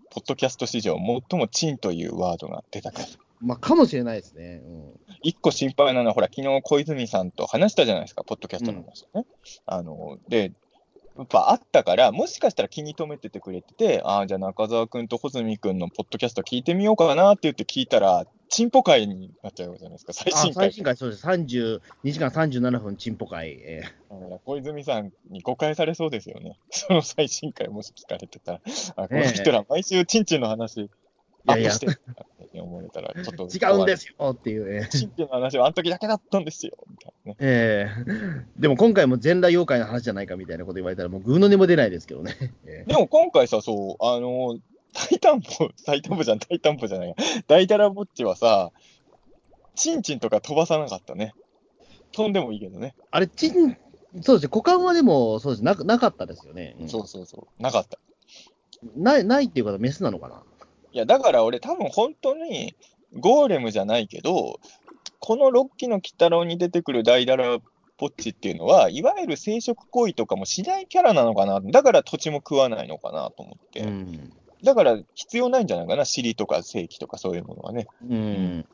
[0.09, 0.97] ポッドキャスト史上
[1.29, 3.07] 最もチンというワードが出たから。
[3.39, 4.61] まあ、かもしれないですね。
[4.65, 9.25] うん一個心配なのは、ほら、昨日小泉さんと話したじゃないですか、ポッドキャストの話をね。
[9.65, 10.51] あの、で、
[11.18, 20.65] やっぱあったから、もしかしたら気に留めててくれてて、ああ、じゃあ中澤君と穂積君のポッドキャスト聞いてみようかなって言って聞いたら、チンポ会になっちゃうじゃないですか、最あ新回。
[20.65, 21.26] 最新回、そうです。
[21.26, 23.49] 32時間37分、チンポ回。
[23.49, 24.07] えー
[24.45, 26.57] 小泉さんに誤解されそうですよね。
[26.72, 28.61] その最新回もし聞かれてたら、
[28.95, 30.89] あこの人ら毎週チンチンの話
[31.45, 32.26] アップしてるんだって
[32.68, 33.48] 思われたら、ちょっと。
[33.48, 34.73] 違うんですよっていう。
[34.73, 36.77] えーチンチンの話はあの時だけだったんですよ。
[36.89, 37.38] みたいなね。
[37.39, 42.35] えーでも今回も全裸妖怪の話じゃないかみたいなこと言われたら、もうグーの音も出ないですけどね。
[42.65, 44.60] えーでも今回さ、そう、あの、
[44.94, 47.15] 大担保、大担保じゃん、大担保じゃないや。
[47.48, 48.72] 大ダラぼっちはさ、
[49.76, 51.34] チンチンとか飛ばさなかったね。
[52.11, 52.95] 飛んでもいいけどね。
[53.11, 53.77] あれ、チン、
[54.22, 56.76] そうですね、股間はでも、そうですな、なかったですよね。
[56.80, 57.61] うんそうそうそう。
[57.61, 57.99] なかった。
[58.95, 60.44] ない、ないっていうことはメスなのかな
[60.97, 62.75] いや、だから俺多分本当に、
[63.19, 64.59] ゴーレムじゃないけど、
[65.19, 67.59] この6期の鬼太郎に出てくる大ダラ
[67.99, 71.61] ぼっちっていうのは、いわゆる生殖行為とかもしないキャラなのかな。
[71.61, 73.81] だから土地も食わないのかなと思って。
[73.81, 74.33] うん。
[74.63, 76.03] だから必要ないんじゃないかな。
[76.03, 77.85] 尻とか正規とかそういうものはね。
[78.09, 78.65] うん。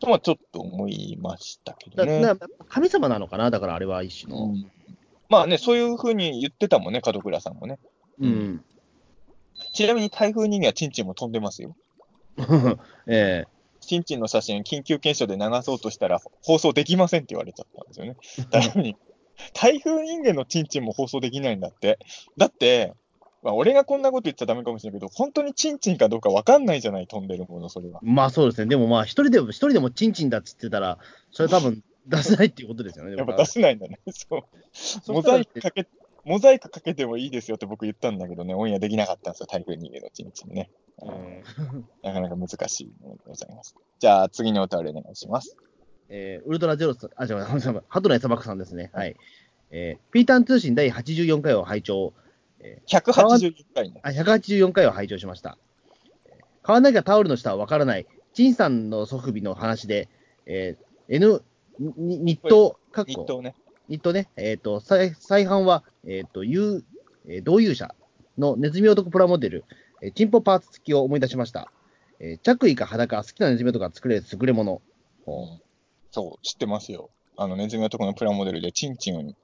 [0.00, 2.22] とはちょっと思いましたけどね。
[2.68, 3.50] 神様なのかな？
[3.50, 4.44] だからあれは一種の。
[4.44, 4.70] うん
[5.30, 7.78] まあね、そういうふうに言ってたもんね、門倉さんもね。
[8.20, 8.64] うん。
[9.80, 11.74] ちなみに台風人間はチンチンも飛んでますよ。
[13.06, 13.46] え
[13.80, 18.16] チンチンの写真、緊急検証で流そうとしたら放送できませんって言われちゃったんですよね。
[18.50, 18.96] 台風人
[19.54, 21.98] 台風人間のチンチンも放送できないんだって。
[22.36, 22.92] だって、
[23.42, 28.00] まあ、俺がこんなこと言っちゃダメかもしれないけど、本当にチンチンかどうかわかんないじゃない、飛んでるもの、それは。
[28.02, 28.68] まあそうですね。
[28.68, 30.98] でもまあ、一人でも、一人でもチンチンだっつってたら、
[31.32, 33.16] それ多分出せないっていうことですよね。
[33.16, 33.98] やっぱ出せないんだね。
[34.10, 34.42] そう。
[34.74, 35.88] そモザイクかけ、
[36.24, 40.70] モザイクかけてもいいですよって僕言ったんだけどね、オンエアできなかったんですよ、台風人間のチンチンね。
[41.02, 43.74] うんなかなか難しいものでございます。
[43.98, 45.56] じゃあ、次のお便りお願いします。
[46.08, 48.90] えーウルトラゼロス、あ、違う、ハトナエサバクさんですね。
[48.92, 49.16] はい。
[49.70, 52.12] えーピーターン通信第84回を拝聴。
[52.86, 54.00] 181回ね。
[54.02, 55.56] あ、184回を拝聴しました。
[56.26, 60.08] えー買わなきゃタオルの下はわからない、チンさんの祖父母の話で、
[60.44, 61.42] えー N、
[61.78, 63.54] に日東、かっこ日東ね。
[63.88, 66.84] 日東ね、えっ、と、再再販は、えっ、と、有、
[67.26, 67.94] えー同友者
[68.38, 69.64] のネズミ男プラモデル、
[70.02, 71.70] えーチンポパーツ付きを思い出しました。
[72.18, 74.82] えー着衣か裸、好きなネズミ男が作れる優れもの。
[76.10, 77.10] そう、知ってますよ。
[77.36, 79.34] あの、ネズミ男のプラモデルで、チンチンを、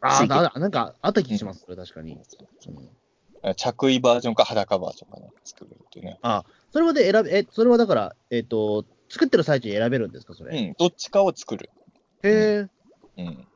[0.00, 2.12] あーついてるななんかあった気がします、確かに。
[2.12, 2.88] うん
[3.56, 6.16] 着衣バージョンか裸バージョンかね、作れるっていうね。
[6.22, 10.56] あ、それはで選べ、え、それはだから、えっ、と、作ってる最中に選べるんですか、それ？
[10.56, 11.68] へうん、どっちかを作る。
[12.22, 12.68] え。
[13.18, 13.46] うん。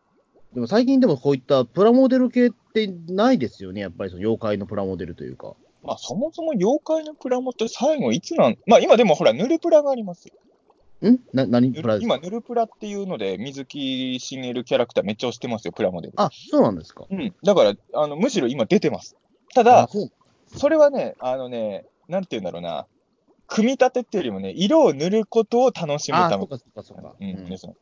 [0.54, 5.54] でも最近でもこういったプラモデル系ってないですよね、やっぱりその妖怪のプラモデルというか。
[5.82, 10.34] まあ、そもそも妖怪のプラモって最後いつなん、まあ今でもほら、ヌルプラがありますよ。
[11.08, 11.18] ん？
[11.32, 11.70] な、何？
[11.70, 16.14] ヌプラ今、ヌルプラっていうので、水木しげるキャラクターめっちゃ押してますよ、プラモデル。
[16.16, 17.04] あ、そうなんですか。
[17.10, 17.34] うん。
[17.44, 19.14] だから、あの、むしろ今出てます。
[19.54, 19.88] たあだ、
[20.46, 22.86] それはね、あのね、なんて言うんだろうな、
[23.46, 26.46] 組み立てっていうよりもね、色を塗ることを楽しむあ、ため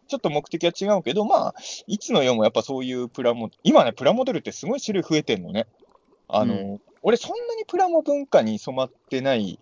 [0.09, 1.55] ちょっと目的は違うけど、まあ、
[1.86, 5.66] いつの世もやっぱそういうプラモ、今ね、プラモデルってすごい種類増えてんのね。
[6.28, 9.59] あの、う俺、そんなにプラモ文化に染まってない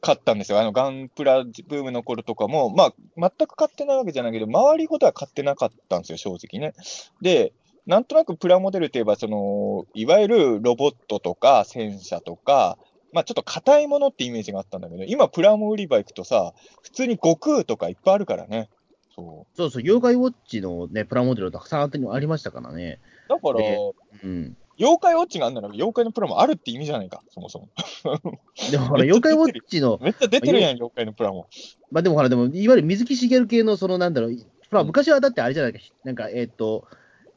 [0.00, 0.60] かったんですよ。
[0.60, 6.74] あの、ガンプラブームの頃とかも、まあ、全く買ってないわけじゃないけど、周りほどは買ってなかったんですよ、正直ね。
[7.20, 7.52] で、
[7.86, 12.78] なんとなくプラモデルといえば、その、いわゆるロボットとか戦車とか、
[13.12, 18.68] まあちょっと硬いものってイメージがあったんだけど、今プラモ売り場行くとさ、普通に悟空とかいっぱいあるからね。
[19.14, 23.00] そそうそう、妖怪ウォッチのね、プラモデルたくさんありましたからね。
[23.26, 23.30] う。
[23.30, 23.78] だから、で
[24.22, 24.56] うん。
[24.78, 27.68] 妖怪ウォッチがあんなら妖怪のプラモあるって意味じゃないか、そもそも。
[28.70, 31.48] でもほら、妖怪ウォッチの、めっちゃ出てるやん、妖怪のプラモ。
[31.90, 34.36] まあでもほら、でも、いわゆる水木しげる系の、そのなんだろう、
[34.70, 36.84] まあ昔はだってあれじゃないか、なんか、えっ、と、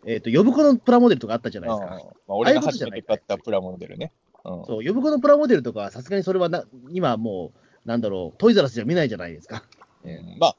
[0.06, 1.96] えっ、と、呼子のプラモデルとかあったじゃないですか。
[1.96, 4.12] うんまあ、俺が初めて買ったプラモデルね。
[4.44, 9.64] うんそう、呼子のプラモデルとかはさすがにそれはな、今もう、なんだろう、トイザラスじゃ見ないじゃないですか。
[10.04, 10.56] うんま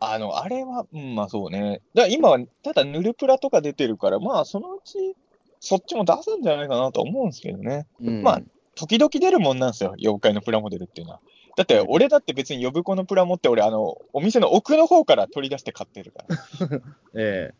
[0.00, 1.80] あ、あの、あれは、うん、まあそうね。
[1.94, 5.16] だ今は、ただヌルプラとか出てるから、まあそのうち、
[5.60, 7.86] そっちも出すんじゃないかなと思うんですけどね。
[8.00, 8.42] うん、まあ
[8.74, 11.20] 時々出るもんなんですよ、妖怪のプラモデルっていうのは。
[11.56, 16.80] だって、俺だって別に呼子のプラモって、俺、あの、お店の奥の方から取り出して買ってるから。
[17.14, 17.54] ええ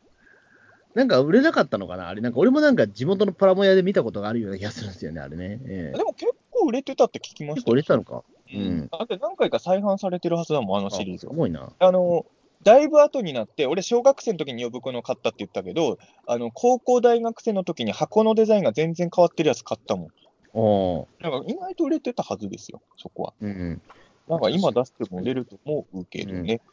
[0.95, 2.09] なんか売れなかったのかな？
[2.09, 5.61] あれ、なんか俺もなんか地元のプラモ屋で見たことがあるような気がするんですよね、あれね。
[5.67, 8.25] ええでも結構売れてたって聞きま結したよ構売れてたのか？
[8.55, 8.89] ううんん。
[8.89, 11.33] だって何回か再販されてるはずだもん、あのシリーズは。
[11.33, 11.73] すごいな。
[11.79, 12.27] あの、
[12.63, 15.97] だいぶ後になって、俺、小学生の時に呼子の買ったって言ったけど、
[16.27, 20.09] あの、高校大学生の時に箱のデザインが全然変わってるやつ買ったもん。
[20.53, 23.33] おーなんか意外と売れてたはずですよ、そこは。
[23.41, 23.83] うん。
[24.29, 26.55] なんか今出しても売れると思うけどね。
[26.55, 26.73] うん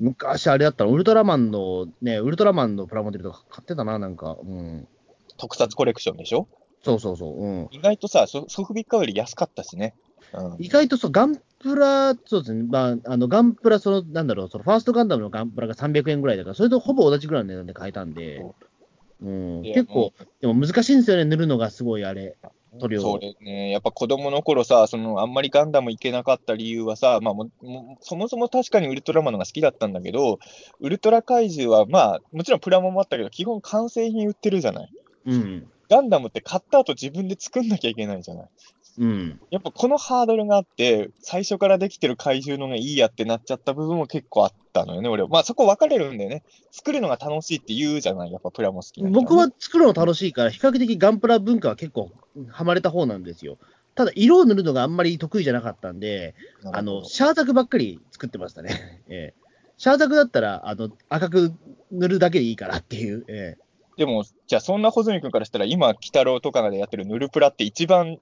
[0.00, 4.36] 昔あれだったら、ウルトラマンの、ね、ウルトラマンのプラモデルとか買ってたな、なんか。
[4.42, 4.88] うん。
[5.36, 6.48] 特撮コレクションでしょ？
[6.82, 7.42] そうそうそう。
[7.42, 7.68] うん。
[7.70, 9.94] 意外とさ、ソソフビッカより安かったしね。
[10.32, 18.44] うん意外とそう、ガンプラ、そうですね、まあ、あの、ガンプラ、その、なんだろう、その、ファーストガンダムのガンプラが300円ぐらいだから、それとほぼ同じぐらいの値段で買えたんで、
[19.22, 22.36] うん、結構、でも難しいんですよね、塗るのがすごいあれ。
[22.78, 30.38] 塗料それね、やっぱ子供の頃さ、そのあんまりガンダム行けなかった理由はさ、まあももそもそも確かにウルトラマンのが好きだったんだけど、
[30.80, 34.92] ウルトラ怪獣はまあ、もちろんプラモもあったけど、基本完成品売ってるじゃない。
[35.26, 35.70] うん。
[35.88, 38.48] ガンダムって買った後自分で作んなきゃいけないじゃない。
[38.98, 39.40] うん。
[39.50, 45.28] やっぱこのハードルがあって、最初からできてる怪獣のがいいやってなっちゃった部分も結構あったのよね、俺は。
[45.28, 46.42] まあそこ分かれるんだよね。
[46.70, 52.10] 作るのが楽しいって言うじゃない、やっぱプラモ好きな人ね僕は作るの楽しいから、比較的ガンプラ文化は結構
[52.50, 53.58] ハマれた方なんですよ。
[53.94, 56.34] ただ、色を塗るのがあんまり得意じゃなかったんで、
[56.72, 59.02] あの、シャーザクばっかり作ってましたね。
[59.08, 59.40] ええ。
[59.76, 61.52] シャーザクだったら、あの、赤く
[61.90, 63.24] 塗るだけでいいからっていう。
[63.28, 63.70] ええ。
[63.96, 68.18] でも、じゃあそんな穂積君からしたら、今、鬼太郎とかでやってるヌルプラって一番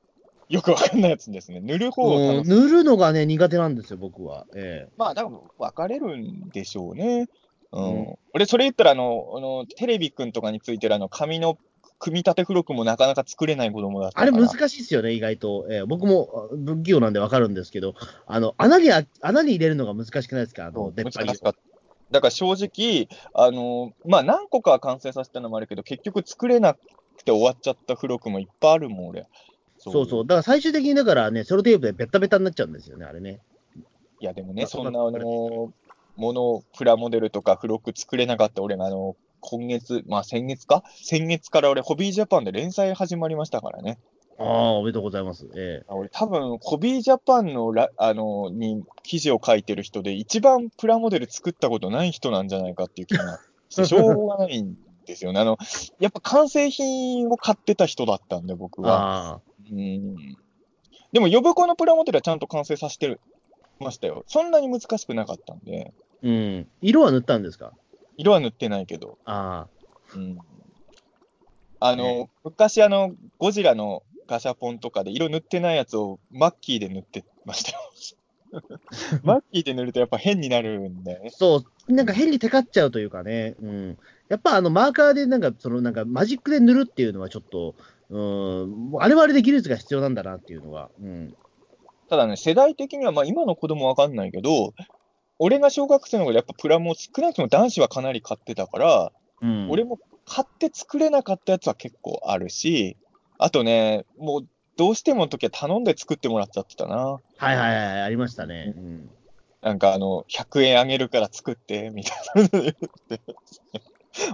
[0.48, 1.60] よくわかんないやつですね。
[1.60, 4.46] 塗る方をうん楽し塗るのがね、苦手なんですよ、僕は。
[4.54, 4.92] ええ。
[4.96, 7.28] まあ、だから分かれるんでしょうね。
[7.72, 7.84] うん。
[7.84, 11.58] うん俺、それ言ったら、あの、あのテレビくんとかについてるあの、紙の
[11.98, 14.32] 組み立て付録もなかなか作れない子供だったから。
[14.32, 15.66] あれ難しいですよね、意外と。
[15.70, 17.94] ええ、僕もあ不器用なんでわかるんですけど、
[18.26, 20.66] あの、穴にあ、穴に入れるのが難しくないですか？
[20.66, 21.58] あの、出っ張り難しかった。
[22.10, 26.78] だから正直、あのまあ、何個かは完成させたのもあるけど、結局作れなく
[27.24, 29.26] て終わっちゃった付録もいっぱいあるもん、俺。
[29.78, 30.26] そそうそう。
[30.26, 33.40] だから最終的にだからね、セロテープでベッタベタになっちゃうんですよね、あれね。
[34.20, 35.72] いや、でもね、まあそんな、あの
[36.16, 40.82] もの、プラモデルとか付録作れなかった俺が、あの、今月、まあ先月か？
[40.96, 43.98] 先月から俺、ホビージャパンで連載始まりましたからね。
[44.40, 45.48] ああ、おめでとうございます。
[45.56, 45.84] ええ。
[45.88, 54.76] あ俺、多分、ホビージャパンのラ、あの、に記事を書いてる人で、一番プラモデル作ったことない人なんじゃないかっていう気がして、 しょうがないん
[55.06, 55.40] ですよね。
[55.40, 55.56] あの、
[55.98, 59.40] やっぱ完成品を買ってた人だったんで、僕は。
[59.70, 59.74] ああ。
[59.74, 60.36] うん。
[61.12, 63.18] でも、呼ぶ子のプラモデルはちゃんと完成させて
[63.80, 64.24] ましたよ。
[64.26, 65.92] そんなに難しくなかったんで、
[66.22, 66.68] うん。
[66.82, 67.72] 色は塗ったんですか？
[68.16, 69.18] 色は塗ってないけど。
[69.24, 69.68] あ
[70.14, 70.38] うん。
[71.80, 77.78] あの、ね昔、あの、ゴジラのガシャポンとかで色塗ってないやつをマッキーで塗ってましたよ。
[79.22, 81.36] マッキーで塗るとやっぱ変になるんだよねあ。。
[81.36, 81.92] そう。
[81.92, 83.54] なんか変にテカっちゃうというかね。
[83.62, 83.98] うん。
[84.28, 87.74] やっぱあの、マーカーでなんか、そのなんかマジックで塗るっていうのはちょっと、
[88.10, 88.92] うん。
[89.00, 90.90] あれはあれで技術が必要なんだなっていうのは。
[91.00, 91.34] うん。
[92.08, 94.72] ただね、世代的には、まあ今の子供わかんないけど、
[95.38, 99.12] 俺が小学生の頃やっぱプラモ少なくとも男子はかなり買ってたから、
[99.42, 99.70] うん。
[99.70, 102.96] 俺も買って作れなかったやつは結構あるし、
[103.38, 106.96] あとね、もうどうしてもの時は頼んで作ってもらっちゃってたな。
[106.96, 108.74] はいはいはい、ありましたね。
[108.76, 109.10] うん。
[109.60, 112.16] なんかあの、100円あげるから作って、みたい
[113.10, 113.18] な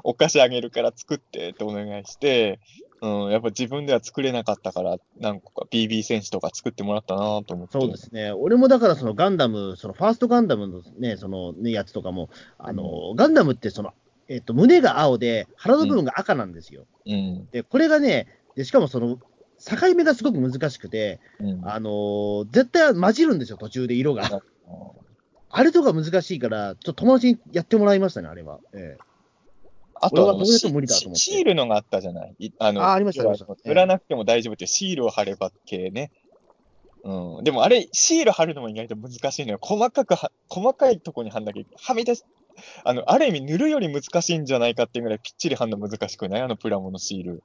[0.03, 2.61] お菓子あげるから作ってってお願いして、
[3.05, 7.79] うん、やっぱ自分では作れなかったから、何個か BB 戦士とか作ってもらったなと思って。
[7.79, 8.33] そうですね。
[8.33, 13.93] 俺もだからそのガンダム、そのファーストガンダムのね、そのね、やつとかも、あの、ガンダムってその、
[14.29, 16.87] えっと、胸が青で、腹の部分が赤なんですよ。
[17.05, 17.47] うん。
[17.51, 18.27] で、これがね、
[18.57, 19.19] で、しかもその、
[19.59, 21.69] 境目がすごく難しくて、うん。
[21.69, 24.43] あのー絶対混じるんですよ、途中で色が。
[25.51, 28.61] あれとか難しいから、ちょっと友達にやってもらいましたね、あれは。
[28.73, 29.14] えあと
[30.01, 32.35] あと思ってシシールのがあったじゃない？
[32.39, 36.11] いあのあありました要はありました塗らなくても大丈夫ってシールを貼れば系ね。
[37.05, 37.45] うん。
[37.45, 39.59] でもあれ、シール貼るのも意外と難しいのよ。
[39.61, 42.25] 細かくは、細かいとこに貼んなきゃ、はみ出し、
[42.83, 46.41] あの、ある意味塗るより難しいんじゃないかっていうぐらいぴっちり貼るの難しくない？
[46.41, 47.43] あのプラモのシール。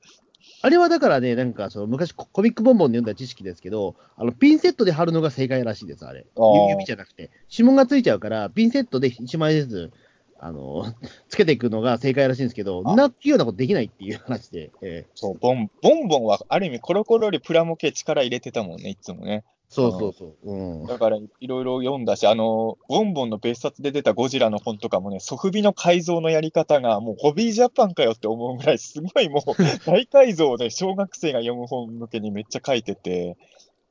[0.62, 6.26] あれはだからね、なんかその昔ココミックボンボンで読んだ知識ですけど、あのピンセットで貼るのが正解らしいです、あれ。
[6.38, 7.30] あ指じゃなくて。
[7.52, 9.92] 指紋がついちゃうから、ピンセットで1枚ずつ、
[10.40, 10.86] あの、
[11.28, 19.44] つけていくのが正解らしいんですけど、あなっていうようなことできないっていう話で、ええそう、ボン、ボンボンはある意味コロコロよりプラモ系力入れてたもんね、いつもね。
[19.70, 20.52] そうそうそう。
[20.52, 20.88] うん。
[20.88, 29.54] だから、いろいろ読んだし、あの、ボンボンの別冊で出たゴジラの本とかもね、ソフビの改造のやり方が、もうホビージャパンかよって思うぐらい、すごいもう、
[29.86, 33.38] 大改造で小学生が読む本向けにめっちゃ書いてて、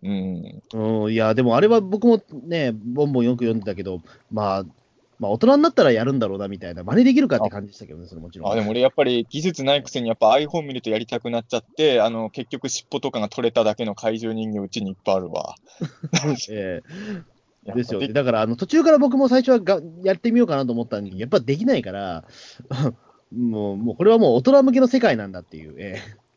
[0.02, 0.62] うん。
[0.72, 4.00] うん、いや、でもあれは僕もね、ボンボンよく読んでたけど、
[4.32, 4.64] まあ、
[5.18, 8.52] まあ、大人になったらやるんだろうなみたいな、真似できるかって感じでしたけどね、それもちろん。
[8.52, 15.56] あ、でも俺やっぱり技術ないくせにやっぱ iPhone 見るとやりたくなっちゃって、あの、結局尻尾とかが取れただけの怪獣人形うちにいっぱいあるわ。
[16.50, 16.82] え
[17.64, 18.08] やっぱえですよね。
[18.08, 22.24] だから、あの途中から僕も最初はがやってみようかなと思ったのに、やっぱできないから、
[23.36, 26.28] もう、もうこれはもう大人向けの世界なんだっていう、ええ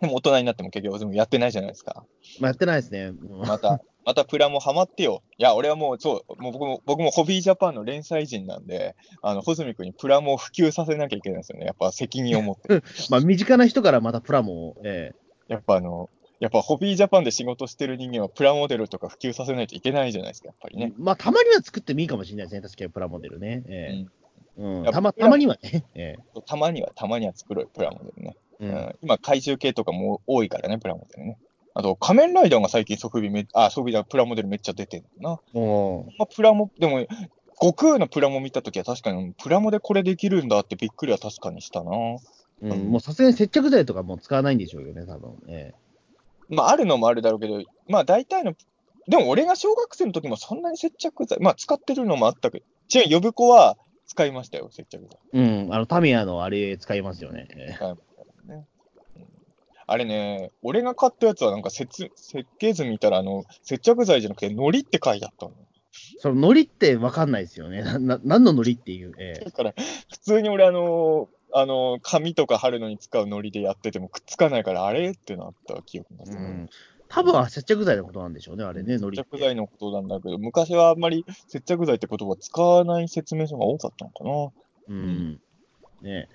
[0.00, 2.04] でも大人になっても結局やってないじゃないですか。
[2.40, 3.06] まあ、やってないですね。
[3.06, 5.22] うんまた、またプラもハマってよ。
[5.36, 11.66] いや、俺はもう、そう、もう僕も、僕もホビージャパンの連載人なんで、あの、ホズミ君にプラモを普及させなきゃいけないんですよね。
[11.66, 12.82] やっぱ責任を持って。
[13.10, 15.12] まあ、身近な人からまたプラモを、え
[15.48, 16.08] やっぱあの、
[16.40, 20.94] やっぱホビージャパンで仕事してる人間はプラモデルとか普及させないといけないじゃないですか、やっぱりえね。
[20.96, 23.62] まあ、たまには作ってもいいかもしれないですね、確かにプラモデルね。
[23.68, 24.06] ええ
[24.56, 25.84] うんやっぱたまたまにはね。
[25.94, 26.16] え
[26.46, 28.36] たまには、たまには作ろうよ、プラモデルね。
[28.60, 31.38] えうんうん、今、怪獣系とかも多いからね、プラモデルね。
[31.74, 35.38] あと、仮面ライダーが最近ソフビめ、あ、ソフビだ、プラモデルめっちゃ出てるな。
[35.54, 37.06] おーまあ、プラモ、でも、
[37.60, 41.90] 悟空のプラモ見たときは確かに、プラモでこれできるんだってびっくりは確かにしたな。
[42.60, 45.42] うん、もうさすがに接着剤とかもう使わないんでしょうよね、多分。
[45.48, 45.74] え
[46.48, 48.54] まあ、あるのもあるだろうけど、まあ、大体の、
[49.06, 53.76] でも俺が小学生の時もそんなに接着剤、まあ、使ってるのもあったけど、ちなみに呼子は
[54.06, 55.08] 使いましたよ、接着剤。
[55.34, 57.46] えうん、あの、タミヤのあれ使いますよね。
[57.50, 58.02] ええ使いまし
[58.46, 58.77] たねうん
[59.90, 65.52] あれね、俺が買ったやつはなんか設設計図見たら、あの、接着剤じゃなくて、糊って書いてあったの。
[66.18, 67.82] そのノリってわかんないですよね。
[67.82, 69.12] な、な何のノリっていう？
[69.18, 69.74] ええだから、
[70.10, 76.24] 普通に俺、あのあの紙とか貼るのに使う糊でやっててもくっつかないから、あれってなった記憶が。
[76.26, 76.68] うん。
[77.08, 79.28] 多分は接着剤のことなんでしょうね、あれね、ノリって。
[79.30, 84.50] 接着剤のことなんだけど、昔はあんまり接着剤って言葉使わない説明書が多かったのかな。
[84.88, 85.40] うん。
[86.02, 86.28] ね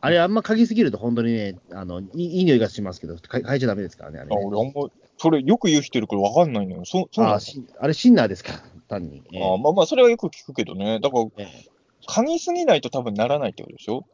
[0.00, 4.88] あれ、あんま嗅ぎすぎると、本当にね、あの、いい匂いがしますけど、か嗅いちゃダメですからね、あれあね、俺あんま、
[5.18, 6.84] それよく言う人いるからわかんないのよ。
[6.84, 8.52] そそうあしあれ、シンナーですか、
[8.88, 9.22] 単に。
[9.32, 10.98] ええあまあまあ、それはよく聞くけどね。
[11.00, 11.68] だから、ええ
[12.08, 14.04] 嗅ぎすぎないと多分ならないってことでしょ？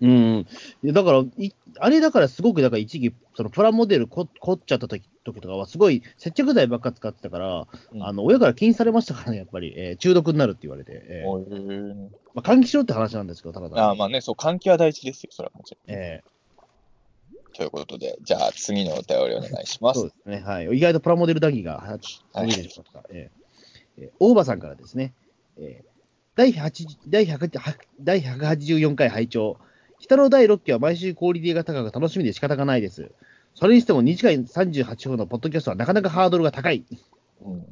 [0.00, 0.46] うん。
[0.84, 11.94] だから、いあれだからすごく、だから一時、そのプラモデルこ凝っちゃった時時とかは、すごい接着剤ばっか使ってたから、うんあの親から禁止されましたからね、やっぱり、えー中毒になるって言われて、えー
[12.34, 15.96] まあ、換気しろって話なんですけど、ただただあまあね、そう、換気は大事ですよ、それはもちろん。
[15.96, 16.22] え
[17.54, 20.08] ということで、じゃあ次のお便りお願いしますーそう。
[20.10, 20.66] ですね、はい。
[20.76, 21.98] 意外とプラモデル談義がは
[22.32, 23.04] 多いでしょうか。
[23.10, 23.42] えー
[23.98, 25.12] えー大場さんからですね、
[25.58, 25.92] えー
[26.34, 29.58] 第8第100は第184回拝聴
[30.00, 33.12] 北の第6期は毎週クオリティが高く楽しみで仕方がないです。
[33.54, 36.84] それにしても2時間38分のポッドキャストはなかなかハードルが高い。
[37.44, 37.66] うん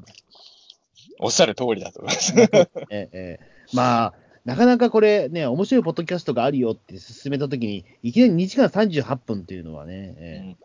[1.22, 2.32] おっしゃる通りだと思います。
[2.40, 4.14] えーえーまあ、
[4.46, 10.56] なかなかこれね、面白いポッドキャストがあるよって進めたときに、いきなり2時間38分っていうのはね、えーうん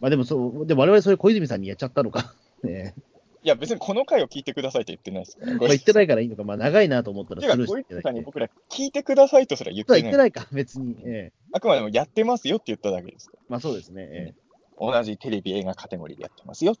[0.00, 2.34] まあでもそう、でも我々それ小泉さんにやっちゃったのか。
[2.64, 2.94] ね
[3.44, 5.52] いや、別にこの回を聞いてくださいって言ってないですから。
[5.54, 10.02] まあ言ってないからいいのか、まあ長いなと思ったらスルしてさんに僕ら聞いてくださいとすら言ってない。
[10.02, 10.96] 言ってないか、別に。
[11.04, 13.30] ええあくまでもやってますよって言っただけです。
[13.48, 14.08] まあそうですね。
[14.10, 14.34] え
[14.78, 16.74] 同じテレビ映画カテゴリーでやってますよ。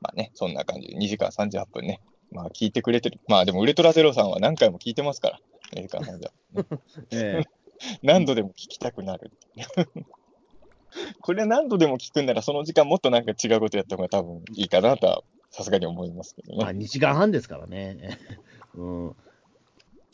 [0.00, 2.00] まあね、そんな感じで2時間38分ね。
[2.30, 3.20] まあ聞いてくれてる。
[3.28, 5.38] まあでもウルトラゼロさんは何回も聞いてますから。
[5.74, 6.80] 2時間38分。
[7.12, 7.62] ええ
[8.02, 9.32] 何度でも聞きたくなる。
[11.20, 16.84] これ何度でも聞くんならその時間もっとなんか違うことやった方が多分いいかなとはさすがに思いますけどえまあね。
[16.84, 17.96] 2時間半ですからね。
[18.00, 18.10] え
[18.76, 19.16] えうん、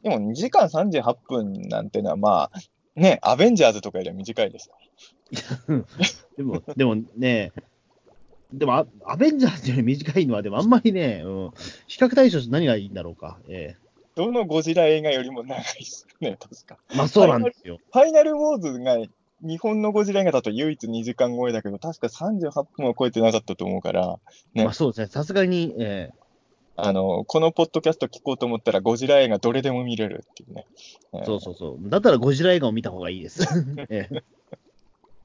[0.02, 2.58] でも2時間38分なんてのはまあ、
[2.94, 4.70] ね、アベンジャーズとかよりは短いです。
[6.36, 7.52] でも、でもね、
[8.52, 11.50] でもア、アベンジャーズより短いのは、でもあんまりね、うん、
[11.86, 13.38] 比較対象何がいいんだろうか。
[13.48, 13.76] え
[14.14, 16.78] どのゴジラ映画よりも長いですね、確か。
[16.92, 17.78] えまあそうなんですよ。
[17.92, 18.96] ファイナルウォーズが
[19.42, 24.18] 日本のゴジラ映画だと唯一2時間超えだけど、確か38分は超えてなかったと思うから、
[24.54, 25.06] ねまあそうですね。
[25.06, 26.10] さすがに、え
[26.80, 30.66] あの、このポッドキャスト聞こうと思ったらゴジラ映画どれでも見れるっていうね。
[31.12, 31.88] えそうそうそう。
[31.90, 33.42] だったらゴジラ映画を見た方がいいです。
[33.90, 34.22] ええ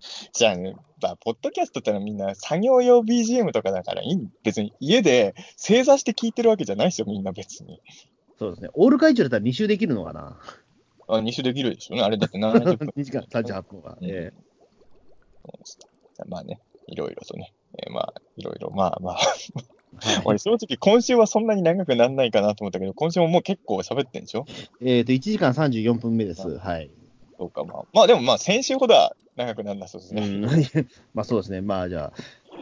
[0.34, 7.81] じゃあね、まあ、ポッドキャストってのはみんな作業用 BGM とかだからいい、別に家で正座して聞いてるわけじゃないですよ、みんな別に。
[8.39, 8.69] そうですね。
[8.73, 10.39] オール会長だったら2周できるのかな？
[11.07, 12.03] あ、2種できるでしょうね。
[12.03, 12.88] あれだって70分。
[12.97, 13.97] 2時間38分は。
[14.01, 14.34] う
[16.27, 17.53] まあね、いろいろとね。
[17.77, 19.19] えーまあ、いろいろ、まあまあ。
[20.05, 24.45] え俺、正直、今週はそんなに長くならないかなと思ったけど、今週ももう結構喋ってんでしょ？
[24.81, 26.47] えーと、1時間34分目です。
[26.57, 26.89] はい。
[27.38, 27.84] そうか、まあ。
[27.93, 30.22] まあ、でもまあ、先週ほどは長くならなそうですね。
[30.22, 30.41] うん
[31.14, 31.61] まあそうですね。
[31.61, 32.14] まあじゃ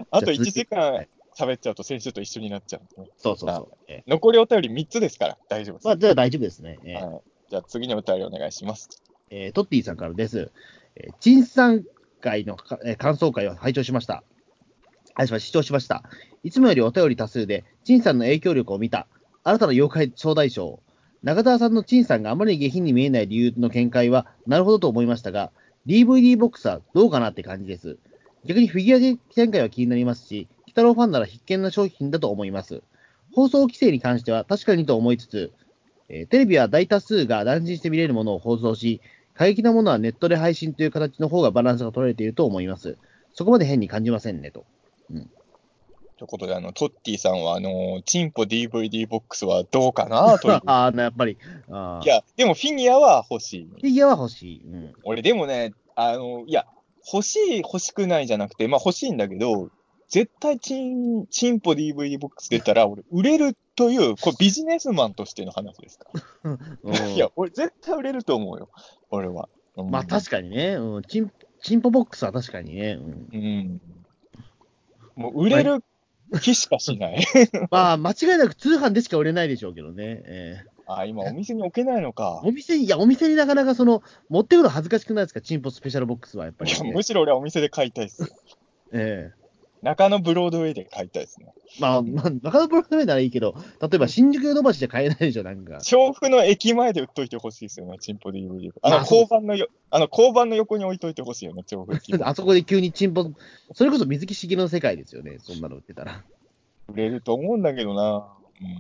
[0.10, 3.06] あ、あと1じゃあ続き時は間い喋っちゃうと先週と一緒になっちゃうん。
[3.18, 3.78] そうそうそう。
[3.88, 5.86] えー残りお便り3つですから、大丈夫です。
[5.86, 6.80] まあじゃあ大丈夫ですね。
[6.84, 8.90] えーはい、じゃあ次のお便りお願いします。
[9.30, 10.52] えートッティさんからです。
[10.96, 11.84] えー、陳さん
[12.20, 14.24] 会のか、えー感想会を拝聴しました。
[15.16, 16.04] あ、しま視聴しました。
[16.44, 19.08] いつもよりお便り多数で、陳さんの影響力を見た、
[19.44, 20.82] 新たな妖怪招待賞。
[21.24, 25.52] 中澤さんの陳さんがあまり下品に見えない理由の見解は、なるほどと思いましたが、
[25.86, 27.98] DVD ボックスはどうかなって感じです。
[28.44, 32.82] 逆にフィギュア展開は気になりますし、鬼太郎ファンなら必見な商品だと思います。
[33.34, 35.52] 放送規制に関しては確かにと思いつつ、
[36.10, 39.00] えーテレビは大多数が断じして見れるものを放送し、
[39.36, 42.98] 過激なものはネットで配信という形の方がバランスが取られていると思います。
[43.34, 44.66] そこまで変に感じませんねと。
[46.22, 50.62] ということで、あの、トッティさんは、あの、チンポ DVD ボックスはどうかなという。
[50.70, 51.32] ああ、やっぱり。
[51.32, 53.66] いや、でもフィギュアは欲しい。
[53.66, 54.62] フィギュアは欲しい。
[54.64, 54.94] うん。
[55.04, 56.68] 俺、でもね、あの、いや、
[57.12, 59.72] 欲しい、欲しくないじゃなくて、まあ欲しいんだけど、
[60.10, 66.08] 絶対チン、チンポ DVD ボックス出たら、 俺、売れるという、これビジネスマンとしての話ですか
[67.16, 68.70] いや、俺、絶対売れると思うよ。
[69.10, 69.50] 俺は。
[69.76, 71.32] うんまあ確かにね、うん、チン
[71.64, 73.00] チンポボックスは確かにね。
[73.00, 73.82] うん、うん。
[75.16, 75.84] もう売れる
[76.40, 77.26] 気しかしない。
[77.70, 80.22] まあ間違いなく通販でしか売れないでしょうけどね。
[80.26, 82.48] えあ、今お店に置けないのかー。
[82.48, 86.92] お店に、いや、お店になかなかその、持ってくの恥ずかしくないですか、チンポスペシャルボックスはやっぱり、ね。
[86.92, 88.28] むしろ俺はお店で買いたいですよ。
[88.94, 89.41] ええ
[89.82, 91.54] 中野ブロードウェイで買いたいですね。
[91.80, 95.80] まあ、まあ、中野プログラムならいいけど、例えば新宿ヨドバシじゃ買えないでしょ、なんか。
[95.82, 98.30] 調布の駅前で売っといてほしいですよね、チンポ。
[98.30, 102.22] あの、まあそう交番のよ、あの、交番の横に置いといてほしいよね、調布駅前。
[102.22, 103.32] あそこで急にチンポ、
[103.74, 106.24] それこそ水木しげるの世界ですよね、そんなの売ってたら。
[106.90, 108.28] 売れると思うんだけどな。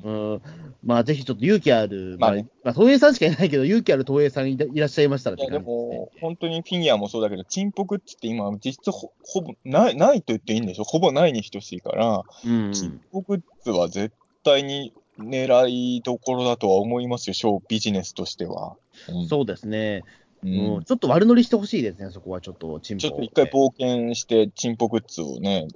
[0.04, 0.34] うん。
[0.34, 0.42] うん、
[0.84, 2.48] まあぜひちょっと勇気ある、まあ、まあね。
[2.64, 10.84] まあ、東映さんしかいないけど、勇気ある東映さんいらいらっしゃいましたらっいや、でも、本当にフィギュアもそうだけど、チンポグッズって今、実質ほほぼない、ないと言っていいんでしょ？
[10.84, 12.74] ほぼないに等しいから、うん。
[12.74, 14.14] チンポグッズは絶
[14.44, 18.76] 対に狙いどころだとは思いますよ、ショービジネスとしては。
[19.10, 19.28] うん。
[19.28, 20.04] そうですね、
[20.44, 23.02] ううんん、ちょっと悪乗りしてほしいですね、そこはちょっと、チンポ。
[23.02, 25.68] ちょっと一回冒険して、チンポグッズをね、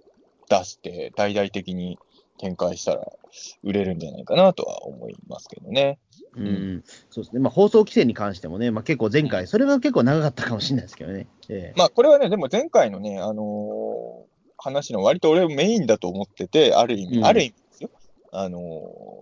[0.50, 1.98] 出して、大々的に
[2.38, 3.06] 展開したら、
[3.64, 6.00] 売れるんじゃないかなとは思いますけどね。
[6.36, 11.28] うん、そうですね、まあ、放送規制に関してもね、まあ、結構前回、それが結構長かったかもしれないですけどね。
[11.50, 11.78] ええ。
[11.78, 17.26] まあ、これはね、でも前回のね、あのー話の割と俺メインだと思ってて、ある意味、うん。
[17.26, 17.90] ある意味ですよ。
[18.32, 18.60] あの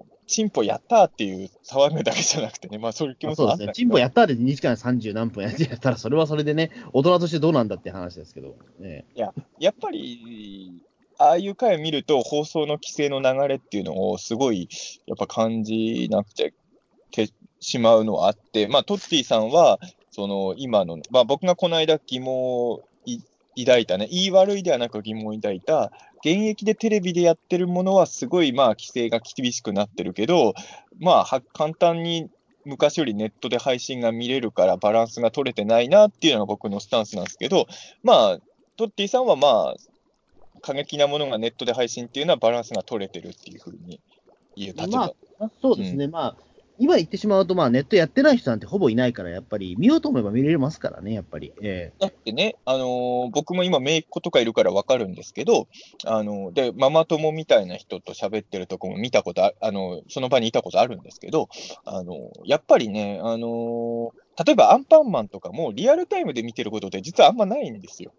[0.10, 9.32] ーチンポやったーっていう騒ぐだけじゃなくてね、まあそういう気持ちもあったそうですね、チンポやったーで2時間30何分やってやったら、それはそれでね、大人としてどうなんだって話ですけど、ね、や
[9.72, 10.82] っぱり、
[11.18, 14.68] ああいう回を見ると、放送の規制の流れっていうのをすごい、
[15.06, 16.50] やっぱ感じなくちゃ
[17.12, 17.30] け
[17.60, 19.80] しまうのはあって、まあ、トッティさんは、
[20.12, 22.84] その今の、まあ、僕がこの間疑問を
[23.58, 25.92] 抱いたね、言い悪いではなく疑問を抱いた、
[26.26, 30.54] 現役でテレビでやってるものはすごい、まあ、規制が厳しくなってるけど、
[31.00, 32.30] まあ、は簡単に
[32.66, 37.68] 昔よりネットで配信が見れるからバランスが取れてないなっていうのが僕のスタンスなんですけど、
[38.04, 38.40] まあ、
[38.78, 39.76] トッティさんはまあ、
[40.64, 44.00] 過激なものがネットで配信っていうのはバランスが取れてるっていうふうに
[44.56, 45.14] 言う立場。
[45.40, 46.38] まあ、そうですね、まあ、
[46.80, 51.52] 今言ってしまうと、まあ、ネットやってない人なんてほぼいないから、やっぱり、見ようと思えば見れますからね、やっぱり。
[51.62, 55.68] えだってね、あのー僕も今、姪っ子とかいるから分かるんですけど、
[56.06, 61.50] あのーで、ママ友みたいな人と喋ってるとこも見たことあ、あのーその場にいたことあるんですけど、
[61.84, 64.10] あのーやっぱりね、あのー
[64.46, 68.14] 例えばアンパンマンとかもリアルタイムで見てることって実はあんまないんですよ。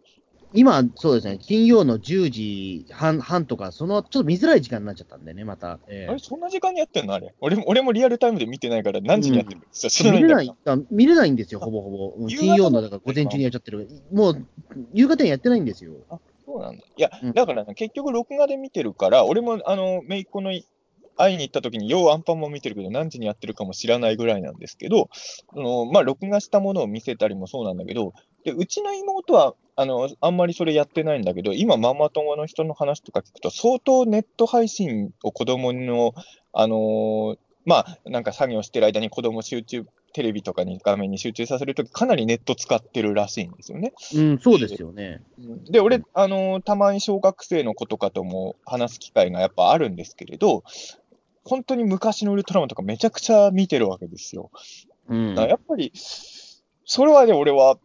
[0.54, 5.80] 今、そうですね、金曜の10時半半とか、そのちょっと見づらい時間になっちゃったんでね、また。
[5.88, 7.14] えあれ、そんな時間にやってんの？
[7.14, 7.34] あれ。
[7.40, 10.56] 俺も、俺もリアルタイムで見てないから何時にやってるか知え見れらない
[10.92, 12.28] 見れないんですよ、ほぼほぼ。
[12.28, 13.88] 金曜の、だから午前中にやっちゃってる。
[14.12, 14.46] もう、
[14.92, 15.92] 夕方にやってないんですよ。
[16.46, 16.84] そうなんだ。
[16.96, 20.52] いやうん、だからね、結局、録画で見てるから、俺も、あの、姪っ子の
[21.16, 25.08] 会いに行った時に、ようアンパンも見てるけど、何時にやってるかも知らないぐらいなんですけど、
[25.52, 28.12] そのまあ、録画したものを見せたりもそうなんだけど、
[28.44, 36.14] でうちの妹は、あの、あんまりそれやってないんだけど、今、ママ友の人の話とか聞くと、相当ネット配信を子供の、
[36.52, 43.94] あのーまあ、なんか作業してる間に子供集中テレビとかに画面に集中させるとき、かなりネット使ってるらしいんですよね。
[44.14, 45.22] うん、そうですよね。
[45.70, 50.62] で、俺、あのーたまに小学生の子とかとも話す機会がやっぱあるんですけれど、
[51.44, 54.50] 本当に昔のウルトラマンとかめちゃくちゃ見てるわけですよ。
[55.08, 55.92] うんやっぱり、
[56.84, 57.78] それはね、俺は、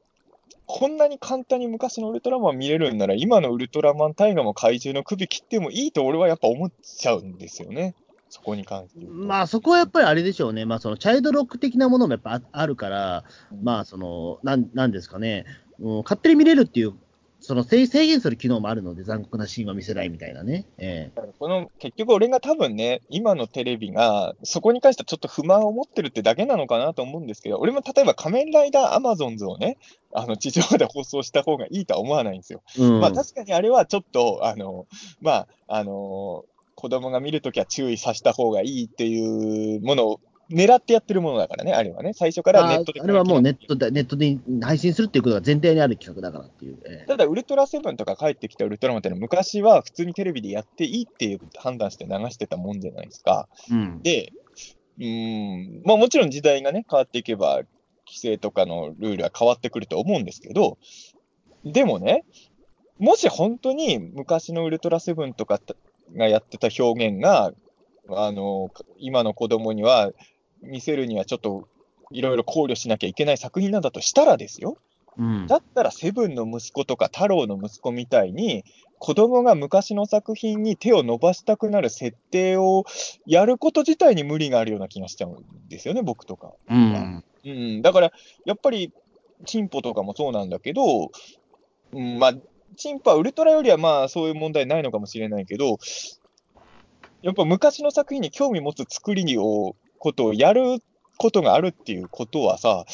[0.71, 7.95] こんなに簡単に昔のウルトラマン見れるんなら、今のウルトラマン大河も怪獣の首切ってもいいと俺はやっぱ思っちゃうんですよね。
[8.29, 9.03] そこに関して。
[9.07, 13.23] まあそこはやっぱりあれでしょうね、まあ、そのチャイルドロック的なものもやっぱああるから、
[13.63, 15.45] まあそのなん、なんですかね、
[15.79, 16.93] うん、勝手に見れるっていう、
[17.41, 20.65] その制制限する機能もあるので、残酷なシーンは見せないみたいなね。
[20.77, 29.77] えだからこの結局、俺が多分ね、今のテレビが、そこに関してはちょっと不満を持ってるってだけなのかなと思うんですけど、俺も例えば仮面ライダーアマゾンズをね、
[30.13, 32.61] あの地上で放送した方がいいとは思わないんですよ。
[32.77, 34.87] えうんまあ確かにあれはちょっと、あの、
[35.21, 36.45] まあ、あの、
[36.75, 42.13] 子供が見るときは注意させた方がいいっていうものを狙ってやってるものだからね、あれはね。
[42.13, 43.01] 最初からネットで。
[43.01, 46.77] ああれはもうネットでネットで配信するっていうことが前提にある企画だからっていう。
[46.85, 53.47] ええただ、ウルトラセブンとか帰ってきたウルトラマンってのは昔は普通にテレビでやっていいっていう判断して流してたもんじゃないですか。
[53.69, 54.33] うんで、
[54.97, 57.61] うーん、まあもちろん時代がね、変わっていけば、
[58.07, 60.79] 規制とかのルールは変わってくると思うんですけど、
[61.63, 62.23] でもね、
[62.97, 65.61] もし本当に昔のウルトラセブンとか
[66.15, 67.53] がやってた表現が、
[68.09, 70.11] あの、今の子供には
[70.61, 71.67] 見せるにはちょっと
[72.11, 74.77] いろいろ考慮しなきゃいけない作品なんだとしたらですよ。
[75.17, 78.63] うんだったらセブンの息子とか太郎の息子みたいに、
[78.99, 82.85] 子供が昔の作品に手を伸ばしたくなる設定を
[83.25, 86.53] やること自体に無理があるような気がしちゃうんですよね、僕とか。
[86.69, 88.11] うんうん、だから、
[88.45, 88.93] やっぱり、
[89.45, 91.11] チンポとかもそうなんだけど、
[91.93, 92.33] うん、まあ、
[92.75, 95.77] チンポはウルトラよりはまあ、そういう問題ないのかもしれないけど、
[97.21, 100.81] やっぱ昔の作品に興味持つ作りを、ことをやる
[101.17, 102.85] ことがあるっていうことはさ、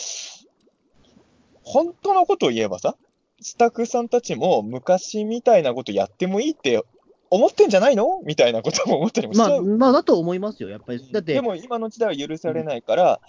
[1.64, 2.96] 本当のことを言えばさ、
[3.42, 6.84] スタッフさんたちも昔みたいなことやってもいいって
[7.30, 8.22] 思ってんじゃないの？
[8.26, 9.64] みたいなことも思ったりもしちまあ、ゃう。
[9.64, 11.12] まあ、だと思いますよ、やっぱり。
[11.12, 13.20] だって、でも今の時代は許されないから、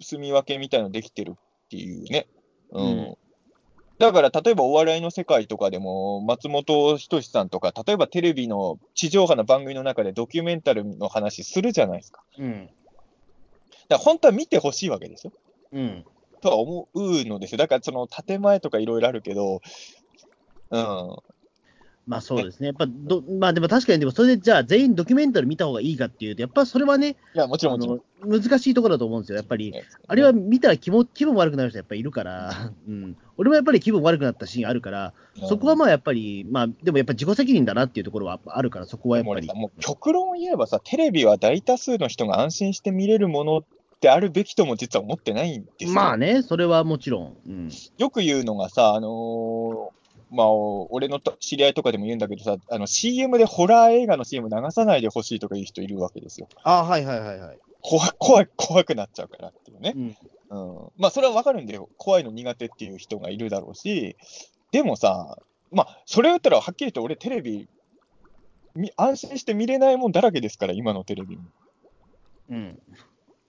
[0.00, 2.26] 住み分けみたいのできてるっていうね。
[2.72, 2.86] うん。
[2.86, 3.16] うん
[3.98, 12.22] だから、例えばお笑いの世界とかでも、松本人志さんとか、例えばテレビの地上波の番組の中でドキュメンタルの話するじゃないですか。
[12.38, 12.70] うん。
[13.90, 15.32] だ本当は見てほしいわけですよ。
[15.72, 16.04] うん。
[16.40, 17.58] とは思うのですよ。
[17.58, 19.60] だから、その建前とかいろいろあるけど、
[20.70, 21.16] うん。
[22.06, 22.68] まあそうですね。
[22.68, 29.36] やっぱど、まあでも確かに、でもそれでじゃあ全員ドキュメンタル見た方がいいかっていうと、やっぱそれはね、いや、もちろんあも難しいところだと思うんですよ。
[29.36, 33.16] やっぱり、ねあれは見たら気も気分悪くなる人やっぱりいるから、うん。
[33.36, 35.12] 俺もやっぱり気分悪くなったシーンあるから、
[35.48, 43.64] そこはまあやっぱり、まあでもやっぱ自己責任だなっていうところはあるから、そこはやっぱりでもう極論を言えばさ、テレビは大多数の人が安心して見れるもの
[44.00, 45.90] であるべきとも実は思ってないんですよ。
[45.92, 47.36] まあね、それはもちろん。
[47.46, 47.70] うん。
[47.98, 49.88] よく言うのがさ、あのー
[50.30, 56.48] まあ、俺のと知り合いとかでも言うんだけどさ、あの CM でホラー映画の CM 流さないでほしいとか言う人いるわけですよ。
[56.62, 57.58] あはいはいはいはい。
[57.82, 59.94] 怖い怖い怖くなっちゃうからっていうね。
[59.96, 60.16] うん。
[60.50, 60.88] うん。
[60.98, 61.88] まあ、それはわかるんだよ。
[61.96, 64.16] 怖いの苦手っていう人がいるだろうし、
[64.70, 65.38] でもさ、
[65.72, 67.68] まあ、それを言ったらはっきり言って俺テレビ、
[68.74, 71.44] み安心して見れないもんだらけですから、今のテレビも。
[72.50, 72.78] うん。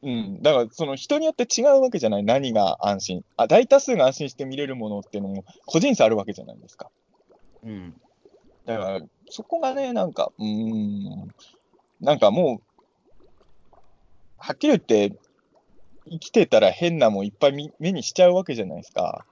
[0.04, 3.22] うん、だからその人によって違うわけじゃない、何が安心。
[3.38, 6.90] あ、大多数が安心して見れるものっていうのも個人差あるわけじゃないですか。
[7.64, 7.94] うん。
[8.66, 11.28] だから、そこがね、なんか、うーん、
[12.00, 13.72] なんかもう、
[14.38, 15.16] はっきり言って、
[16.10, 19.26] 生きてたら変なもんいっぱい見目にしちゃうわけじゃないですか。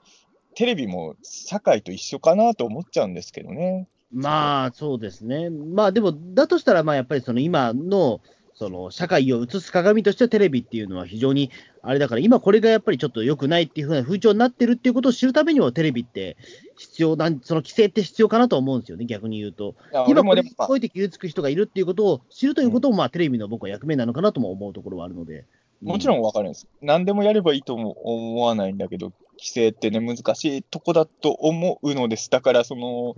[0.56, 3.88] テレビも社会と一緒かなと思っちゃうんですけどね。
[4.12, 5.50] まあ、そうですね。
[5.50, 8.22] まあ、でも、だとしたら、まあ、やっぱりその今の、
[8.60, 11.50] その社会を映す鏡としてテレビっていうのは非常に
[11.82, 16.36] あれだから、今これがやっぱりちょっと良くないっていうふうな風潮になってるっていうことを知るためにもテレビって
[16.78, 19.76] 必要なん、その規制って必要かなと思うんですよね、逆に言うと。
[20.10, 25.46] 今これにおいて傷つく人がいるっていうことを知るということも、まあ、テレビの僕は役目なのかなとも思うところはあるので。
[25.82, 26.68] もちろんわかるんです。
[26.82, 32.30] 何でもやればいいとも思わないんだけど、規制ってね、難しいとこだと思うのです。
[32.30, 33.16] だから、その、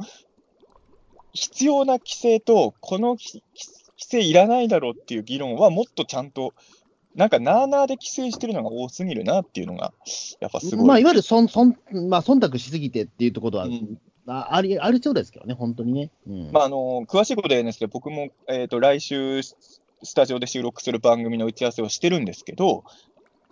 [1.33, 3.41] 必要な規制と、この規
[4.01, 6.53] 規制いらないだろうっていう議論は、もっとちゃんと、
[7.15, 9.93] なんか、なあなあで規制してるのが多すぎるなっていうのが、
[10.39, 10.85] やっぱすごい。
[10.87, 11.77] まあ、いわゆるそんそん、
[12.09, 13.97] まあ、忖度しすぎてっていうところは、うん
[14.27, 16.11] あありありそうですけどね、本当にね。
[16.27, 19.55] うんまあ、あの詳しいことは言えないんですけど、僕も、えー、と来週、ス
[20.15, 22.83] タジオで収録する番組の打ち合わせをしてるんですけど、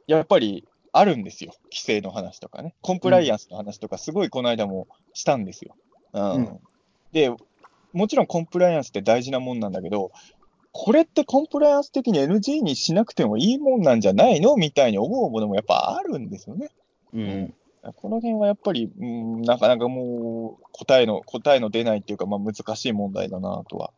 [0.06, 5.76] やっぱりあるんですよ、規制の話とかね、コンプライアンスの話とか、すごいこの間もしたんですよ。
[6.14, 6.60] うんうん
[7.12, 7.32] で、
[7.92, 10.12] もちろんコンプライアンスって大事なもんなんだけど、
[10.82, 14.56] これってコンプライアンス的に NG にしなくてもいいもんなんじゃないの？
[14.56, 16.70] みたいに思うものもやっぱあるんですよね。
[17.14, 17.54] うん。
[17.98, 23.92] この辺はやっぱり、うん、なかなかもう答えの、答えの出ないっていうか、まあ、難しい問題だなとは、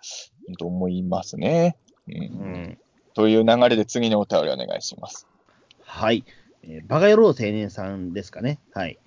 [0.47, 1.77] うんと思いますね。
[2.07, 2.77] うんうん。
[3.13, 5.27] という流れで次のお便りお願いします。
[5.83, 6.25] はい。
[6.63, 8.57] えーバカ野郎青年さんですかね。
[8.73, 8.97] はい。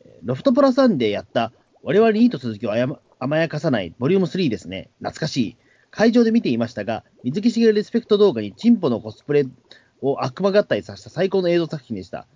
[0.00, 1.52] えーロフトプラさんでやった、
[1.82, 4.88] 我々にいいと続きをあやま甘やかさないボリューム3ですね。
[5.00, 5.56] 懐かしい。
[5.90, 9.46] 会場で見ていましたが、水木しげるリスペクト動画にチンポのコスプレ
[10.00, 12.26] を悪魔合体させた最高の映像作品でした。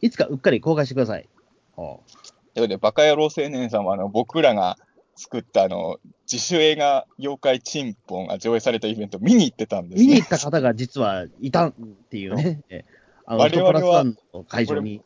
[0.00, 1.28] いつかうっかり公開してください。
[1.76, 4.76] はあということで、バカ野郎青年さんは、あの、僕らが
[5.14, 5.98] 作った、あの、
[6.30, 10.06] 自主映画妖怪チンポンが上映されたイベント見に行ってたんですね。
[10.06, 11.74] 見に行った方が実はいたっ
[12.10, 12.60] ていうね。
[12.68, 13.00] えー
[13.30, 14.04] あの、我々は
[14.34, 15.02] の会場に。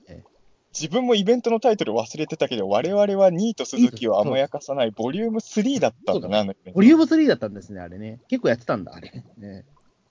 [0.74, 6.44] えー自分もイベントのタイトル忘れてたけど、我々はニート鈴木を甘やかさないボリューム3だったんだな、
[6.74, 8.20] ボリューム3だったんですね、あれね。
[8.28, 9.24] 結構やってたんだ、あれ。
[9.38, 9.64] ね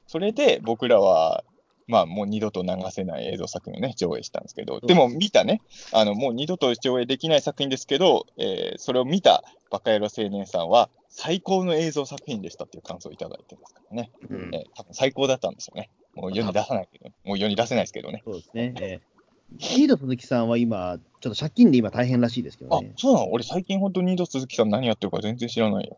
[0.07, 1.44] それで僕らは、
[1.88, 5.61] まあもう二度と流せない映像作品をね、上映したんですけど、うでも見たね、
[5.91, 14.11] あの、もう二度と上映できない作品ですけど、えーそれを見たバカ野郎青年さんは、最高の映像作品でしたっていう感想をいただいてますからね。
[14.30, 15.90] うんえー多分最高だったんですよね。
[16.15, 18.22] もう世に出さないけど、もう世に出せないですけどね。
[18.23, 18.73] そうですね。
[18.80, 19.12] えー
[19.52, 22.94] リード鈴木さんは今、ちょっと借金で今大変らしいですけどあね、。
[22.98, 23.32] そうなの？
[23.32, 25.98] 俺最近本当に二度鈴木さん何やってるか全然知らないよ。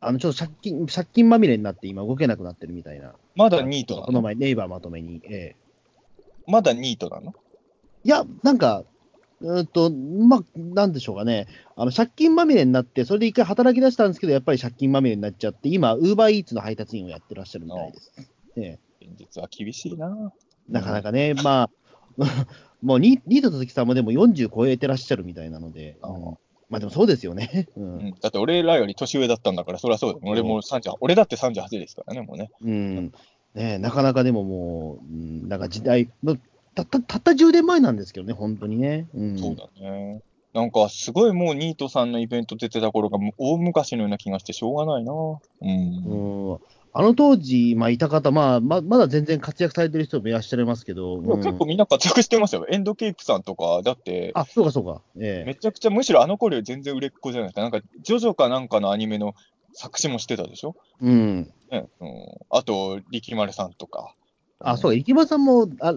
[0.00, 3.12] あの、ちょっと借金、借金まみれになって今動けなくなってるみたいな。
[3.36, 4.06] まだニートなの？
[4.06, 5.20] この前、ネイバーまとめに。
[5.28, 5.54] え
[6.46, 7.32] まだニートなの？
[7.32, 7.34] ー
[8.04, 8.84] いや、なんか、
[9.40, 11.46] うーんと、まあ、なんでしょうかね。
[11.76, 18.12] あの、借金まみれになって、それで一回働き出したんですけど、やっぱり借金まみれになっちゃって、今、ウーバーイーツの配達員をやってらっしゃるみたいです。
[18.56, 20.06] え現実は厳しいな。
[20.08, 20.30] ー
[20.68, 21.70] なかなかね、ま
[22.18, 22.26] あ、
[22.84, 26.38] もうニ、ニート鈴木さんもでも40超えてらっしゃるみたいなので、あーうん
[26.70, 27.68] まあでもそうですよね。
[27.76, 30.22] う うんん、だって俺らより年上だったんだから、そりゃそうだよ。
[30.24, 32.50] 俺も38、俺だって38ですからね、もうね。
[32.62, 33.12] うん、ね
[33.54, 36.36] えなかなかでももう、うん、なんか時代、ま
[36.74, 39.06] たったたった10年前なんですけどね、本当にね。
[39.14, 40.22] うん、そうだね。
[40.52, 45.12] なんか、すごいもうニートさんのイベント出てた頃がもう大昔のような気がしてしょうがないな。
[45.12, 46.50] うん。
[46.50, 46.58] うん
[46.96, 52.66] あの当時、まあ、いた方、まあま、まだ全然活躍されてる人もいらっしゃいますけど、でも結構みんな活躍してますよ。
[52.70, 55.02] エンドケープさんとか、だって、あ、そうかそうか。
[55.20, 57.62] ええめちゃくちゃ、むしろあの頃より全然売れっ子じゃないですか。
[57.62, 59.34] なんか、ジョジョかなんかのアニメの
[59.72, 60.76] 作詞もしてたでしょ？
[61.00, 61.52] うん。
[61.72, 62.08] ねうん、
[62.50, 64.14] あと、力丸さんとか。
[64.60, 65.94] あ、そうか、生間さんも、あ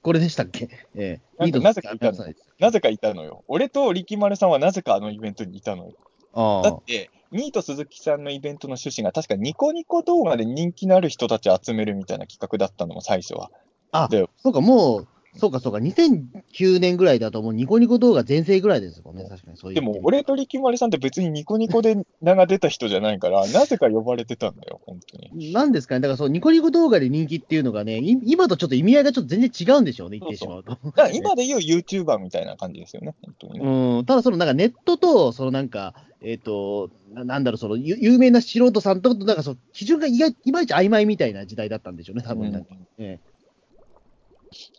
[0.00, 0.68] これでしたっけ？
[0.96, 2.18] ええなぜかいたの
[2.58, 3.44] なぜかいたのよ。
[3.48, 5.92] 俺と力丸さんはなぜかあのイベントにいたのよ。
[6.32, 13.50] ああだって、ニート鈴木さんのイベントの趣旨が、確かニコニコ動画で人気のある人たちを集めるみたいな企画だったのも、最初は。
[13.90, 19.74] あで、そうか、もう、そうかそうか、2009年ぐらいだともうニコニコ動画全盛ぐらいですもんね、確かにそういう。
[19.76, 25.52] でも、俺と力丸さんって別にニコニコで名が出た人じゃないから、 なぜか呼ばれてたんだよ、本当に。
[25.52, 30.72] なんですかね、だからそう、ニコニコ動画で人気っていうのがね、い今とちょっと意味合いがちょっと全然違うんでしょうね、言ってしまうと。
[30.72, 33.98] だから今で言う YouTuber みたいな感じですよね、本当にね。
[33.98, 40.12] うん、ただそのなんかネットと、そのなんか、えっ、とな、なんだろう、そのゆ有名な素人さんと、なんかそう、基準がい
[40.52, 42.76] まいち曖昧みたいな時代だったんでしょうね、多分なんか。
[42.98, 43.18] え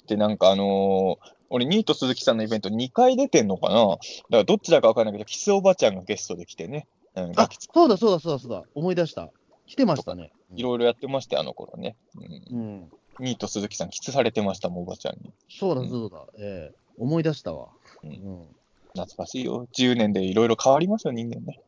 [0.08, 3.76] で、なんかあのー俺、ニート鈴木さんのイベント2回出てんのかな？
[3.86, 4.00] だか
[4.32, 6.88] らどっちだかわかんないけど、キスおばちゃんがゲストで来てね。
[7.16, 9.30] うん、あそうだそうだそうだそうだ、思い出した。
[9.68, 10.32] 来てましたね。
[10.56, 11.96] いろいろやってましたよ、あの頃ね。
[12.16, 12.92] うんうん。
[13.20, 15.32] ニート鈴木さん、キスされてましたもん、おばちゃんに。
[15.48, 17.68] そうだそうだ、ええ思い出したわ。
[18.04, 18.48] ううんん。
[18.94, 19.68] 懐かしいよ。
[19.74, 21.60] 10年でいろいろ変わりますよ、人間ね。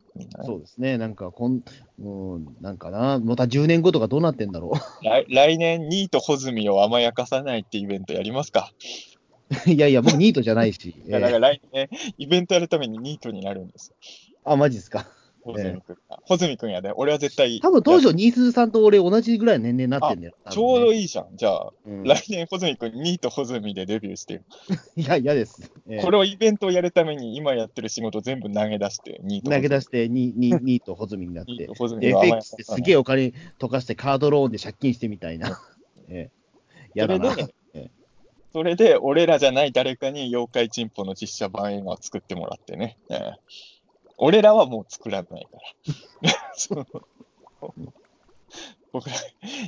[0.45, 1.61] そうですね、なんかこん、
[1.99, 4.71] うん、なんかな、また10年後とかどうなってんだろ
[5.01, 8.71] 来来年、ニート穂積を甘やかさないってイベントやりますか？
[9.65, 9.69] う。
[9.71, 10.95] いやいや、僕ニートじゃないし。
[11.05, 13.95] いやだかええら来年、イベントやるためにニートになるんですよ。
[14.45, 15.05] あ、マジですか。
[15.45, 16.19] 穂積君が。
[16.25, 17.59] 穂積君やで、俺は絶対。
[17.61, 20.33] 多分当時、ニースさんと俺同じぐらいの年齢になってんだよ。
[20.49, 21.07] ちょうどいい。
[21.07, 21.27] じゃん。
[21.35, 24.41] じゃあ、うん来年、穂積君、ニート穂積でデビューしてよ
[24.97, 25.71] いや、嫌です。
[25.87, 29.51] ええこれをイベントをやるために、今やってる仕事全部投げ出して、ニート。
[29.51, 35.59] 投げ出してニ、ート、ホズミになって FX ですげえお金溶かしてカードローンで借金してみたいな。
[36.09, 36.29] え
[36.95, 37.31] え、やだな。
[37.31, 37.89] それでえ
[38.51, 42.97] それで、俺らじゃない誰かに妖怪チンポの実写版映画を作ってもらってね。
[43.09, 43.33] ええ
[44.17, 45.57] 俺らはもう作らないか
[46.23, 46.33] ら。
[46.55, 46.85] そう
[48.91, 49.15] 僕ら、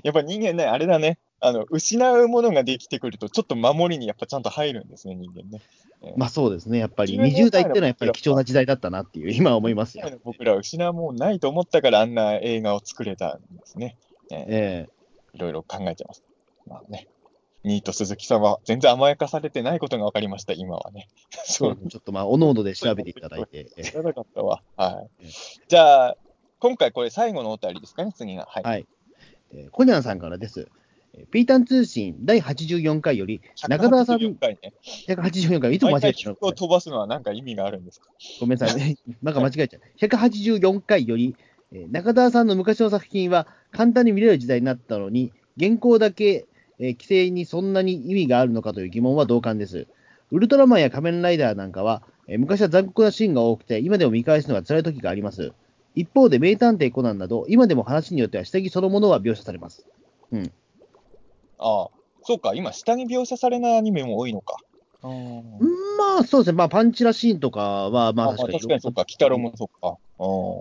[0.03, 1.19] やっぱ人間ね、あれだね。
[1.39, 5.61] あの、失うものができてくると、ちょっと守りにやっぱちゃんと入るんですね、人間ね。
[6.01, 10.09] ええまあそうですね、やっぱり10年20代っていうのはやっぱり貴重な時代だったなっていう、今は思いますよ。
[10.23, 13.97] 僕らは失うもんないと思ったから、あんな映画を作れたんですね。
[14.31, 14.97] えええ
[15.33, 16.23] いろいろ考えちゃいます。
[16.65, 17.07] まあね。
[17.67, 21.07] ニート鈴木さんは全然甘やかされてないことが分かりました、今はね。
[21.45, 23.69] そうちょっとまあ、おのおので調べていただいて。
[23.77, 24.61] え 知らなかったわ。
[24.75, 25.31] はいうん。
[25.67, 26.17] じゃあ、
[26.59, 28.47] 今回これ最後のお便りですかね、次が。
[28.49, 28.63] はい。
[28.63, 28.87] はい
[29.53, 30.67] えーコニャンさんからです。
[31.13, 34.73] えーピータン通信第84回より、中澤さん、184回ね。
[35.07, 36.45] 184回、いつも間違えちゃう曲。
[36.45, 38.97] を飛ばすのはなんか意味があるんですかごめんなさいね。
[39.23, 39.81] なんか間違えちゃう。
[39.99, 41.35] 184回より、
[41.71, 46.45] えー中澤さんの昔の作品は簡単に見れる時代になったのに、原稿だけ、
[46.79, 49.87] えー規制にそんなに意味があるのかという疑問は同感です。
[50.31, 55.53] ウルトラマンや仮面ライダーなんかは、えー昔は残酷なシーンが多くて、今でも見返すのが辛い時があります。
[55.95, 59.85] 一方で、名探偵コナンなど、今でも話によっては下着そのものは描写されます。
[61.57, 61.89] ああ、
[62.21, 64.57] そうか、今、下に描写されないアニメも多いのか。
[65.01, 65.41] あー
[65.97, 66.57] まあ、そうですね。
[66.57, 68.53] まあ、パンチラシーンとかは、まあ、あまあ確かに。
[68.59, 69.97] 確かにそうか、鬼太郎もそうか。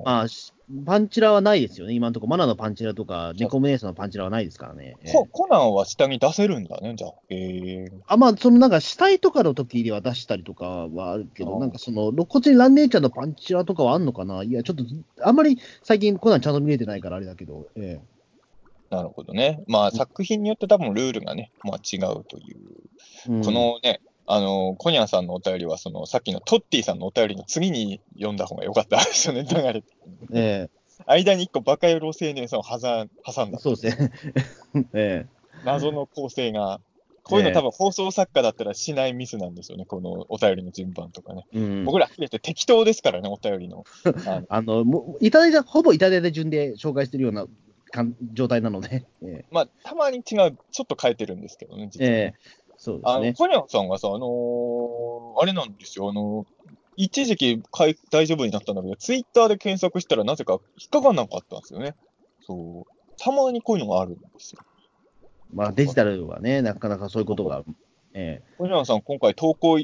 [0.04, 0.52] まあ、し
[0.84, 1.94] パンチラはないですよね。
[1.94, 4.96] 今のところ、マナのパンチラとか、ネコムネースのパンチラはないですからね。
[5.04, 7.12] ええココナンは下に出せるんだね、じゃあ。
[7.30, 14.42] えー、あまあ、そのなんか死体とかの時では出したりとかはあるけど、なんかその露骨にランネイチャーのパンチラとかはあんのかな？
[14.42, 14.84] いや、ちょっと、
[15.22, 18.00] あんまり最近コナンちゃんと見れてないからあれだけど、え
[18.90, 19.62] なるほどね。
[19.68, 22.56] まあ、作品によって多分ルールがね、まあ違うという。
[23.28, 29.88] えうんこのね、あの、コニャンさんのお便りは、その、さっきのトッティさんのお便りの次に読んだ方が良かったですよね、流れて。
[30.32, 30.68] え
[31.06, 33.58] 間に一個バカ野郎青年さんを挟ん挟んだ。
[33.58, 34.12] えそうですね。
[34.94, 35.26] え
[35.64, 36.80] 謎の構成が。
[37.22, 41.44] こういうのええ多分放送作家だったらしないミスなんですよね、このお便りの順番とかね。
[41.52, 43.84] えうん、僕らすべて適当ですからね、お便りの。
[44.26, 47.46] あ のあの、もういただいた、ほぼいただいた順で紹介してるような
[47.90, 50.46] かん状態なので、えまあ、たまに違う、ちょ
[50.84, 53.34] っと変えてるんですけどね、実はね、えええそうですあの、ね。
[53.34, 56.46] コニャンさんがさ、あのーあれなんですよ、あのー
[56.98, 61.94] 一時期かい大丈夫になったんだけど、ツイッターで検索したらなぜか引っかかんなかったんですよね。
[62.40, 63.12] そう。
[63.18, 64.62] たまにこういうのがあるんですよ。
[65.52, 67.64] まあ、デジタルはね、なかなかそういうことが、
[68.14, 69.78] えコニャンさん、今回投稿、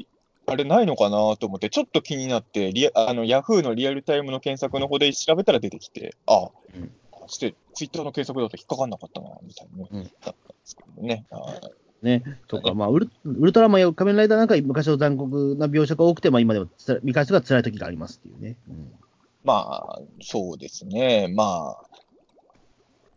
[0.47, 6.91] あれないのかなと思って、ちょっと気になって、リアあの、ヤフーのリアルタイムの検索の方で調べたら出てきて、ああ、うん
[7.27, 11.25] して、ツイッターの検索だと引っかかんなかったな、みたいなね、うんだったんですけどね。
[11.29, 12.23] ああえね。
[12.47, 16.67] とか、まあウル、ウルトラマンや仮面ライダーなんか昔の残酷な描写が多くて、まあ今でも
[17.03, 18.57] 見返すが辛い時がありますっていうね。
[18.69, 18.91] うん
[19.43, 21.27] まあ、そうですね。
[21.27, 21.83] まあ、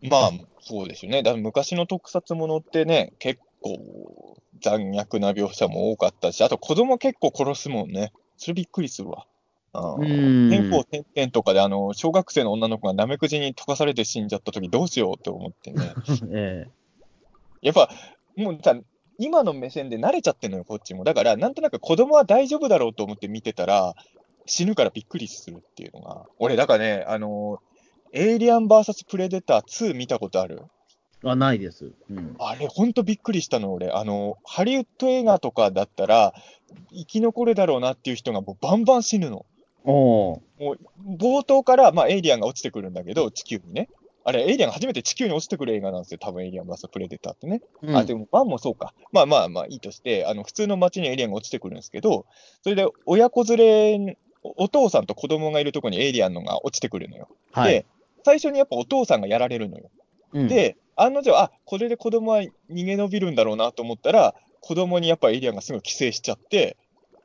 [0.02, 0.30] まあ、
[0.60, 1.22] そうですよね。
[1.22, 8.12] だ昔の特撮ものってね、結構残虐な描写も多かったし、あと子供結構殺すもんね。
[8.36, 9.26] それびっくりするわ。
[9.72, 15.94] 天候点々とかで、あの、小学生の女の子がナメクジに溶かされて死んじゃった時どうしようって思ってね。
[16.32, 16.66] え
[17.62, 17.90] やっぱ、
[18.36, 18.74] もうさ、
[19.18, 21.04] 今の目線で慣れちゃってるのよ、こっちも。
[21.04, 23.94] だから、なんとなく子供は大丈夫だろうと思って見てたら、
[24.44, 26.26] 死ぬからびっくりするっていうのが。
[26.38, 27.60] 俺、だからね、あの
[28.12, 30.62] エイリアン VS プレデター2見たことある？
[31.24, 31.92] えはないです。
[32.10, 32.36] うん。
[32.38, 33.90] あれ、ほんとびっくりしたの、俺。
[33.90, 36.34] あの、ハリウッド映画とかだったら、
[36.90, 39.46] 生き残るだろうなっていう人がもうバンバン死ぬの。
[39.84, 40.78] おーもう、
[41.16, 43.88] 冒頭から、まあ、エイリアンが落ちてくるんだけど、地球にね。
[44.28, 46.18] あれ、エイリアンが初めて地球に落ちてくる映画なんですよ。
[46.18, 47.62] 多分、エイリアン VS プレデターってね。
[47.82, 48.92] うんあ、でも、ワンもそうか。
[49.12, 52.26] まあまあまあ、いいとして、あの、普通の街にエイリアンが落ちてくるんですけど、
[52.62, 57.28] それで、親子連れ、おお父さんと子供がいるところにエイリアンのが落ちてくるのよ。
[57.52, 57.70] はい。
[57.70, 57.86] で、
[58.24, 59.90] 最初にやっぱお父さんがやられるのよ。
[60.32, 62.50] うん、で、案の定、あ、これで子供は逃
[62.84, 66.76] げ延びるんだろうなと思ったら、子供にやっぱエイリアンがすぐ寄生しちゃって、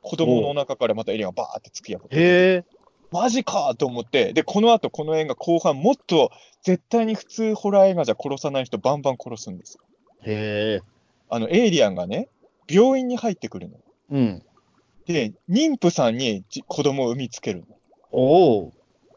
[0.02, 2.64] 子供のお腹からまたエイリアンがバーって突き破って。
[3.10, 6.30] マジかと思って、で、この後この映画後半もっと
[6.62, 9.80] 絶対に普通ホラー映画じゃ殺さない人バンバン殺すんですよ。
[10.22, 10.82] へえ。
[11.28, 12.28] あの、エイリアンがね、
[12.68, 13.78] 病院に入ってくるの。
[14.10, 14.42] うん。
[15.06, 17.66] で、妊婦さんにじ子供を産みつけるの。
[18.12, 18.72] おお。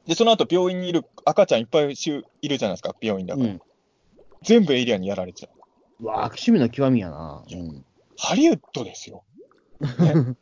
[0.08, 3.50] で、その後病院にいる赤ちゃんいっぱいしゅいるじゃないですか、病院だから。
[3.50, 3.62] うん。
[4.42, 5.50] 全部エイリアンにやられちゃ
[6.00, 6.04] う。
[6.04, 7.44] うわ、悪趣味の極みやな。
[7.50, 7.86] うん。
[8.18, 9.24] ハリウッドですよ。
[9.82, 10.36] ね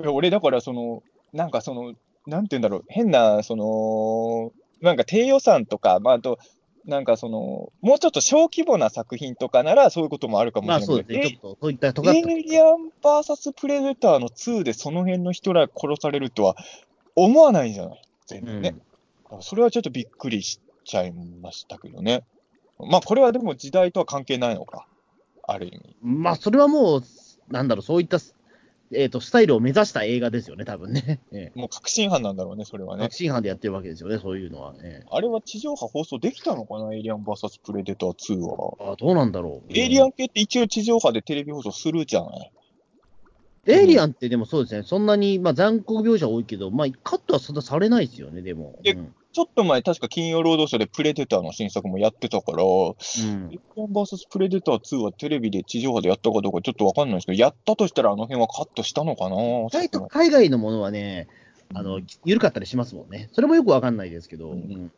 [0.00, 1.02] いや俺、だから、その、
[1.32, 1.94] なんかその、
[2.26, 6.38] なんて言うんだろう、変な、その、なんか低予算とか、まあ、あと、
[6.84, 11.30] なんかその、もうちょっと小規模な作品とかなら、そういうこともあるかもしまあれないそうですね。
[11.30, 12.18] ちょっと、そういったとエ。
[12.18, 16.56] イリアン VS プレデターの2でその辺の人ら殺されるとは
[17.14, 18.70] 思わないじゃない、全然ね。
[19.24, 22.24] だからそれはちょっとびっくりしちゃいましたけどね。
[22.78, 24.86] まあ、これはでも時代とは関係ないのか、
[25.46, 25.96] ある意味。
[26.04, 27.02] うんまあ、それはもう、
[27.48, 28.18] なんだろう、そういった、
[28.92, 31.20] えっ、と、スタイルを目指した映画ですよね、多分ね。
[31.32, 33.16] えもう確信犯なんだろうね、それはねえ確。
[33.16, 34.74] 信犯でやってるわけですよね、そういうのは。
[34.82, 38.74] えあれは地上波放送できたのかな、エイリアン VS プレデター2は。
[38.80, 39.72] えあどうなんだろう。
[39.72, 42.52] エイリアンン系って一応地上波でテレビ放送するじゃない。
[43.66, 48.78] エイリアンってでもそうですね、そんなに、まあ、残酷描写多いけど、まあ、カットはそんなされないですよね、でも。
[48.82, 59.36] でうんちょっと前、確か金曜ロードショーでプレデターの新作もやってたから、エうんイリアン VS プレデター2はテレビで地上波でやったかどうかちょっとわかんないですけど、やったとしたらあの辺はカットしたのかな？
[59.36, 61.28] 意外と海外のものはね、
[61.74, 63.28] あの、緩かったりしますもんね。
[63.32, 64.50] それもよくわかんないですけど。
[64.50, 64.92] うんうん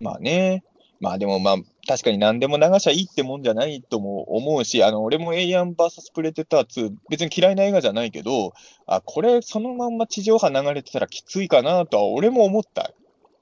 [0.00, 0.64] まあね。
[1.00, 1.56] まあでもまあ、
[1.86, 8.54] 確かに何でも流しゃいいってもんじゃないとも思うし、あの、俺もエイアン VS プレデター2、別に嫌いな映画じゃないけど、
[8.86, 12.92] あ、これそのまんま地上波流れてたらきついかなとは俺も思った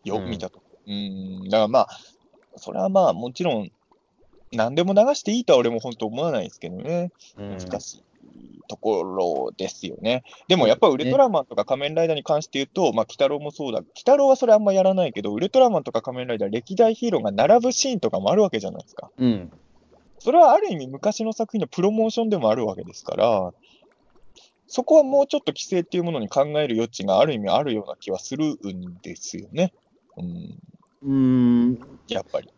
[0.04, 0.62] よ、うん見たと。
[0.86, 1.88] うん、だからまあ、
[2.56, 3.70] それはまあもちろん、
[4.52, 7.10] 何でも流していいとは俺も本当思わないですけどね。
[7.38, 8.02] うん難しい
[8.68, 10.24] ところですよね。
[10.48, 13.78] でもやっぱりウルトラマンとか仮面ライダーに関して言うと、まあ、鬼太郎もそうだ。
[13.78, 19.10] 鬼太郎はそれあんまやらないけど、ウルトラマンとか仮面ライダー、歴代ヒーローが並ぶシーンとかもあるわけじゃないですか。
[19.18, 19.52] うん。
[20.18, 23.52] それはある意味昔の作品のプロモーションでもあるわけですから、
[24.68, 29.72] そこはもうちょっと規制っていうものに考える余地がある意味あるような気はするんですよね。
[30.16, 30.58] うん、
[31.02, 31.78] うーん。
[32.08, 32.50] やっぱり。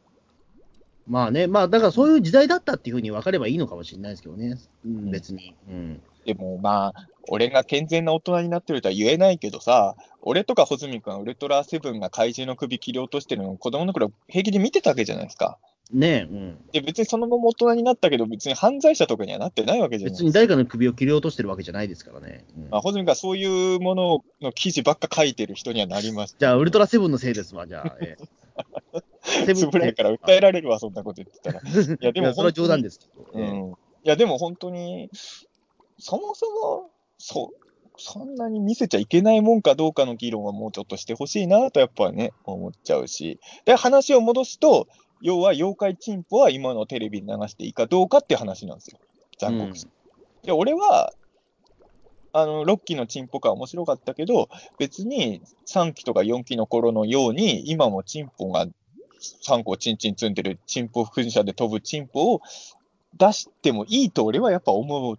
[1.07, 4.59] まあね、まあだからそういう時代だったっていうふうに分かればいいのかもしれないですけどね。
[4.87, 5.55] うん、別に。
[5.69, 6.03] うん。
[6.25, 15.59] でもまあ、俺が健全な大人になってるとは言えないけどさ、俺とか穂積君はウルトラセブンが怪獣の首切り落としてるのを子供の頃平気で見てたわけじゃないですか。
[15.93, 16.59] ねえ、うん。
[16.73, 20.25] で、別にそのまま大人になったけど、別に犯罪者とかにはなってないわけじゃないですか。
[20.25, 22.45] 別に誰かの首を切り落としてるわけじゃないですからね。
[22.57, 26.37] うんまあ、穂積君がそういうものの記事ばっか書いてる人にはなります。
[26.39, 27.97] じゃあ、ウルトラセブンのせいですわ、じゃあ。
[28.01, 31.61] ええ、 セつぶらいから訴えられるわ、そんなこと言ってたら。
[31.63, 33.27] いやでもそれは冗談ですけど。
[33.35, 33.71] ええうん。
[33.71, 33.75] い
[34.05, 35.11] や、でも本当に、
[35.99, 37.65] そもそも、そう、
[37.97, 43.39] そんなに見せちゃいけないもんかどうかの議論はもうちょっとしてほしいなと、やっぱね、思っちゃうし。
[43.65, 44.89] で、話を戻すと、
[45.21, 48.99] 要は妖怪チンポは今のテレビに流していいかどうかっていう話なんですよ。
[49.39, 49.93] 残酷して。
[50.45, 51.13] で、俺は、
[52.33, 58.67] あの、6期のチンポが面白かったけど、別に3期とか4期の頃のように、今もチンポが
[59.47, 62.41] 3個チンチン積んでるチンポ噴射で飛ぶチンポを
[63.17, 65.17] 出してもいいと俺はやっぱ思っ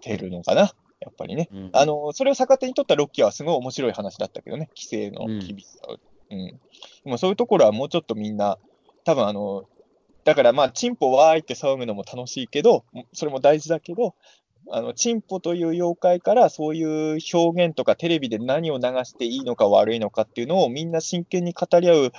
[0.00, 0.72] てるのかな。
[1.00, 1.48] やっぱりね。
[1.52, 4.70] うんあの、それを逆手に取った6期はすごい面白い話だったけどね。
[4.76, 5.98] 規制の厳しさを。
[6.30, 6.46] うん。
[6.46, 6.56] で
[7.04, 8.58] もそういうところはもうちょっとみんな、
[9.04, 9.68] 多分あの、
[10.24, 14.14] だからまあ、チンポわーいって騒ぐのも楽しいけど、それも大事だけど、
[14.70, 22.12] あの、チンポという妖怪からそういう表現とかテレビで何を流していいのか悪いのかっていうのをみんな真剣に語り合う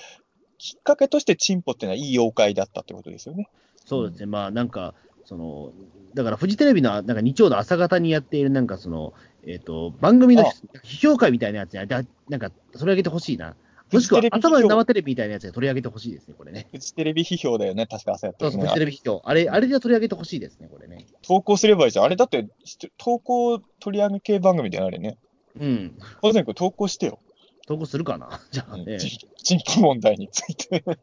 [0.58, 3.50] きっかけとしてチンポっていうのはいい妖怪だったってことですよね。
[3.86, 4.94] そうですね、まあなんか、
[5.26, 5.72] その、
[6.14, 9.14] だからフジテレビのなんか日曜の朝方にやっている、なんかその、
[9.46, 10.52] えっ、と、番組のあ
[10.84, 13.56] 批評会みたいなやつに、だなんか取り上げてほしいな。
[13.92, 16.68] もしくはフジテレビ批評朝まで生テレビみたいなやつで取り上げてほしいですね、これね。
[16.72, 19.22] フジテレビ批評だよね、確か朝やってそうそう、るねフジテレビ批評。
[19.26, 21.06] あれ、あれで取り上げてほしいですね、これね。
[21.22, 22.06] 投稿すればいいじゃん。
[22.06, 25.18] あれだって、し投稿取り上げ系番組であれね。
[25.60, 25.98] うん。
[26.22, 27.20] 小泉君投稿してよ。
[27.68, 28.42] 投稿するかな？
[28.52, 30.84] じゃあね、チンチンポ問題について。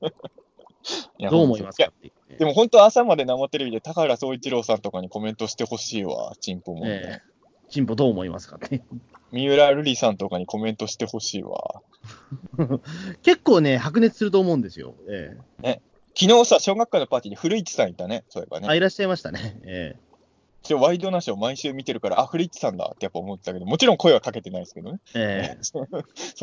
[1.17, 1.93] いやどう思いますか
[2.39, 6.91] でも本当朝まで生テレビで高原総一郎さんとかにコメントしてほしいわ、チンポ問題。
[6.91, 7.21] え
[7.73, 8.83] えチンポどう思いますかって。
[9.33, 11.83] 三浦瑠麗さんとかにコメントしてほしいわ。
[13.23, 14.95] 結構ね、白熱すると思うんですよ。
[15.09, 15.37] え
[16.15, 18.67] 昨日さ、小学校のパーティーに古市さんいたね、そういえばね。
[18.67, 19.59] えあ、いらっしゃいましたね。
[19.65, 19.97] え
[20.63, 25.01] 一応ワイドナショー毎週見てるから、あ、古市さんだってやっぱ思ってたけど、もちろん声はかけてないですけどね。
[25.15, 25.81] ええ そ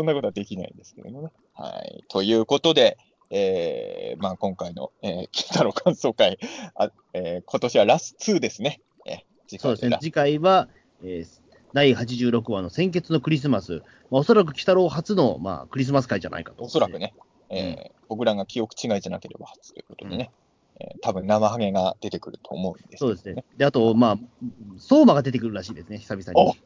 [0.03, 1.29] んなことはできないんですけどね。
[1.53, 2.03] はい。
[2.09, 2.97] ということで、
[3.29, 6.39] えー、まあ今回の、えー、金太郎感想会、
[6.75, 8.81] あえー、今年はラス2ですね。
[9.05, 9.77] えー、次回ラ。
[9.77, 10.67] そうですね次回は、
[11.03, 16.63] えー第86話の先決のクリスマス、まあ、おそらく鬼太郎初の、まあ、クリスマス会じゃないかと。
[16.63, 17.13] おそらくね、
[17.49, 20.31] えー僕らが記憶違いじゃなければ初ということでね、
[20.79, 23.43] えー多分生ハゲが出てくると思うんですけどそうですね。
[23.57, 24.17] で、あと、まあ、
[24.79, 26.59] 相馬が出てくるらしいですね、久々に。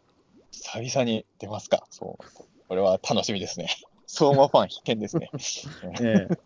[0.51, 1.85] 久々に出ますか。
[1.89, 2.43] そう。
[2.69, 3.67] これは楽しみですね。
[4.07, 5.31] 相馬ファン必見ですね。
[5.99, 6.37] ええ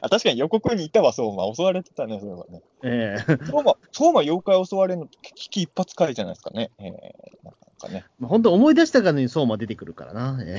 [0.00, 1.52] あ確かに予告にいたわ、相馬。
[1.54, 2.62] 襲われてたね、そういえばね。
[2.82, 6.70] ええ相馬、相馬妖怪襲われるの危機一髪回じゃないですかね。
[6.78, 6.90] えー、
[7.44, 8.04] なんかね。
[8.18, 10.38] まあ本当思い出したかのに相馬出てくるからな。
[10.42, 10.58] え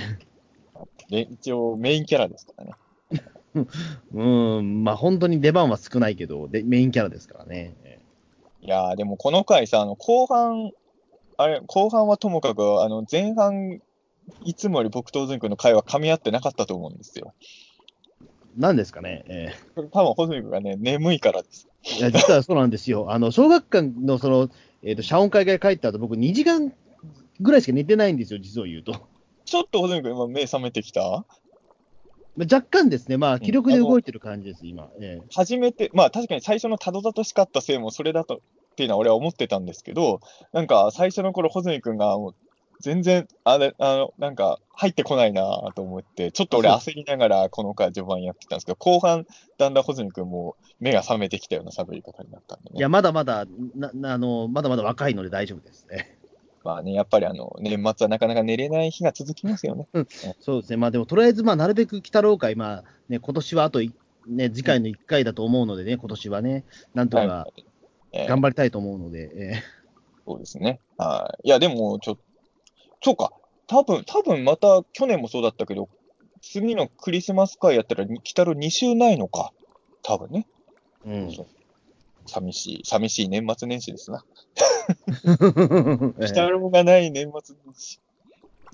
[1.10, 2.72] で、一応 メインキャラですからね。
[3.16, 3.20] え
[4.14, 7.76] うん、まあ本当に出番は少ないけど、でメインキャラですからね。
[7.84, 8.00] え
[8.62, 10.72] いやー、でもこの回さ、あの、後半、
[11.38, 13.82] あれ、後半はともかく、あの、前半、
[14.46, 17.34] いつもより僕と尾君の会話噛み合ってなかったと思うんですよ。
[18.58, 19.24] えなんですかね？
[19.28, 21.68] えこれ多分、穂積君がね、眠いからです。
[21.86, 23.12] えいや、実はそうなんですよ。
[23.12, 24.50] あの、小学館のその、
[24.84, 26.74] えっ、と、謝恩会が帰った後、僕2時間
[27.40, 28.96] ぐらいしか寝てないんですよ、実を言うと。
[29.46, 31.26] ちょっと穂積君、今目覚めてきた？
[32.36, 34.90] まあ若干ですね、まあ、気力で動いてる感じです、今。
[35.00, 40.20] ええ初めて、まあ確かに最初のたどたどしかったせいもそれだとっていうのは俺は思ってたんですけど、
[40.52, 42.36] なんか最初の頃、穂積君がもう
[42.84, 45.42] 全然、あれ、あの、なんか入ってこないな
[45.74, 49.26] と思って、ちょっと俺焦りながらこの回序盤やってたんですけど、後半、
[49.58, 52.78] だんだん穂積君も目が覚めてきたような喋り方になったんでね。
[52.78, 56.18] いや、まだまだ、ななあの、まだまだ若いので大丈夫ですね。
[56.66, 59.88] まあね、やっぱりあの、年末はなかなか寝れない日が続きますよね。
[60.42, 63.94] そうですね、まあでも、とりあえず、まあ、なるべく鬼太郎会、まあ、ね、今年はあとい
[64.28, 67.48] ね、次回の1回だと思うのでね、今年はね、なんとか
[68.14, 69.64] 頑張りたいと思うので、え
[70.26, 70.80] そうですね。
[70.98, 71.48] はい。
[71.48, 72.22] いや、でも、ちょっと、
[73.04, 73.32] そうか。
[73.68, 75.90] 多分、多分また去年もそうだったけど、
[76.42, 79.52] 次のクリスマス会やったら、に北太郎2週ないのか。
[80.02, 80.48] 多分ね。
[81.06, 81.46] ーうんそう
[82.26, 84.24] 寂しい、寂しい年末年始ですな。
[86.22, 88.00] え北郎がない年末年始。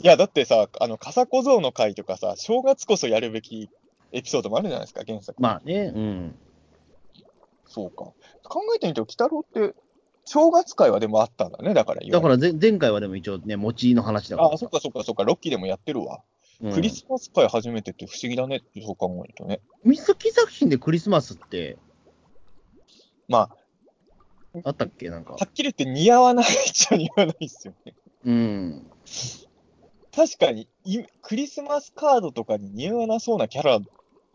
[0.01, 3.69] いや、だってさ、あの、笠小僧の会とかさ、正月こそやるべき
[4.11, 5.41] エピソードもあるじゃないですか、原作。
[5.41, 6.39] まあね、うん。
[7.65, 8.13] そうか。
[8.43, 9.73] 考えてみても、北郎って、
[10.31, 12.01] 正月会はでもあったんだね、だから。
[12.07, 14.53] だから前前回はでも一応ね、餅の話だから。
[14.53, 16.21] あ、そっかそっかそっか、ロッキーでもやってるわ。
[16.61, 19.61] うんクリスマス会初めてって不思議だねって、そう考えるとね。
[19.83, 21.77] 水木作品でクリスマスって
[23.27, 23.49] ま
[24.65, 25.09] あったっけ？
[25.09, 25.31] なんあ、か。
[25.33, 27.95] はっきり言って似合わないっちゃ似合わないですよね。
[28.25, 28.91] うん。
[30.15, 33.79] 確かに、いクリスマスカードとかに似合わなそうなキャラ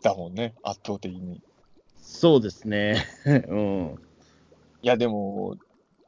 [0.02, 1.42] だもんね、圧倒的に。
[2.00, 3.04] そうですね。
[3.48, 3.98] うん。
[4.82, 5.56] いや、でも、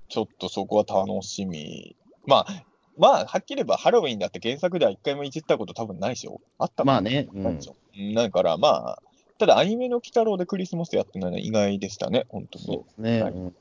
[0.09, 1.97] ちょっとそこは楽しみ。
[2.27, 2.65] まあ、
[2.99, 6.41] まあ、はっきり言えばハロウィンだって原作では一回もいじったこと多分ないでしょ？
[6.59, 7.29] あったまあね。
[7.35, 7.61] うん
[8.15, 8.69] だからま
[8.99, 9.03] あ、
[9.39, 12.73] ただアニメの鬼太郎でクリスマスやってないのは意外でしたね、本当にね。
[12.75, 13.23] そうですね。
[13.23, 13.55] はいうん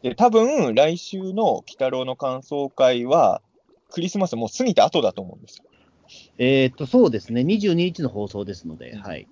[0.00, 3.42] で、多分来週の鬼太郎の感想会は、
[3.90, 5.64] クリスマスもう過ぎた後だと思うんですよ。
[6.38, 7.40] えーっと、そうですね。
[7.40, 9.26] 22日の放送ですので、はい。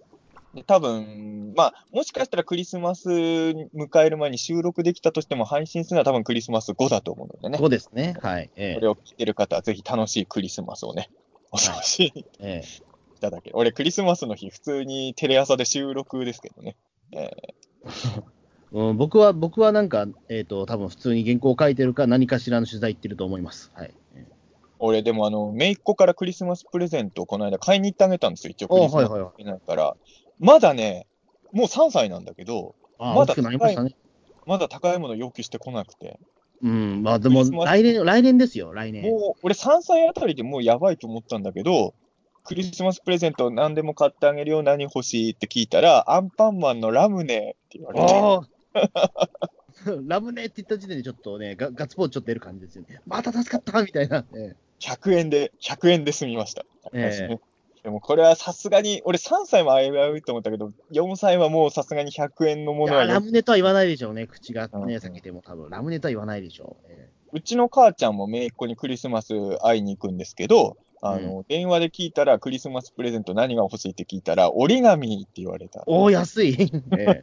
[0.57, 3.67] で多分、まあ、もしかしたらクリスマス迎
[4.03, 7.59] える前に収録できたとしても、配信するのは多分クリスマス後だと思うのでね。
[7.59, 8.17] そうですね。
[8.23, 8.51] はい。
[8.57, 11.11] えこれを聞いてる方は、ぜひ楽しいクリスマスをね、
[11.53, 13.51] お過ごしいええただけ。
[13.53, 16.77] 俺、クリスマスの日、普通にテレ朝で収録ですけどね。
[17.13, 17.55] ええ
[18.73, 23.71] うん、僕は、僕はなんか、えーっと、多分普通に原稿を書いてるか、何かしらの取材行ってると思います。
[23.75, 23.95] はい。
[24.79, 29.97] 俺、でも、あの、姪っ子からクリスマスプレゼントをこの間買いに行ってあげたんですよ、一応クリスマスあはいはいだから。
[30.39, 31.07] まだね、
[31.53, 32.75] もう3歳なんだけど、
[34.47, 36.19] まだ高いもの要求してこなくて。
[36.63, 39.03] うん、まあでも、来年、来年ですよ、来年。
[39.03, 41.95] もう、俺3歳あたりでもうやばいと思ったんだけど、
[42.45, 48.87] クリスマスプレゼント何でも買ってあげるよ、何欲しいって聞いたら、アンパンマンのラムネって言われて、
[50.07, 53.01] ラムネって言った時点でちょっとね、ガガッツポーズちょっと出る感じですよね。
[53.07, 54.25] また助かったみたいな。
[54.35, 56.65] え100円で、100円で済みました。
[56.93, 57.39] え
[57.87, 65.71] でもこれはさすがに、俺3歳は危ういと思ったけど、4歳はもうさすがに100円のものはよムネとは言わないでしょうね、口がね、うん避けても多分。
[65.71, 66.87] ラムネとは言わないでしょう。
[66.89, 75.85] えうちの母ちゃんも姪っ子にクリスマス会いに行くんですけど、あの、電話で聞いたら、クリスマスプレゼント何が欲しいって聞いたら、折り紙って言われた。
[75.87, 76.57] おお、安い。
[76.99, 77.21] え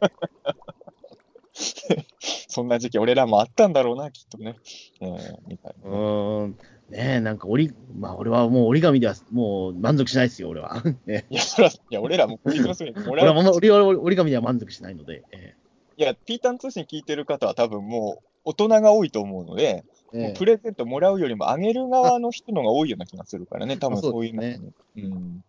[2.48, 4.56] そんな時期俺らもあったんだろうな、きっとね。
[5.00, 5.94] えーみたいうな。
[5.94, 6.58] ーん。
[6.90, 10.82] ねえ、なんか折り、まあ俺はもう折り紙ではもう満足しないですよ、俺は。
[11.06, 15.22] ねいや、そら、いや、俺らもクリスマスにも俺は折り紙では満足しないので。
[15.32, 15.54] え
[15.96, 24.60] いや、ピータン通信聞いてる方は多分もう大人が多いと思うので、ええもうプレゼントもらうよりもあげる側の人のが多いような気がするからね、 多分そういうのね、
[24.96, 25.44] うん、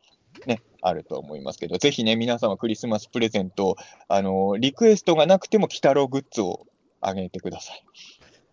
[0.48, 3.76] ね、あると思いますけど、ぜひね、皆様クリスマスプレゼント、
[4.08, 6.66] あの、リクエストがなくても、鬼太郎グッズを
[7.02, 7.86] あげてください。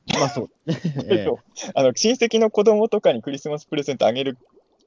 [0.09, 0.51] まあそう
[1.75, 4.39] あの、親戚の子供とかにクリスマスプレゼントあげる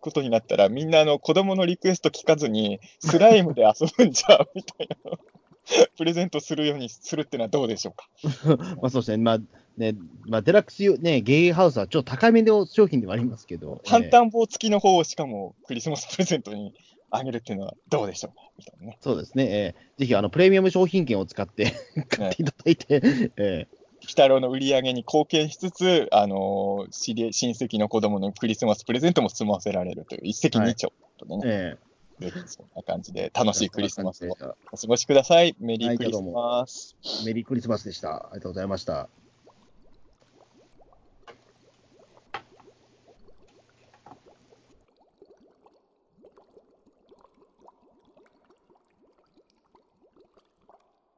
[0.01, 5.11] ことになったら、みんなあの、子供のリクエスト聞かずに、スライムで遊ぶんじゃうみたいな。
[5.97, 8.07] プレゼントするようにするってのはどうでしょうか？
[8.81, 9.17] まあそうですね。
[9.17, 9.39] まあ
[9.77, 9.95] ね、
[10.27, 13.81] まあデラックスよ、ね、ゲイハウスはちょっと高めの商品ではありますけど。
[13.83, 16.75] 簡ええ単棒付きの方をしかもクリスマスプレゼントに
[17.09, 18.35] あげるっていうのはどうでしょう？
[18.35, 18.97] かみたいなね。
[19.01, 19.43] そうですね。
[19.45, 21.73] ええぜひあのプレミアム商品券を使って
[22.09, 23.01] 買っていただいて、
[23.37, 23.67] ええ
[24.05, 31.85] 鬼太郎の売り上げに貢献しつつ、あのー知り親戚の子供のクリスマスプレゼントも済ませられるという一石二鳥とね、ええ
[32.19, 34.37] ぜひそんな感じで楽しいクリスマスを
[34.71, 35.55] お過ごしください。
[35.59, 36.95] メリークリスマス。
[37.25, 38.15] メリークリスマスでした。
[38.15, 39.09] ありがとうございました。